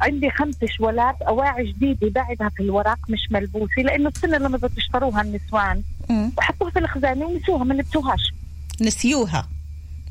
عندي 0.00 0.30
خمس 0.30 0.64
شوالات 0.64 1.22
أواعي 1.22 1.72
جديدة 1.72 2.10
بعدها 2.10 2.48
في 2.48 2.62
الورق 2.62 2.98
مش 3.08 3.28
ملبوسة 3.30 3.82
لأنه 3.82 4.08
السنة 4.08 4.38
لما 4.38 4.56
بدها 4.56 4.70
تشتروها 4.76 5.22
النسوان 5.22 5.82
مم. 6.10 6.32
وحطوها 6.38 6.70
في 6.70 6.78
الخزانة 6.78 7.26
ونسوها 7.26 7.64
ما 7.64 7.74
لبسوهاش. 7.74 8.32
نسيوها. 8.80 9.48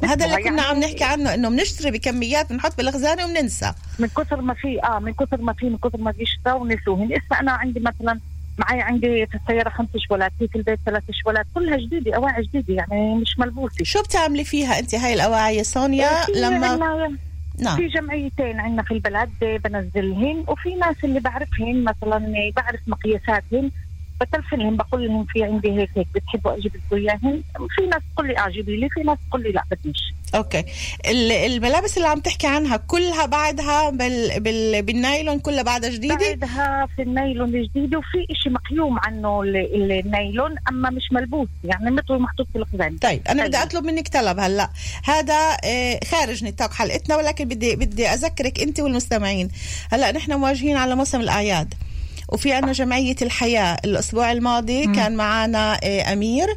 هذا 0.03 0.25
اللي 0.25 0.37
كنا 0.43 0.45
يعني- 0.45 0.61
عم 0.61 0.79
نحكي 0.79 1.03
عنه 1.03 1.33
إنه 1.33 1.49
بنشتري 1.49 1.91
بكميات 1.91 2.49
بنحط 2.53 2.77
بالخزانة 2.77 3.25
وبننسى. 3.25 3.73
من 3.99 4.07
كثر 4.07 4.41
ما 4.41 4.53
في 4.53 4.83
آه 4.83 4.99
من 4.99 5.13
كثر 5.13 5.41
ما 5.41 5.53
في 5.53 5.69
من 5.69 5.77
كثر 5.77 5.97
ما 5.97 6.11
في 6.11 6.25
شتاء 6.25 6.57
ونسوهن 6.57 7.11
اسا 7.13 7.39
أنا 7.41 7.51
عندي 7.51 7.79
مثلا 7.79 8.19
معي 8.57 8.81
عندي 8.81 9.25
في 9.25 9.35
السيارة 9.43 9.69
خمس 9.69 9.87
شوالات 10.07 10.31
في 10.39 10.55
البيت 10.55 10.79
ثلاث 10.85 11.03
شوالات 11.11 11.45
كلها 11.55 11.77
جديدة 11.77 12.15
أواعي 12.15 12.43
جديدة 12.43 12.73
يعني 12.73 13.15
مش 13.15 13.39
ملبوسة. 13.39 13.83
شو 13.83 14.01
بتعملي 14.01 14.43
فيها 14.43 14.79
أنت 14.79 14.95
هاي 14.95 15.13
الأواعي 15.13 15.57
يا 15.57 15.63
سونيا 15.63 16.25
في 16.25 16.31
لما 16.31 17.09
نعم. 17.59 17.77
في 17.77 17.87
جمعيتين 17.87 18.59
عندنا 18.59 18.83
في 18.83 18.91
البلد 18.93 19.29
بنزلهن 19.41 20.43
وفي 20.47 20.75
ناس 20.75 20.95
اللي 21.03 21.19
بعرفهن 21.19 21.83
مثلا 21.83 22.33
بعرف 22.55 22.79
مقياساتهن 22.87 23.71
بتلفنهم 24.21 24.77
بقول 24.77 25.07
لهم 25.07 25.25
في 25.25 25.43
عندي 25.43 25.71
هيك 25.71 25.89
هيك 25.95 26.07
بتحبوا 26.15 26.57
أجيب 26.57 26.71
لكم 26.75 26.95
اياهن 26.97 27.41
في 27.75 27.85
ناس 27.85 28.01
تقول 28.15 28.27
لي 28.27 28.35
جيبي 28.51 28.75
لي 28.75 28.89
في 28.89 29.01
ناس 29.01 29.17
تقول 29.29 29.43
لي 29.43 29.51
لا 29.51 29.63
بديش. 29.71 30.13
okay. 30.35 30.59
ال- 31.09 31.31
الملابس 31.31 31.97
اللي 31.97 32.07
عم 32.07 32.19
تحكي 32.19 32.47
عنها 32.47 32.77
كلها 32.77 33.25
بعدها 33.25 33.89
بال... 33.89 34.39
بال... 34.39 34.81
بالنايلون 34.81 35.39
كلها 35.39 35.63
بعدها 35.63 35.89
جديدة؟ 35.89 36.15
بعدها 36.15 36.87
في 36.95 37.01
النايلون 37.01 37.55
الجديد 37.55 37.95
وفي 37.95 38.25
إشي 38.31 38.49
مقيوم 38.49 38.99
عنه 38.99 39.41
ال- 39.41 39.55
ال- 39.57 40.05
النايلون 40.05 40.55
أما 40.69 40.89
مش 40.89 41.03
ملبوس 41.11 41.47
يعني 41.63 41.91
مثل 41.91 42.13
محطوط 42.13 42.47
في 42.53 42.57
الخزان. 42.57 42.97
طيب 42.97 43.21
أنا 43.29 43.47
بدي 43.47 43.57
طيب. 43.57 43.65
أطلب 43.67 43.83
منك 43.85 44.07
طلب 44.07 44.39
هلأ. 44.39 44.69
هذا 45.03 45.57
آه، 45.65 45.99
خارج 46.11 46.43
نطاق 46.45 46.73
حلقتنا 46.73 47.15
ولكن 47.15 47.45
بدي 47.45 47.75
بدي 47.75 48.07
أذكرك 48.07 48.59
أنت 48.61 48.79
والمستمعين. 48.79 49.49
هلأ 49.91 50.11
نحن 50.11 50.33
مواجهين 50.33 50.77
على 50.77 50.95
موسم 50.95 51.21
الأعياد. 51.21 51.73
وفي 52.29 52.53
عنا 52.53 52.71
جمعية 52.71 53.15
الحياة 53.21 53.77
الأسبوع 53.85 54.31
الماضي 54.31 54.87
م. 54.87 54.95
كان 54.95 55.15
معنا 55.15 55.79
آه، 55.83 56.13
أمير 56.13 56.47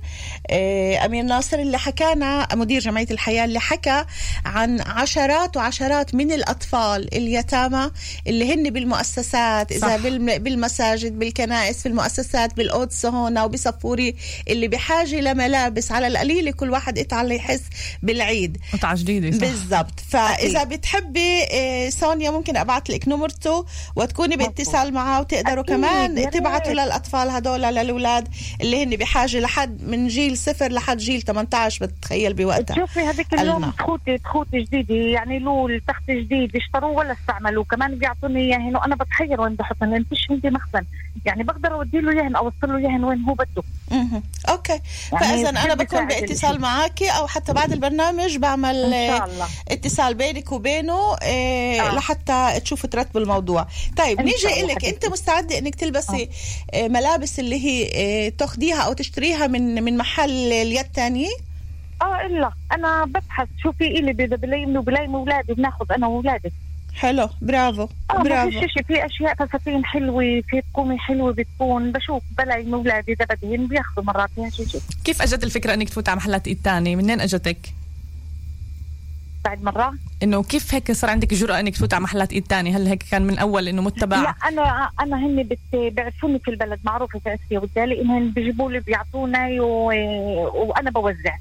آه، 0.50 1.04
أمير 1.06 1.24
ناصر 1.24 1.58
اللي 1.58 1.78
حكانا 1.78 2.48
مدير 2.54 2.80
جمعية 2.80 3.06
الحياة 3.10 3.44
اللي 3.44 3.60
حكى 3.60 4.04
عن 4.44 4.80
عشرات 4.80 5.56
وعشرات 5.56 6.14
من 6.14 6.32
الأطفال 6.32 7.14
اليتامى 7.14 7.90
اللي 8.26 8.54
هن 8.54 8.70
بالمؤسسات 8.70 9.72
إذا 9.72 9.80
صح. 9.88 9.96
بالم- 9.96 10.38
بالمساجد 10.38 11.18
بالكنائس 11.18 11.80
في 11.82 11.86
المؤسسات 11.88 12.54
بالقدس 12.56 13.06
هون 13.06 13.38
وبصفوري 13.38 14.16
اللي 14.48 14.68
بحاجة 14.68 15.20
لملابس 15.20 15.92
على 15.92 16.06
القليلة 16.06 16.50
كل 16.50 16.70
واحد 16.70 16.98
يتعلى 16.98 17.36
يحس 17.36 17.62
بالعيد. 18.02 18.58
قطعه 18.72 18.96
جديده 18.96 19.30
صح. 19.30 19.38
بالضبط. 19.38 20.00
فإذا 20.10 20.64
بتحبي 20.64 21.42
آه، 21.52 21.88
سونيا 21.90 22.30
ممكن 22.30 22.56
أبعث 22.56 22.90
لك 22.90 23.08
نمرته 23.08 23.66
وتكوني 23.96 24.36
بإتصال 24.36 24.94
معه 24.94 25.20
وتقدروا 25.20 25.61
أكيد، 25.62 25.74
كمان 25.76 26.14
ريت. 26.18 26.34
تبعتوا 26.34 26.72
للأطفال 26.72 27.30
هدول 27.30 27.62
للأولاد 27.62 28.28
اللي 28.60 28.84
هن 28.84 28.96
بحاجة 28.96 29.40
لحد 29.40 29.82
من 29.82 30.08
جيل 30.08 30.36
صفر 30.36 30.72
لحد 30.72 30.96
جيل 30.96 31.22
18 31.22 31.86
بتخيل 31.86 32.34
بوقتها 32.34 32.76
شوفي 32.76 33.00
هذيك 33.00 33.34
اليوم. 33.34 33.70
تخوتي 33.70 34.18
تخوتي 34.18 34.60
جديدة 34.60 34.94
يعني 34.94 35.38
لول 35.38 35.80
تحت 35.88 36.10
جديد 36.10 36.56
اشتروه 36.56 36.90
ولا 36.90 37.12
استعملوه 37.12 37.64
كمان 37.64 37.98
بيعطوني 37.98 38.40
إياهن 38.40 38.76
وأنا 38.76 38.96
بتحير 38.96 39.40
وين 39.40 39.54
بحطهم 39.54 39.90
لأن 39.90 40.04
فيش 40.04 40.26
عندي 40.30 40.50
مخزن 40.50 40.84
يعني 41.26 41.42
بقدر 41.42 41.72
أودي 41.72 42.00
له 42.00 42.12
إياهن 42.12 42.36
أوصل 42.36 42.56
له 42.62 42.76
إياهن 42.78 43.04
وين 43.04 43.22
هو 43.22 43.34
بده 43.34 43.62
مهم. 43.93 44.22
okay 44.48 44.80
يعني 45.12 45.24
فاذا 45.26 45.49
أنا 45.49 45.74
بكون 45.74 46.07
باتصال. 46.07 46.61
معك 46.61 47.03
أو 47.03 47.26
حتى 47.26 47.53
بعد 47.53 47.72
البرنامج 47.72 48.36
بعمل 48.36 48.95
آه، 48.95 49.18
شاء 49.18 49.26
الله 49.26 49.49
اتصال 49.68 50.14
بينك 50.14 50.53
وبينه 50.53 51.14
آه 51.22 51.80
آه. 51.80 51.95
لحتى 51.95 52.61
تشوفوا 52.61 52.90
ترتبوا 52.90 53.20
الموضوع 53.20 53.66
طيب 53.97 54.18
إن 54.20 54.24
نيجي 54.24 54.62
لك 54.62 54.84
أنت. 54.84 55.07
مستعده 55.07 55.59
إنك 55.59 55.74
تلبسي 55.74 56.28
آه. 56.74 56.88
ملابس 56.88 57.38
اللي 57.38 57.64
هي 57.64 57.90
آه 57.95 58.28
تاخديها 58.28 58.82
أو 58.82 58.93
تشتريها 58.93 59.47
من 59.47 59.82
من 59.82 59.97
محل 59.97 60.53
اليد 60.53 60.84
تانية 60.95 61.28
آه 62.03 62.26
إلا 62.26 62.53
أنا 62.72 63.05
ببحث 63.05 63.49
شو 63.62 63.72
في 63.72 63.84
إلي 63.86 64.12
بلايم 64.12 64.76
وبلايم 64.76 65.14
اولادي 65.14 65.55
بناخذ 65.55 65.93
أنا 65.93 66.07
واولادي 66.07 66.53
حلو 66.95 67.28
برافو 67.43 67.82
آه 67.82 68.16
ما 68.16 68.22
برافو. 68.22 68.51
شيء 68.51 68.82
في 68.82 69.07
أشياء 69.07 69.34
فساتين 69.34 69.84
حلوة 69.84 70.43
في 70.49 70.62
تقومي 70.72 70.99
حلوة 70.99 71.32
بتكون. 71.32 71.93
بشوف 71.93 72.22
بلايم 72.38 72.74
اولادي 72.74 73.14
ده 73.14 73.24
بدهن 73.30 73.66
بياخذوا 73.66 74.05
مرات 74.05 74.30
فيها 74.34 74.51
شيء 74.51 74.66
كيف 75.05 75.22
اجت 75.22 75.45
الفكرة 75.45 75.74
إنك 75.74 75.88
تفوت 75.88 76.09
على 76.09 76.16
محلات 76.16 76.47
إيد 76.49 76.59
تاني 76.64 76.97
منين 76.97 77.20
أجتك؟ 77.20 77.59
بعد 79.45 79.62
مرة. 79.62 79.95
إنه 80.22 80.43
كيف 80.43 80.74
هيك 80.74 80.93
صار 80.93 81.11
عندك 81.11 81.34
جرأة 81.34 81.61
إنك 81.61 81.74
تفوت 81.74 81.95
على 81.95 82.03
محلات 82.03 82.32
إيد 82.32 82.43
تاني 82.43 82.76
هل 82.76 82.86
هيك 82.86 83.03
كان 83.11 83.22
من 83.22 83.38
أول 83.38 83.68
إنه 83.68 83.82
لا 83.82 83.86
متبع 83.86 84.34
أنا 84.49 84.90
أنا 85.01 85.16
هن 85.26 85.49
بيعرفوني 85.72 86.38
في 86.38 86.51
البلد 86.51 86.80
معروفة 86.84 87.18
في 87.18 87.34
آسيا 87.34 87.59
وبالتالي 87.59 88.03
إنهم 88.03 88.30
بيجيبوا 88.30 88.70
لي 88.72 88.80
بيعطوني 88.80 89.61
و... 89.61 89.66
وأنا 90.55 90.90
بوزع. 90.90 91.36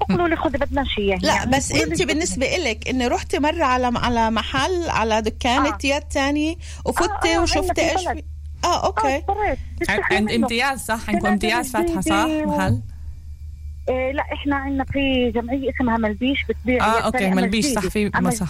بقولوا 0.00 0.28
لي 0.28 0.36
خذي 0.36 0.58
بدنا 0.58 0.84
شيء 0.84 1.18
لا 1.20 1.34
يعني 1.34 1.50
بس 1.50 1.72
بيقولوا 1.72 1.92
انت 1.92 2.02
بالنسبة 2.02 2.56
إلك 2.56 2.88
انه 2.88 3.08
رحتي 3.08 3.38
مرة 3.38 3.64
على 3.64 3.92
على 3.94 4.30
محل 4.30 4.88
على 4.88 5.22
دكانه 5.22 5.68
آه. 5.68 5.78
يد 5.84 6.02
وفتي 6.84 7.28
آه، 7.28 7.34
آه، 7.34 7.38
عندنا 7.38 7.40
وشفتي 7.40 7.90
إيش 7.90 8.06
آه 8.64 8.86
أوكي. 8.86 9.16
آه 9.16 9.56
بيستحوا 9.78 10.16
عند. 10.16 10.30
امتياز 10.30 10.80
صح؟ 10.80 11.10
عندكم 11.10 11.26
امتياز 11.26 11.72
فاتحة 11.72 12.00
صح؟ 12.00 12.26
محل؟ 12.26 12.80
إيه 13.88 14.12
لا 14.12 14.22
إحنا 14.32 14.56
عندنا 14.56 14.84
في 14.84 15.30
جمعية 15.34 15.70
اسمها 15.70 15.96
ملبيش 15.96 16.44
بتبيع 16.48 16.86
آه، 16.86 17.10
تاني، 17.10 17.32
أما 17.32 17.42
ملبيش،. 17.42 17.66
صح، 17.66 17.80
في 17.80 18.10
مصح. 18.14 18.48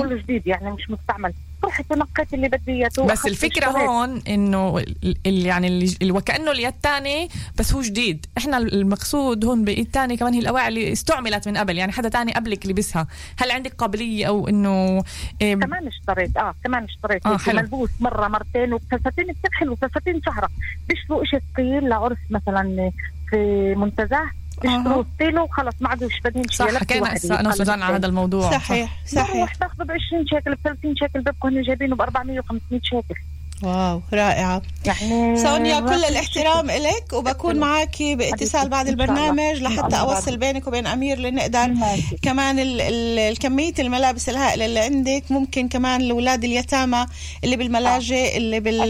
كله 0.00 0.16
جديد 0.16 0.46
يعني 0.46 0.70
مش 0.70 0.90
مستعمل. 0.90 1.34
رحت 1.64 1.84
ونقيت 1.90 2.34
اللي 2.34 2.48
بدي 2.48 2.72
إياه 2.72 2.88
بس 2.88 2.98
وأخذت 2.98 3.26
الفكرة 3.26 3.66
اشتريت. 3.66 3.88
هون 3.88 4.22
إنه 4.28 4.84
يعني 5.26 5.68
اللي 5.68 6.10
وكأنه 6.10 6.50
اليد 6.50 6.72
تاني 6.72 7.28
بس 7.58 7.72
هو 7.72 7.80
جديد. 7.80 8.26
إحنا 8.38 8.58
المقصود 8.58 9.44
هون 9.44 9.64
بإيد 9.64 9.90
تاني 9.90 10.16
كمان 10.16 10.32
هي 10.34 10.40
الأواعي 10.40 10.68
اللي 10.68 10.92
استعملت 10.92 11.48
من 11.48 11.56
قبل 11.56 11.78
يعني 11.78 11.92
حدا 11.92 12.08
تاني 12.08 12.32
قبلك 12.32 12.66
لبسها. 12.66 13.06
هل 13.38 13.50
عندك 13.50 13.74
قابلية 13.74 14.26
أو 14.26 14.48
إنه 14.48 15.04
إيه 15.40 15.54
كمان 15.54 15.86
اشتريت 15.86 16.36
آه 16.36 16.54
كمان 16.64 16.84
اشتريت. 16.84 17.26
آه 17.26 17.36
حلو. 17.36 17.56
ملبوس 17.56 17.90
مرة 18.00 18.28
مرتين 18.28 18.72
وفساتين 18.72 19.24
كثير 19.24 19.50
حلو 19.52 19.76
فساتين 19.76 20.22
شهرة. 20.26 20.48
بيشتروا 20.88 21.24
شيء 21.24 21.40
ثقيل 21.54 21.88
لعرس 21.88 22.18
مثلا 22.30 22.92
في 23.30 23.74
منتزه. 23.74 24.20
بيشتروا 24.62 25.04
ستيلو 25.14 25.44
وخلص 25.44 25.74
ما 25.80 25.88
عادوش 25.88 26.20
بدهم 26.24 26.42
شيء 26.50 26.66
صح 26.66 26.74
حكينا 26.74 27.40
أنا 27.40 27.48
وسوزان 27.48 27.82
على 27.82 27.96
هذا 27.96 28.06
الموضوع. 28.06 28.50
صحيح 28.50 29.02
صحيح. 29.06 29.56
باخذه 29.60 29.84
ب 29.84 29.90
20 29.90 30.26
شيكل 30.26 30.54
ب 30.54 30.58
30 30.64 30.96
شيكل 30.96 31.20
بيبقوا 31.20 31.50
هن 31.50 31.62
جايبينه 31.62 31.96
ب 31.96 32.00
400 32.00 32.40
و500 32.40 32.78
شيكل. 32.82 33.14
wow 33.62 34.02
رائعة 34.12 34.62
يعني 34.86 35.36
سونيا 35.38 35.80
كل 35.80 36.04
الاحترام 36.04 36.70
إلك 36.70 37.12
وبكون 37.12 37.56
معك 37.56 37.96
بإتصال 38.02 38.68
بعد. 38.68 38.88
البرنامج 38.88 39.56
لحتى 39.62 39.96
أوصل. 39.96 40.36
بينك 40.36 40.66
وبين 40.66 40.86
أمير 40.86 41.18
لنقدر. 41.18 41.74
كمان 42.22 42.58
ال- 42.58 42.80
ال- 42.80 43.18
الكمية 43.18 43.72
الملابس 43.78 44.28
الهائلة 44.28 44.64
اللي 44.66 44.80
عندك 44.80 45.22
ممكن 45.30 45.68
كمان 45.68 46.00
الأولاد 46.00 46.44
اليتامى 46.44 47.06
اللي 47.44 47.56
بالملاجئ 47.56 48.36
اللي 48.36 48.60
بال 48.60 48.86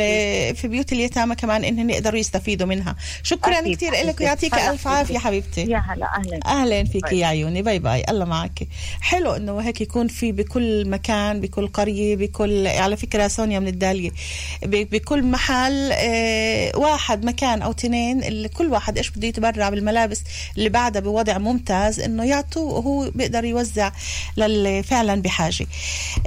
في 0.57 0.69
بيوت 0.69 0.93
اليتامى 0.93 1.35
كمان 1.35 1.65
إنهم 1.65 1.91
يقدروا 1.91 2.19
يستفيدوا 2.21 2.67
منها 2.67 2.97
شكرا 3.23 3.59
أكيد، 3.59 3.77
كثير 3.77 3.93
لك. 4.07 4.21
ويعطيك 4.21 4.55
ألف 4.55 4.89
عافية. 4.89 5.19
حبيبتي 5.19 5.61
يا 5.63 5.79
هلا 5.79 6.07
أهلا 6.17 6.41
أهلا 6.47 6.85
فيك. 6.85 7.13
يا 7.13 7.27
عيوني 7.27 7.63
bye 7.63 7.79
bye 7.79 8.05
الله 8.09 8.25
معك 8.25 8.69
حلو 9.01 9.33
إنه 9.33 9.59
هيك 9.61 9.81
يكون 9.81 10.09
في 10.09 10.33
بكل 10.33 10.89
مكان 10.91 11.41
بكل 11.41 11.67
قرية 11.69 12.17
بكل 12.17 12.67
على 12.67 12.97
فكرة 12.97 13.29
سونيا 13.29 13.59
من 13.59 13.69
الدالية 13.69 14.11
ب- 14.11 14.15
بكل 14.63 15.23
محل 15.23 15.91
آه، 15.93 16.77
واحد 16.77 17.25
مكان 17.25 17.63
أو 17.63 17.73
تنين 17.73 18.25
اللي 18.25 18.49
كل 18.49 18.67
واحد 18.67 18.97
إيش 18.97 19.11
بده 19.11 19.29
يتبرع 19.29 19.69
بالملابس 19.69 20.23
اللي 20.57 20.69
بعدها 20.69 21.03
بوضع 21.03 21.39
ممتاز 21.39 22.01
إنه 22.01 22.25
يعطوا 22.25 22.73
وهو 22.73 23.11
بيقدر 23.11 23.45
يوزع 23.45 23.93
للي 24.37 24.83
فعلا 24.83 25.23
بحاجة. 25.23 25.67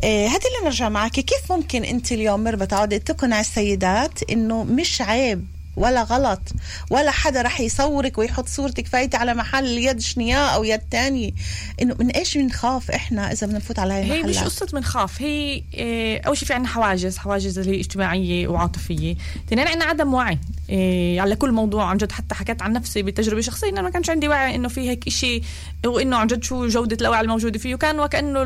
آه، 0.03 0.27
هات 0.27 0.41
اللي 0.45 0.65
نرجع 0.65 0.89
معك. 0.89 1.11
كيف 1.11 1.51
ممكن 1.51 1.83
أنت 1.83 2.11
اليوم 2.11 2.43
مربى 2.43 2.65
تعودي 2.65 2.99
تقنع 2.99 3.39
السيدات 3.39 4.31
إنه 4.31 4.63
مش 4.63 5.01
عيب 5.01 5.60
ولا 5.75 6.03
غلط 6.03 6.41
ولا 6.89 7.11
حدا 7.11 7.41
رح 7.41 7.61
يصورك 7.61 8.17
ويحط 8.17 8.47
صورتك 8.47 8.87
فايتة 8.87 9.17
على 9.17 9.33
محل 9.33 9.65
يد 9.65 9.99
شنياء 9.99 10.55
أو 10.55 10.63
يد 10.63 10.79
تاني 10.91 11.35
إنه 11.81 11.95
من 11.99 12.09
إيش 12.09 12.37
بنخاف 12.37 12.91
إحنا 12.91 13.31
إذا 13.31 13.47
بدنا 13.47 13.57
نفوت 13.59 13.79
على 13.79 13.93
هاي 13.93 14.03
هي 14.03 14.23
مش 14.23 14.37
المحلات؟ 14.37 14.45
قصة 14.45 14.67
من 14.73 14.83
خاف 14.83 15.21
هي 15.21 15.63
إيه 15.73 16.21
أول 16.21 16.37
شيء 16.37 16.47
في 16.47 16.53
عنا 16.53 16.67
حواجز 16.67 17.17
حواجز 17.17 17.59
اللي 17.59 17.71
هي 17.71 17.79
اجتماعية 17.79 18.47
وعاطفية. 18.47 19.15
اثنين 19.47 19.67
عنا 19.67 19.85
عدم 19.85 20.13
وعي 20.13 20.39
إيه 20.69 21.21
على 21.21 21.35
كل 21.35 21.51
موضوع 21.51 21.85
عن 21.85 21.97
جد. 21.97 22.11
حتى 22.11 22.35
حكيت 22.35 22.61
عن 22.61 22.73
نفسي 22.73 23.03
بتجربة 23.03 23.41
شخصية 23.41 23.69
إنه 23.69 23.81
ما 23.81 23.89
كانش 23.89 24.09
عندي 24.09 24.27
وعي 24.27 24.55
إنه 24.55 24.67
في 24.67 24.89
هيك 24.89 25.07
إشي 25.07 25.41
وإنه 25.85 26.17
عن 26.17 26.27
جد 26.27 26.43
شو 26.43 26.67
جودة 26.67 26.97
الأوعية 27.01 27.21
الموجودة 27.21 27.59
فيه. 27.59 27.75
وكان 27.75 27.99
وكأنه 27.99 28.43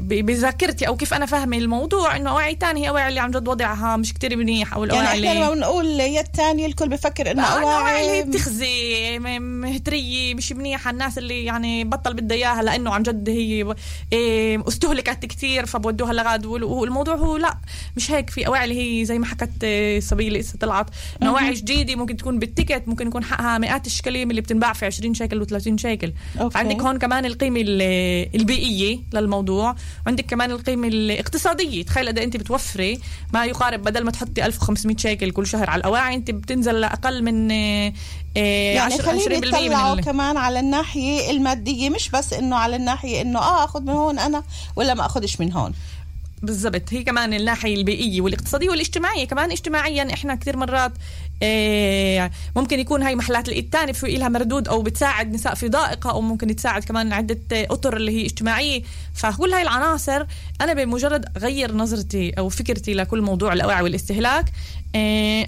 بذاكرتي 0.00 0.88
أو 0.88 0.96
كيف 0.96 1.14
أنا 1.14 1.26
فاهمة 1.26 1.56
الموضوع 1.58 2.16
إنه 2.16 2.30
أوعي 2.30 2.54
تاني 2.54 2.84
هي 2.84 2.88
أوعي 2.88 3.08
اللي 3.08 3.20
عن 3.20 3.30
جد 3.30 3.48
وضعها 3.48 3.96
مش 3.96 4.14
كتير 4.14 4.36
منيح 4.36 4.74
أو 4.74 4.84
يعني 4.84 4.98
الأوعي 5.00 5.28
إحنا 5.28 5.38
لما 5.44 5.54
بنقول 5.54 5.86
يد 6.00 6.24
تانية 6.24 6.66
الكل 6.66 6.88
بفكر 6.88 7.30
إنه 7.30 7.42
آه، 7.42 7.60
أوعي 7.62 8.00
اللي 8.00 8.12
هي 8.12 8.18
اواعي 8.18 8.22
بتخزي 8.30 9.18
م- 9.18 9.42
مهترية 9.42 10.34
مش 10.34 10.52
منيحة 10.52 10.90
الناس 10.90 11.18
اللي 11.18 11.44
يعني 11.44 11.84
بطل 11.84 12.14
بدها 12.14 12.36
إياها 12.36 12.62
لأنه 12.62 12.90
عن 12.94 13.02
جد 13.02 13.28
هي 13.28 13.74
إيه، 14.12 14.62
استهلكت 14.68 15.26
كتير 15.26 15.66
فبودوها 15.66 16.12
لغاد 16.12 16.46
وال- 16.46 16.64
والموضوع 16.64 17.14
هو 17.14 17.36
لا 17.36 17.56
مش 17.96 18.10
هيك 18.10 18.30
في 18.30 18.46
أواعي 18.46 18.64
اللي 18.64 19.00
هي 19.00 19.04
زي 19.04 19.18
ما 19.18 19.26
حكت 19.26 19.64
إيه، 19.64 20.00
اللي 20.12 20.38
لسه 20.38 20.58
طلعت 20.60 20.86
إنه 21.22 21.30
أواعي 21.30 21.54
جديدة 21.54 21.94
ممكن 21.96 22.16
تكون 22.16 22.38
بال 22.38 22.49
ticket 22.49 22.82
ممكن 22.86 23.06
يكون 23.06 23.24
حقها 23.24 23.58
مئات 23.58 23.86
الشكاليم 23.86 24.30
اللي 24.30 24.40
بتنباع 24.40 24.72
في 24.72 24.86
20 24.86 25.14
شيكل 25.14 25.46
و30 25.46 25.76
شيكل 25.76 26.12
okay. 26.40 26.58
عندك 26.58 26.80
هون 26.82 26.98
كمان 26.98 27.24
القيمة 27.24 27.60
ال- 27.60 28.36
البيئية 28.40 28.98
للموضوع. 29.12 29.74
وعندك 30.06 30.26
كمان 30.26 30.50
القيمة 30.50 30.88
الاقتصادية. 30.88 31.82
تخيل 31.84 32.08
قد 32.08 32.18
إيه 32.18 32.24
أنت 32.24 32.36
بتوفري 32.36 33.00
ما 33.34 33.44
يقارب 33.44 33.82
بدل 33.82 34.04
ما 34.04 34.10
تحطي 34.10 34.46
1500 34.46 34.96
شيكل 34.96 35.30
كل 35.30 35.46
شهر 35.46 35.70
على 35.70 35.80
الأواعي 35.80 36.14
أنت 36.14 36.30
بتنزل 36.30 36.80
لأقل 36.80 37.22
من 37.24 37.50
إيه، 37.50 37.94
إيه، 38.36 38.74
يعني 38.76 38.94
10 38.94 39.02
خليني 39.04 39.22
20% 39.24 39.58
من 39.58 39.66
يطلعوا 39.66 39.94
ال- 39.94 40.04
كمان 40.04 40.36
على 40.36 40.60
الناحية 40.60 41.30
المادية. 41.30 41.90
مش 41.90 42.08
بس 42.08 42.32
إنه 42.32 42.56
على 42.56 42.76
الناحية 42.76 43.20
إنه 43.22 43.38
آه 43.38 43.64
آخذ 43.64 43.80
من 43.82 43.88
هون 43.88 44.18
أنا 44.18 44.42
ولا 44.76 44.94
ما 44.94 45.06
آخذش 45.06 45.40
من 45.40 45.52
هون. 45.52 45.72
بالضبط. 46.42 46.82
هي 46.92 47.02
كمان 47.02 47.34
الناحية 47.34 47.74
البيئية 47.74 48.20
والاقتصادية 48.20 48.70
والاجتماعية. 48.70 49.24
كمان 49.24 49.50
اجتماعيا 49.50 50.14
إحنا 50.14 50.34
كثير 50.34 50.56
مرات 50.56 50.92
آه، 50.92 50.96
ممكن 52.56 52.80
يكون 52.80 53.02
هاي 53.02 53.16
محلات 53.16 53.48
الإيد 53.48 53.64
الثاني 53.64 53.92
في 53.92 54.06
لها 54.06 54.28
مردود 54.28 54.68
أو 54.68 54.82
بتساعد 54.82 55.32
نساء 55.32 55.54
في 55.54 55.68
ضائقة 55.68 56.10
أو 56.10 56.20
ممكن 56.20 56.56
تساعد 56.56 56.84
كمان 56.84 57.12
عدة 57.12 57.38
أطر 57.52 57.96
اللي 57.96 58.12
هي 58.12 58.24
اجتماعية. 58.24 58.82
فكل 59.14 59.52
هاي 59.52 59.62
العناصر. 59.62 60.26
أنا 60.60 60.72
بمجرد 60.72 61.24
غير 61.38 61.74
نظرتي 61.74 62.30
أو 62.30 62.48
فكرتي 62.48 62.94
لكل 62.94 63.22
موضوع 63.22 63.52
الأوعي 63.52 63.82
والإستهلاك. 63.82 64.44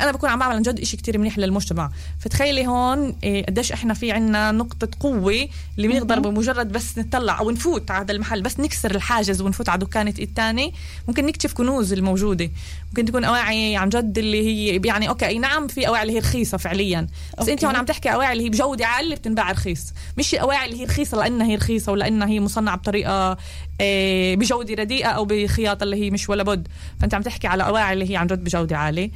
أنا 0.01 0.13
بكون 0.13 0.31
عم 0.31 0.39
بعمل 0.39 0.55
عن 0.55 0.63
جد 0.63 0.85
شيء 0.85 1.01
كتير 1.01 1.19
منيح 1.19 1.39
للمجتمع. 1.39 1.91
فتخيلي 2.21 2.67
هون 2.67 3.17
آه، 3.25 3.43
قديش 3.43 3.73
إحنا 3.73 3.95
في 3.95 4.13
عنا 4.13 4.53
نقطة 4.53 4.89
قوة 5.01 5.49
اللي 5.77 5.89
بنقدر 5.89 6.19
بمجرد 6.19 6.73
بس 6.73 6.99
نطلع 6.99 7.39
أو 7.39 7.51
نفوت 7.51 7.91
على 7.91 8.05
هذا 8.05 8.13
المحل 8.13 8.43
بس 8.43 8.61
نكسر 8.61 8.91
الحاجز 8.91 9.41
ونفوت 9.41 9.69
على 9.69 9.81
دكانه 9.81 10.15
الثاني 10.19 10.75
ممكن 11.09 11.27
نكتشف 11.27 11.53
كنوز 11.53 11.93
الموجودة. 11.93 12.51
ممكن 12.89 13.05
تكون 13.05 13.25
أواعي 13.25 13.77
عن 13.77 13.89
جد 13.89 14.19
اللي 14.19 14.47
هي 14.47 14.81
يعني 14.85 15.09
okay 15.09 15.27
أي 15.27 15.39
نعم 15.39 15.69
في 15.69 15.89
أواعي 15.89 16.03
اللي 16.03 16.15
هي 16.15 16.19
رخيصة 16.19 16.59
فعليا. 16.59 17.01
بس 17.33 17.39
okay. 17.39 17.53
انت 17.53 17.65
هون 17.65 17.77
عم 17.77 17.85
تحكي 17.85 18.09
أواعي 18.13 18.33
اللي 18.33 18.45
هي 18.45 18.49
بجودة 18.49 18.87
عالية 18.87 19.17
بتنباع 19.17 19.51
رخيص. 19.51 19.93
مش 20.19 20.35
أواعي 20.35 20.67
اللي 20.67 20.81
هي 20.81 20.85
رخيصة 20.85 21.19
لأنها 21.19 21.47
هي 21.47 21.57
رخيصة 21.57 21.93
ولانها 21.93 22.29
هي 22.29 22.41
مصنعة 22.41 22.77
بطريقة 22.77 23.37
آه، 23.81 24.35
بجودة 24.35 24.75
رديئة 24.75 25.09
أو 25.09 25.25
بخياطة 25.25 25.85
اللي 25.85 25.97
هي 25.97 26.11
مش 26.11 26.29
ولا 26.29 26.43
بد. 26.43 26.69
فأنت 27.01 27.15
عم 27.15 27.23
تحكي 27.23 27.47
على 27.47 27.63
أواعي 27.67 27.93
اللي 27.93 28.11
هي 28.11 28.17
عن 28.17 28.27
جد 28.27 28.45
بجودة 28.45 28.77
عالية. 28.77 29.11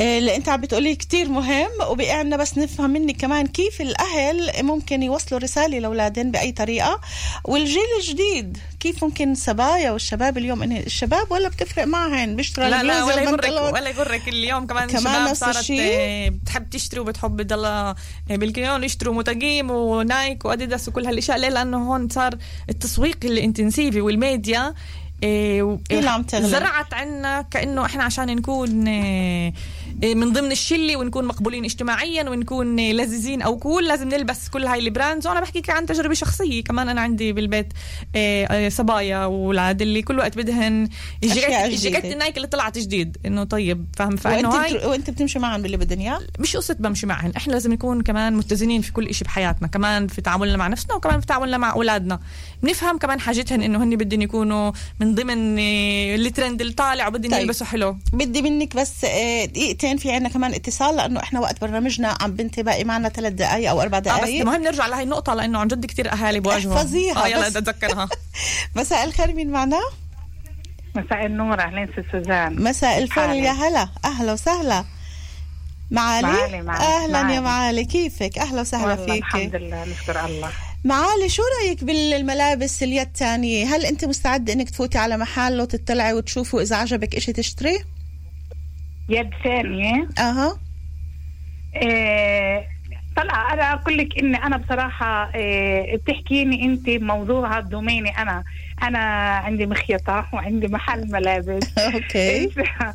اللي 0.00 0.36
انت 0.36 0.48
عم 0.48 0.60
بتقولي 0.60 0.96
كتير 0.96 1.28
مهم 1.28 1.68
وبقعنا 1.90 2.36
بس 2.36 2.58
نفهم 2.58 2.90
منك 2.90 3.16
كمان 3.16 3.46
كيف 3.46 3.80
الأهل 3.80 4.50
ممكن 4.62 5.02
يوصلوا 5.02 5.40
رسالة 5.40 5.78
لأولادهم 5.78 6.30
بأي 6.30 6.52
طريقة 6.52 7.00
والجيل 7.44 7.82
الجديد 8.00 8.58
كيف 8.80 9.04
ممكن 9.04 9.34
سبايا 9.34 9.90
والشباب 9.90 10.38
اليوم 10.38 10.62
إن 10.62 10.76
الشباب 10.76 11.32
ولا 11.32 11.48
بتفرق 11.48 11.84
معهن 11.84 12.36
بيشتروا 12.36 12.68
لا 12.68 12.82
لا 12.82 13.04
ولا 13.04 13.22
يغرك. 13.22 13.72
ولا 13.74 13.88
يغرك 13.88 14.28
اليوم 14.28 14.66
كمان, 14.66 14.88
كمان 14.88 15.30
الشباب 15.30 15.34
صارت؟ 15.34 15.70
آه، 15.70 16.28
بتحب 16.28 16.70
تشتري 16.70 17.00
وبتحب 17.00 17.42
تضلها 17.42 17.94
آه، 18.30 18.36
بالكيون 18.36 18.84
يشتروا 18.84 19.14
متاجيم 19.14 19.70
ونايك 19.70 20.44
وأديداس 20.44 20.88
وكل 20.88 21.06
هالأشياء 21.06 21.38
ليه 21.38 21.48
لأنه 21.48 21.92
هون 21.92 22.08
صار 22.08 22.34
التسويق 22.70 23.18
ال 23.24 23.32
אינטנסיבי 23.32 24.00
والميديا 24.00 24.74
آه، 25.24 25.78
اللي 25.90 26.10
عم 26.10 26.22
تغلب. 26.22 26.46
زرعت 26.46 26.94
عنا 26.94 27.42
كأنه 27.42 27.84
إحنا 27.84 28.04
عشان 28.04 28.26
نكون 28.36 28.88
آه، 28.88 28.92
آه، 29.48 29.52
من 30.02 30.32
ضمن 30.32 30.52
الشلة 30.52 30.96
ونكون 30.96 31.24
مقبولين 31.24 31.64
اجتماعيا 31.64 32.30
ونكون 32.30 32.78
آه، 32.80 32.92
لذيذين 32.92 33.42
أو 33.42 33.56
cool 33.56 33.88
لازم 33.88 34.08
نلبس 34.08 34.48
كل 34.48 34.66
هاي 34.66 34.78
ال 34.78 34.84
brands. 34.84 35.26
وأنا 35.26 35.40
بحكي 35.40 35.72
عن 35.72 35.86
تجربة 35.86 36.14
شخصية. 36.14 36.64
كمان 36.64 36.88
أنا 36.88 37.00
عندي 37.00 37.32
بالبيت 37.32 37.72
آه، 38.16 38.68
صبايا 38.68 39.24
واولاد 39.24 39.82
اللي 39.82 40.02
كل 40.02 40.18
وقت 40.18 40.36
بدهن. 40.36 40.88
الجاكيت 41.24 42.04
ال 42.04 42.10
Nike 42.10 42.36
اللي 42.36 42.48
طلعت 42.48 42.78
جديد. 42.78 43.16
إنه 43.26 43.44
طيب 43.44 43.86
فاهم؟ 43.96 44.16
فأنه 44.16 44.48
هاي. 44.48 44.86
وأنت 44.86 45.10
بتمشي 45.10 45.38
معهم 45.38 45.62
باللي 45.62 45.76
بدهم 45.76 46.00
إياه؟ 46.00 46.20
مش 46.38 46.56
قصة 46.56 46.74
بمشي 46.74 47.06
معهن. 47.06 47.32
إحنا 47.36 47.52
لازم 47.52 47.72
نكون 47.72 48.02
كمان 48.02 48.34
متزنين 48.36 48.82
في 48.82 48.92
كل 48.92 49.08
إشي 49.08 49.24
بحياتنا. 49.24 49.68
كمان 49.68 50.06
في 50.06 50.20
تعاملنا 50.20 50.56
مع 50.56 50.68
نفسنا 50.68 50.94
وكمان 50.94 51.20
في 51.20 51.26
تعاملنا 51.26 51.58
مع 51.58 51.72
أولادنا. 51.72 52.20
بنفهم 52.62 52.98
كمان 52.98 53.20
حاجتهن 53.20 53.62
إنه 53.62 53.84
هن 53.84 53.96
بدهم 53.96 54.22
يكونوا 54.22 54.72
من 55.00 55.14
ضمن 55.14 55.58
الترند 55.58 56.60
اللي 56.60 56.72
طالع 56.72 57.08
وبدهم 57.08 57.30
طيب. 57.30 57.40
يلبسوا 57.40 57.66
حلو. 57.66 57.98
بدي 58.12 58.42
منك 58.42 58.76
بس 58.76 59.04
آه، 59.04 59.44
دقيقتين 59.86 60.10
في 60.10 60.16
عنا 60.16 60.28
كمان 60.28 60.54
اتصال 60.54 60.96
لأنه 60.96 61.20
إحنا 61.20 61.40
وقت 61.40 61.60
برنامجنا 61.60 62.16
عم 62.20 62.30
بنتي 62.32 62.62
باقي 62.62 62.84
معنا 62.84 63.08
ثلاث 63.08 63.32
دقائق 63.32 63.70
أو 63.70 63.82
أربع 63.82 63.98
آه 63.98 64.00
بس 64.00 64.06
دقائق 64.06 64.44
مهم 64.44 64.62
نرجع 64.62 64.86
لهي 64.86 65.02
النقطة 65.02 65.34
لأنه 65.34 65.58
عن 65.58 65.68
جد 65.68 65.86
كتير 65.86 66.12
أهالي 66.12 66.40
بواجهوا 66.40 66.76
احفظيها 66.76 67.24
آه 67.24 67.28
يلا 67.28 67.40
بس. 67.40 67.56
بدي 67.56 67.58
أتذكرها 67.58 68.08
مساء 68.76 69.04
الخير 69.04 69.32
مين 69.32 69.50
معنا؟ 69.50 69.80
مساء 70.96 71.26
النور 71.26 71.60
أهلين 71.60 71.86
ست 71.86 72.04
سوزان. 72.12 72.62
مساء 72.62 72.98
الفل؟ 72.98 73.34
يا 73.34 73.50
هلا. 73.50 73.88
أهلا 74.04 74.32
وسهلا. 74.32 74.84
معالي؟ 75.90 76.26
معالي، 76.26 76.62
معالي، 76.62 76.84
أهلا 76.84 77.18
يا 77.18 77.22
معالي. 77.22 77.40
معالي 77.40 77.84
كيفك؟ 77.84 78.38
أهلا 78.38 78.60
وسهلا 78.60 78.86
والله 78.86 79.06
فيك 79.06 79.22
الحمد 79.22 79.54
لله 79.56 79.84
نشكر 79.84 80.24
الله. 80.26 80.50
معالي 80.84 81.28
شو 81.28 81.42
رأيك 81.60 81.84
بالملابس 81.84 82.82
اليد 82.82 83.06
الثانية؟ 83.06 83.76
هل 83.76 83.86
أنت 83.86 84.04
مستعدة 84.04 84.52
إنك 84.52 84.70
تفوتي 84.70 84.98
على 84.98 85.16
محل 85.16 85.60
وتطلعي 85.60 86.12
وتشوفي 86.12 86.56
وإذا 86.56 86.76
عجبك 86.76 87.14
إشي 87.16 87.32
تشتريه؟ 87.32 87.95
يد 89.08 89.30
ثانية. 89.44 90.08
أها. 90.18 90.58
إيه 91.76 92.66
طلع 93.16 93.52
أنا 93.52 93.72
أقول 93.72 93.98
لك 93.98 94.18
إن 94.18 94.34
أنا 94.34 94.56
بصراحة 94.56 95.34
إيه 95.34 95.96
بتحكيني 95.96 96.64
أنت 96.64 96.86
بموضوع 96.90 97.60
دوميني 97.60 98.18
أنا. 98.18 98.44
أنا 98.82 98.98
عندي 99.36 99.66
مخيطة 99.66 100.26
وعندي 100.32 100.68
محل 100.68 101.10
ملابس. 101.12 101.78
أوكي. 101.94 102.48
إذا- 102.50 102.92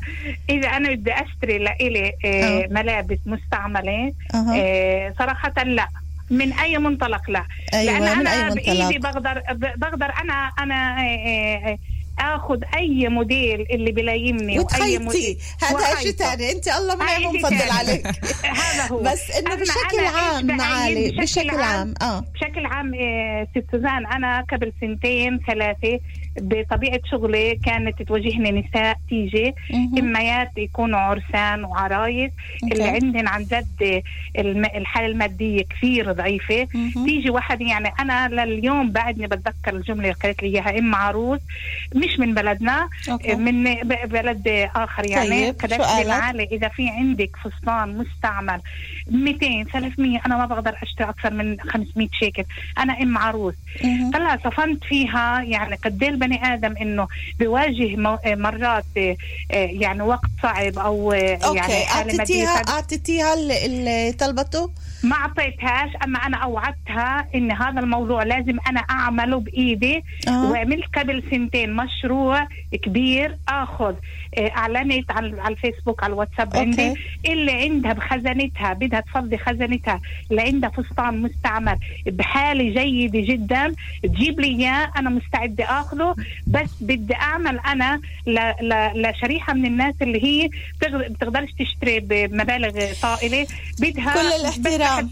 إذا 0.50 0.68
أنا 0.68 0.90
بدي 0.92 1.12
أشتري 1.12 1.58
لإلي 1.58 2.08
آه. 2.08 2.14
إيه 2.24 2.68
ملابس 2.68 3.18
مستعملة 3.26 4.12
إيه 4.54 5.14
صراحة 5.18 5.62
لا. 5.64 5.88
من 6.30 6.52
أي 6.52 6.78
منطلق 6.78 7.30
لا. 7.30 7.44
أيوة، 7.74 7.98
لأن 7.98 8.18
من 8.18 8.26
أنا 8.26 8.48
أي 8.48 8.54
بإيدي 8.54 8.82
منطلق؟ 8.98 9.12
بقدر 9.12 9.42
بقدر 9.76 10.12
أنا 10.22 10.50
أنا 10.58 11.02
إيه 11.02 11.66
إيه 11.66 11.78
آخذ 12.22 12.60
أي 12.78 13.08
موديل 13.08 13.60
اللي 13.70 13.92
بلايمني 13.92 14.52
وأي 14.58 14.64
وتخيطي. 14.64 15.38
هذا. 15.62 16.00
شيء 16.02 16.10
ثاني 16.12 16.52
أنت 16.52 16.68
الله 16.68 16.96
ما 16.96 17.18
مفضل. 17.18 17.70
عليك. 17.70 18.06
هذا 18.62 18.86
هو. 18.92 18.98
بس 18.98 19.30
إنه 19.30 19.54
بشكل 19.54 20.04
عام 20.16 20.46
معالي 20.46 21.10
بشكل 21.10 21.22
بشكل 21.22 21.60
عام. 21.60 21.94
آه. 22.02 22.20
بشكل 22.34 22.66
عام 22.66 22.94
إيه، 22.94 23.48
ست 23.50 23.64
سوزان 23.72 24.06
أنا 24.06 24.44
قبل 24.52 24.72
سنتين 24.80 25.40
ثلاثة 25.46 26.00
بطبيعة 26.40 27.00
شغلي 27.10 27.54
كانت 27.64 28.02
تواجهني 28.02 28.50
نساء 28.50 28.96
تيجي. 29.08 29.54
إميات 29.98 30.58
يكونوا 30.58 30.98
عرسان 30.98 31.64
وعرايس. 31.64 32.30
اللي 32.72 32.84
عندهم 32.84 33.28
عن 33.28 33.44
جد 33.44 34.02
الحالة 34.76 35.06
المادية 35.06 35.62
كثير 35.62 36.12
ضعيفة. 36.12 36.68
تيجي 37.04 37.30
واحد 37.30 37.60
يعني 37.60 37.88
أنا 38.00 38.28
لليوم 38.44 38.90
بعدني 38.90 39.26
بتذكر 39.26 39.76
الجملة 39.76 40.02
اللي 40.02 40.12
قالت 40.12 40.42
لي 40.42 40.48
إياها 40.48 40.78
ام 40.78 40.94
عروس 40.94 41.40
مش 41.94 42.18
من 42.18 42.34
بلدنا 42.34 42.88
أوكي. 43.10 43.34
من 43.34 43.64
بلد 44.04 44.68
آخر 44.76 45.10
يعني 45.10 45.52
طيب، 45.52 45.54
قالت 45.60 45.72
لي؟ 45.72 46.08
معالي 46.08 46.48
إذا 46.52 46.68
في 46.68 46.88
عندك 46.88 47.36
فستان 47.36 47.98
مستعمل 47.98 48.60
200 49.10 49.64
300 49.72 50.20
أنا 50.26 50.36
ما 50.36 50.46
بقدر 50.46 50.76
أشتري 50.82 51.08
أكثر 51.08 51.34
من 51.34 51.60
500 51.60 52.08
شيكل 52.12 52.44
أنا 52.78 53.02
ام 53.02 53.18
عروس. 53.18 53.54
طلع 54.12 54.36
صفنت 54.36 54.84
فيها 54.84 55.42
يعني 55.42 55.74
قد 55.74 55.98
البني 56.22 56.54
آدم 56.54 56.74
إنه 56.76 57.08
بيواجه 57.38 57.96
مو- 57.96 58.18
مرات 58.26 58.84
آه، 58.96 59.16
يعني 59.52 60.02
وقت 60.02 60.30
صعب 60.42 60.78
أو 60.78 61.12
آه، 61.12 61.16
يعني 61.54 61.60
حالة 61.84 62.16
ماديه 62.16 62.46
اعطيتيها. 62.46 62.74
أعطيتيها 62.74 64.10
طلبته 64.10 64.70
ما 65.02 65.16
أعطيتهاش 65.16 65.90
أما 66.04 66.18
أنا 66.18 66.36
أوعدتها 66.36 67.26
إن 67.34 67.52
هذا 67.52 67.80
الموضوع 67.80 68.22
لازم 68.22 68.56
أنا 68.68 68.80
أعمله 68.80 69.40
بإيدي 69.40 70.04
آه. 70.28 70.50
وعملت 70.50 70.84
قبل 70.98 71.22
سنتين 71.30 71.76
مشروع 71.76 72.48
كبير 72.84 73.36
آخذ 73.48 73.94
آه، 73.94 73.96
أعلنت 74.38 75.10
على 75.10 75.48
الفيسبوك 75.48 76.02
على 76.04 76.12
الواتساب. 76.12 76.56
عندي 76.56 76.94
اللي 77.26 77.52
عندها 77.52 77.92
بخزنتها 77.92 78.72
بدها 78.72 79.00
تفضي 79.00 79.38
خزنتها 79.38 80.00
اللي 80.30 80.42
عندها 80.42 80.70
فستان 80.70 81.22
مستعمل 81.22 81.78
بحالة 82.06 82.82
جيدة 82.82 83.20
جدا. 83.34 83.74
تجيب 84.02 84.40
لي 84.40 84.46
إياه 84.46 84.90
أنا 84.96 85.10
مستعدة 85.10 85.64
آخذه. 85.64 86.14
بس 86.46 86.70
بدي 86.80 87.14
أعمل 87.14 87.58
أنا 87.58 88.00
ل- 88.26 88.52
ل- 88.68 89.02
لشريحة 89.10 89.52
من 89.54 89.66
الناس 89.66 89.94
اللي 90.02 90.24
هي 90.24 90.48
بتقدرش 91.08 91.50
تشتري 91.58 92.00
بمبالغ 92.00 92.92
طائلة. 93.02 93.46
بدها 93.80 94.14
كل 94.14 94.40
الاحترام. 94.40 95.10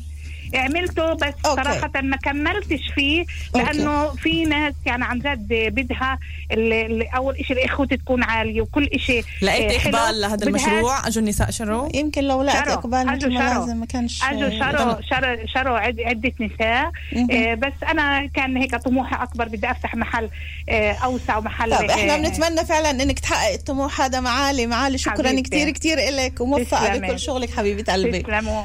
عملته 0.55 1.13
بس 1.15 1.35
أوكي. 1.47 1.63
صراحة 1.63 1.91
ما 2.03 2.17
كملتش 2.17 2.81
فيه 2.95 3.25
لأنه 3.55 4.09
في 4.09 4.45
ناس 4.45 4.75
يعني 4.87 5.05
عن 5.05 5.19
جد 5.19 5.49
بدها 5.75 6.19
ال- 6.53 6.73
ال- 6.73 7.09
أول 7.09 7.37
إشي 7.37 7.53
الإخوة 7.53 7.87
تكون 7.87 8.23
عالية 8.23 8.61
وكل 8.61 8.85
إشي 8.95 9.23
لقيت 9.43 9.73
آه، 9.73 9.79
حلو. 9.79 9.97
إقبال 9.99 10.21
لهذا 10.21 10.47
المشروع 10.47 11.07
أجوا 11.07 11.23
النساء 11.23 11.51
شروا 11.51 11.89
يمكن 11.97 12.25
لو 12.25 12.43
لقت. 12.43 12.69
إقبال 12.69 13.09
أجوا 13.09 13.15
مثل 13.17 13.33
ما 13.35 13.51
شروا. 13.53 13.61
لازم 13.67 13.77
ما 13.77 13.87
كانش 13.87 14.23
اجوا 14.25 14.51
شروا 14.51 15.01
شروا 15.11 15.47
شروا 15.55 15.79
عد- 15.79 16.01
عدة 16.01 16.33
نساء. 16.41 16.91
آه 17.33 17.55
بس 17.55 17.73
أنا 17.91 18.27
كان 18.27 18.57
هيك 18.57 18.75
طموحي 18.77 19.23
أكبر 19.23 19.49
بدي 19.49 19.71
أفتح 19.71 19.95
محل 19.95 20.29
آه 20.69 20.93
أوسع 20.93 21.37
ومحل 21.37 21.77
طب 21.79 21.85
إحنا 21.85 22.15
آه، 22.15 22.17
بنتمنى 22.19 22.65
فعلا 22.67 22.91
إنك 22.91 23.19
تحقق 23.19 23.53
الطموح 23.53 24.01
هذا 24.01 24.21
معالي 24.21 24.67
معالي 24.67 24.99
شكرا 24.99 25.29
حبيبتي. 25.29 25.43
كثير 25.51 25.71
كثير 25.71 25.99
لك 26.17 26.41
وموفقة. 26.41 26.99
بكل 26.99 27.19
شغلك 27.21 27.51
حبيبه 27.57 27.93
قلبي 27.93 28.25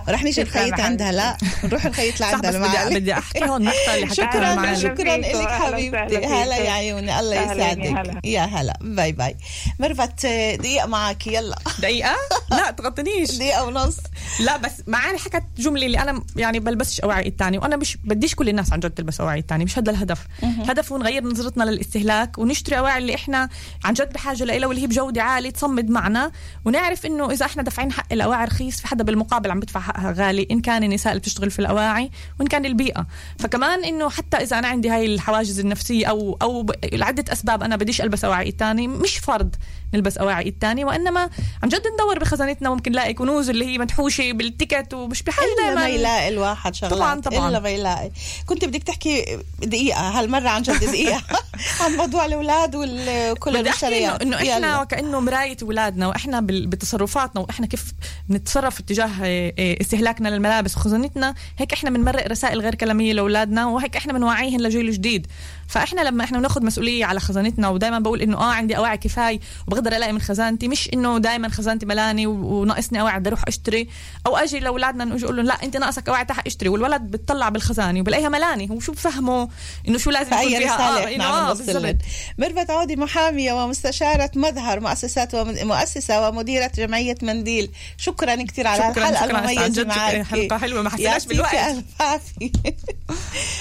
رح 0.10 0.24
تسلمي 0.24 0.48
نخيط 0.50 0.80
عندها 0.80 1.12
لا 1.12 1.38
نروح 1.76 1.86
نخيط 1.86 2.16
صح 2.16 2.32
لعندها 2.32 2.52
بس 2.52 2.92
بدي, 2.94 3.14
احكي 3.14 3.46
هون 3.46 3.64
نقطة 3.66 3.96
اللي 3.96 4.06
حكيتها 4.08 4.32
شكرا 4.32 4.54
المعلم 4.54 4.76
شكرا. 4.76 5.18
لك 5.18 5.48
حبيبتي. 5.48 6.26
هلا. 6.26 6.58
يا 6.58 6.72
عيوني 6.72 7.20
الله 7.20 7.36
يا 7.36 7.42
يسعدك. 7.54 8.26
يا 8.26 8.42
هلا. 8.42 8.78
باي 8.82 9.12
باي. 9.12 9.38
مرفت 9.80 10.26
دقيقة 10.60 10.88
معك 10.88 11.28
يلا. 11.28 11.56
دقيقة؟ 11.80 12.16
لا 12.52 12.72
تغطنيش 12.72 13.32
دقيقة 13.32 13.64
ونص. 13.66 13.98
لا 14.40 14.58
بس 14.58 14.72
معاني 14.88 15.18
حكت 15.18 15.44
جملة 15.58 15.86
اللي 15.86 16.00
أنا 16.00 16.24
يعني 16.36 16.60
بلبسش 16.60 17.02
اواعي 17.02 17.28
الثاني 17.28 17.58
وأنا 17.58 17.76
مش 17.76 17.98
بديش 18.04 18.36
كل 18.36 18.50
الناس 18.50 18.74
عن 18.74 18.80
جد 18.80 18.90
تلبس 18.92 19.22
اواعي 19.22 19.40
الثاني 19.40 19.66
مش 19.66 19.78
هذا 19.80 19.92
الهدف. 19.92 20.28
الهدف 20.44 20.92
هو 20.92 20.98
نغير 20.98 21.24
نظرتنا 21.24 21.64
للاستهلاك 21.64 22.38
ونشتري 22.38 22.78
اواعي 22.78 22.98
اللي 22.98 23.16
إحنا 23.16 23.50
عن 23.86 23.94
جد 23.94 24.14
بحاجة 24.14 24.44
لها 24.44 24.68
واللي 24.68 24.82
هي 24.84 24.88
بجودة 24.88 25.24
عالية 25.24 25.50
تصمد 25.50 25.90
معنا 25.90 26.32
ونعرف 26.66 27.06
إنه 27.06 27.32
إذا 27.32 27.46
إحنا 27.46 27.64
دافعين 27.64 27.92
حق 27.92 28.14
الاواعي 28.14 28.46
رخيص 28.46 28.82
في 28.82 28.88
حدا 28.88 29.04
بالمقابل 29.04 29.52
عم 29.52 29.60
بدفع 29.60 29.80
حقها 29.80 30.12
غالي 30.18 30.48
إن 30.52 30.62
كان 30.62 30.84
النساء 30.84 31.12
اللي 31.12 31.20
بتشتغل 31.22 31.52
في 31.52 31.60
الأواعي 31.66 32.12
وإن 32.40 32.48
كان 32.48 32.66
البيئه 32.66 33.08
فكمان 33.40 33.86
إنه 33.86 34.10
حتى 34.10 34.38
إذا 34.38 34.60
أنا 34.60 34.68
عندي 34.68 34.90
هاي 34.90 35.06
الحواجز 35.06 35.60
النفسية 35.60 36.06
أو 36.06 36.38
أو 36.42 36.66
لعدة 36.94 37.34
أسباب 37.34 37.64
أنا 37.64 37.76
بديش 37.76 38.02
ألبس 38.02 38.26
أواعي 38.26 38.50
الثاني 38.50 38.88
مش 38.88 39.18
فرض 39.18 39.56
نلبس 39.94 40.18
أواعي 40.18 40.50
الثاني 40.50 40.86
وإنما 40.86 41.30
عن 41.64 41.70
جد 41.70 41.84
ندور 41.94 42.20
بخزانتنا 42.20 42.70
ممكن 42.70 42.92
نلاقي 42.92 43.14
كنوز 43.14 43.50
اللي 43.50 43.66
هي 43.66 43.78
منحوشة 43.78 44.32
بالتيكت 44.32 44.94
ومش 44.94 45.24
بحاجه 45.24 45.46
إلا 45.46 45.76
ما 45.76 45.82
دائما 45.82 45.88
يلاقي 45.88 46.28
الواحد 46.30 46.76
شغلات. 46.76 46.94
طبعاً، 46.96 47.22
طبعاً. 47.22 47.50
إلا 47.50 47.60
ما 47.60 47.70
يلاقي 47.70 48.12
كنت 48.46 48.66
بدك 48.66 48.84
تحكي 48.84 49.40
دقيقة 49.60 50.20
هالمرة 50.20 50.50
عن 50.50 50.62
جد 50.62 50.80
دقيقة 50.80 51.22
عن 51.82 51.92
موضوع 51.96 52.26
الأولاد 52.26 52.76
وكل 52.76 52.88
أحكي 52.88 53.50
انه 53.50 53.60
المشتريات 53.60 54.22
إنه 54.22 54.36
إحنا 54.36 54.58
يلا. 54.58 54.82
وكانه 54.82 55.20
مراية 55.20 55.58
أولادنا 55.64 56.08
وإحنا 56.08 56.40
بتصرفاتنا 56.42 57.42
وإحنا 57.42 57.68
كيف 57.68 57.94
بنتصرف 58.30 58.80
اتجاه 58.80 59.10
آه، 59.24 59.54
آه، 59.60 59.78
استهلاكنا 59.82 60.30
للملابس 60.30 60.78
وخزانتنا 60.78 61.36
هيك 61.58 61.74
إحنا 61.74 61.90
بنمرق 61.90 62.28
رسائل 62.28 62.62
غير 62.62 62.76
كلامية 62.76 63.14
لأولادنا 63.14 63.66
وهيك 63.66 63.96
إحنا 63.96 64.14
بنوعيهم 64.14 64.62
لجيل 64.62 64.92
جديد. 64.92 65.28
فاحنا 65.68 66.02
لما 66.02 66.24
إحنا 66.24 66.38
بناخذ 66.40 66.66
مسؤولية 66.66 67.06
على 67.06 67.20
خزانتنا 67.20 67.70
ودائما 67.70 68.00
بقول 68.00 68.22
إنه 68.22 68.38
آه 68.38 68.52
عندي 68.54 68.78
اواعي 68.78 68.98
كفاية 68.98 69.40
وبقدر 69.68 69.96
ألاقي 69.96 70.14
من 70.14 70.22
خزانتي 70.22 70.68
مش 70.68 70.90
إنه 70.94 71.18
دائما 71.18 71.50
خزانتي 71.50 71.86
ملاني 71.86 72.28
وناقصني 72.28 73.02
اواعي 73.02 73.20
بدي 73.20 73.30
أروح 73.30 73.44
أشتري 73.48 73.90
أو 74.28 74.38
أجي 74.38 74.60
لأولادنا 74.60 75.06
نجي 75.06 75.26
أقول 75.26 75.36
لهم 75.38 75.46
لا 75.46 75.64
أنت 75.64 75.78
ناقصك 75.78 76.10
اواعي 76.10 76.26
تعال 76.26 76.48
أشتري 76.48 76.70
والولد 76.70 77.02
بتطلع 77.02 77.50
بالخزانة 77.50 78.00
وبلاقيها 78.00 78.30
ملاني 78.30 78.70
هو 78.70 78.80
شو 78.80 78.92
بفهمه 78.92 79.50
إنه 79.88 79.98
شو 79.98 80.10
لازم 80.10 80.34
يكون 80.34 80.44
فيها 80.60 80.78
بالضبط. 81.54 81.70
لهم. 81.86 81.98
ميرفت 82.38 82.70
عودي 82.70 82.96
محامية 82.96 83.54
ومستشارة 83.54 84.32
مظهر 84.36 84.80
مؤسسات 84.80 85.36
ومؤسسة 85.36 86.30
ومديرة 86.30 86.72
جمعية 86.78 87.16
منديل 87.22 87.72
شكرا 87.98 88.36
كثير 88.44 88.68
على 88.68 88.94
شكراً، 88.94 89.26
المميزة 89.26 89.68
جد 89.68 89.88
معك 89.88 90.22
حلقة 90.24 90.58
حلوة، 90.58 90.82
ما 90.82 90.90
حسيناش 90.90 91.26
بالوقت. 91.26 91.56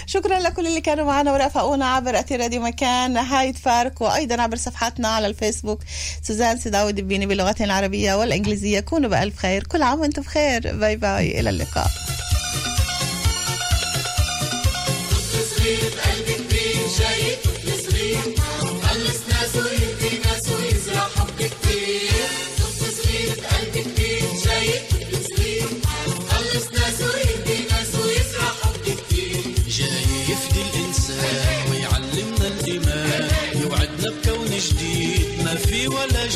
شكرا 0.06 0.38
لكل 0.38 0.66
اللي 0.66 0.80
كانوا 0.80 1.04
معنا 1.06 1.32
ورافقونا 1.32 1.84
عبر 1.94 2.18
أثير 2.18 2.40
راديو 2.40 2.60
مكان 2.60 3.16
هايد 3.16 3.56
بارك 3.56 4.00
وأيضا 4.00 4.42
عبر 4.42 4.56
صفحاتنا 4.56 5.08
على 5.08 5.26
الفيسبوك. 5.26 5.80
سوزان 6.22 6.58
سداوي 6.58 6.92
دبيني 6.92 7.26
باللغتين 7.26 7.66
العربية 7.66 8.14
والإنجليزية. 8.14 8.80
كونوا 8.80 9.10
بألف 9.10 9.36
خير. 9.36 9.64
كل 9.64 9.82
عام 9.82 10.00
وأنتم 10.00 10.22
بخير. 10.22 10.76
bye 10.76 10.96
bye. 10.96 11.40
إلى 11.40 11.50
اللقاء. 11.50 11.86
جاي 16.98 17.53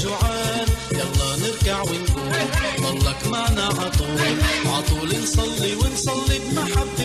جوعان 0.03 0.67
يلا 0.93 1.37
نركع 1.37 1.83
ونقول 1.83 2.33
ضلك 2.81 3.27
معنا 3.27 3.65
عطول. 3.67 4.21
عطول 4.67 5.23
نصلي 5.23 5.75
ونصلي 5.75 6.39
بمحبة. 6.39 6.98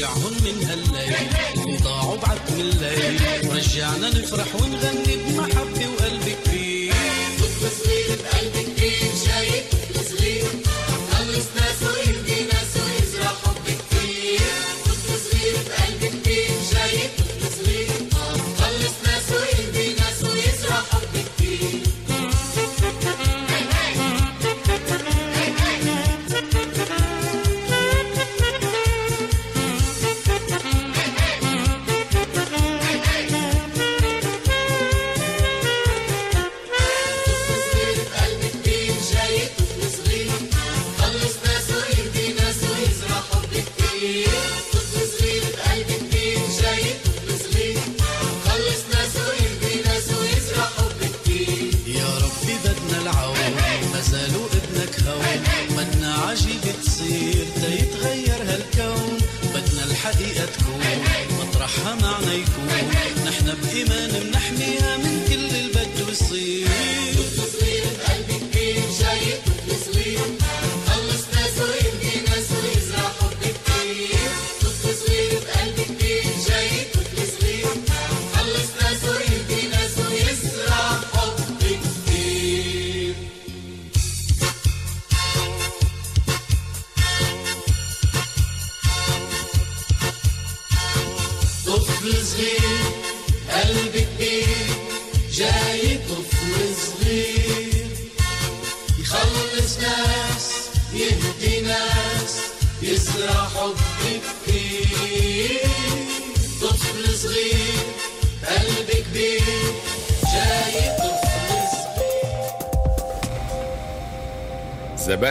رجعهم 0.00 0.32
من 0.44 0.64
هالليل. 0.64 1.14
اللي 1.56 1.76
ضاعوا 1.76 2.16
بعتم 2.16 2.60
الليل. 2.60 3.20
ورجعنا 3.48 4.08
نفرح 4.08 4.54
ونغني 4.54 5.16
بمحبة 5.16 5.99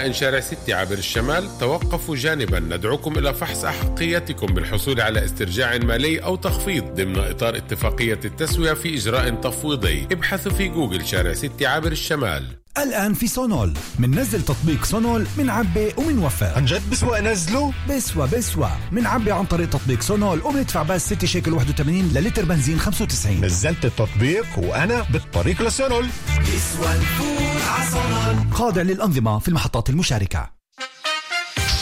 زبائن 0.10 0.14
شارع 0.14 0.39
ستي 0.39 0.74
عبر 0.74 0.93
الشمال 0.93 1.57
توقفوا 1.60 2.16
جانبا. 2.16 2.60
ندعوكم 2.60 3.18
إلى 3.18 3.34
فحص 3.34 3.66
أحقيتكم 3.66 4.45
بالحصول 4.45 5.01
على 5.01 5.26
استرجاع 5.26 5.78
مالي 5.78 6.20
أو 6.20 6.36
تخفيض 6.36 6.84
ضمن 6.84 7.18
إطار 7.18 7.57
اتفاقية 7.57 8.20
التسوية 8.26 8.74
في 8.74 8.95
إجراء 8.95 9.30
تفويضي. 9.30 10.07
ابحثوا 10.12 10.51
في 10.51 10.68
جوجل 10.68 11.05
شارع 11.05 11.34
ستي 11.34 11.66
عبر 11.66 11.91
الشمال. 11.91 12.43
الآن 12.84 13.13
في 13.13 13.27
سونول. 13.27 13.73
مننزل 13.99 14.41
تطبيق 14.41 14.86
سونول 14.86 15.27
منعبي 15.38 15.93
ومنوفر 15.97 16.53
عن 16.55 16.65
جد 16.65 16.89
بسوى 16.91 17.19
انزله 17.19 17.73
بسوى 17.89 18.27
بسوى 18.27 18.71
منعبي 18.91 19.32
عن 19.32 19.45
طريق 19.45 19.69
تطبيق 19.69 20.01
سونول 20.01 20.41
وبندفع 20.41 20.84
بس 20.84 21.13
6 21.13 21.27
شيكل 21.27 21.53
81 21.53 22.09
للتر 22.13 22.45
بنزين 22.45 22.80
95 22.80 23.45
نزلت 23.45 23.86
التطبيق 23.86 24.45
وأنا 24.57 25.05
بالطريق 25.13 25.61
لسونول. 25.61 26.07
بسوى 26.41 26.95
الفول 26.95 27.61
عصرا 27.69 28.47
خاضع 28.51 28.82
للأنظمة 28.82 29.39
في 29.39 29.47
المحطات 29.47 29.89
المشاركة. 29.89 30.59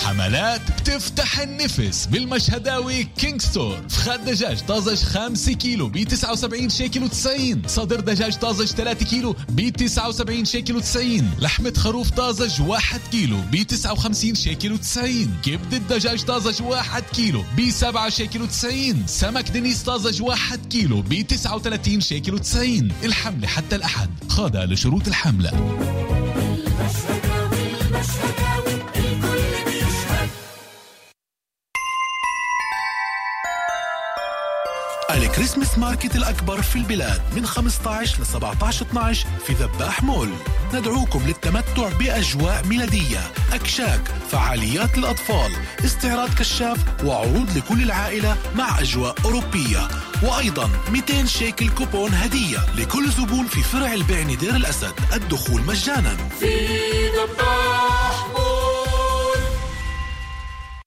حملات 0.08 0.62
بتفتح 0.82 1.40
النفس 1.40 2.06
بالمشهداوي 2.06 3.04
King 3.04 3.42
Store. 3.42 3.78
فخاد 3.90 4.26
دجاج 4.26 4.62
طازج 4.62 5.04
5 5.04 5.54
كيلو 5.54 5.90
ب 5.90 6.04
79 6.04 6.70
شيكل 6.70 7.10
و90 7.10 7.68
صدر 7.68 8.00
دجاج 8.00 8.36
طازج 8.38 8.66
3 8.66 9.06
كيلو 9.06 9.36
ب 9.50 9.70
79 9.70 10.46
شيكل 10.46 10.82
و90 10.82 11.24
لحمة 11.40 11.74
خروف 11.78 12.10
طازج 12.10 12.62
1 12.62 13.02
كيلو 13.12 13.38
ب 13.52 13.64
59 13.64 14.36
شيكل 14.36 14.78
و90 14.78 15.46
كبدة 15.46 15.78
دجاج 15.98 16.24
طازج 16.24 16.62
1 16.62 17.04
كيلو 17.16 17.44
ب 17.58 17.70
7 17.70 18.10
شيكل 18.10 18.48
و90 18.48 18.96
سمك 19.08 19.50
دنيس 19.50 19.84
طازج 19.84 20.22
1 20.22 20.66
كيلو 20.66 21.02
ب 21.02 21.22
39 21.28 22.02
شيكل 22.02 22.40
و90 22.40 22.84
الحملة 23.04 23.48
حتى 23.48 23.76
الأحد. 23.76 24.10
خاضع 24.30 24.64
لشروط 24.64 25.08
الحملة. 25.08 26.17
ال 35.18 35.24
Christmas 35.24 35.78
market 35.78 36.16
الأكبر 36.16 36.62
في 36.62 36.76
البلاد 36.76 37.22
من 37.36 37.46
15 37.46 38.22
ل 38.22 38.26
17 38.26 38.86
12 38.86 39.28
في 39.48 39.54
ذباح 39.54 40.04
مول. 40.04 40.30
ندعوكم 40.74 41.24
للتمتع 41.28 41.90
بأجواء 42.00 42.66
ميلادية 42.66 43.20
أكشاك 43.54 44.02
فعاليات 44.32 44.98
للأطفال 44.98 45.52
استعراض 45.86 46.34
كشاف 46.34 46.78
وعروض 47.04 47.58
لكل 47.58 47.84
العائلة 47.84 48.38
مع 48.56 48.80
أجواء 48.80 49.16
أوروبية. 49.26 49.88
وأيضا 50.24 50.70
200 50.92 51.26
شيكل 51.26 51.70
كوبون 51.70 52.14
هدية 52.14 52.60
لكل 52.76 53.10
زبون 53.10 53.46
في 53.48 53.64
فرع 53.64 53.94
البعني 53.94 54.36
دير 54.36 54.56
الأسد. 54.56 54.94
الدخول 55.14 55.62
مجانا. 55.62 56.18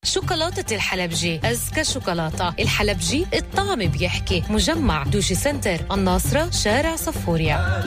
شوكولاتة 0.05 0.75
الحلبجي. 0.75 1.41
أزكى 1.45 1.85
شوكولاتة. 1.85 2.55
الحلبجي 2.59 3.27
الطعم 3.35 3.87
بيحكي. 3.87 4.43
مجمع 4.51 5.03
دوشي 5.03 5.35
سنتر. 5.35 5.81
الناصرة 5.93 6.51
شارع 6.51 6.97
صفوريا. 6.97 7.85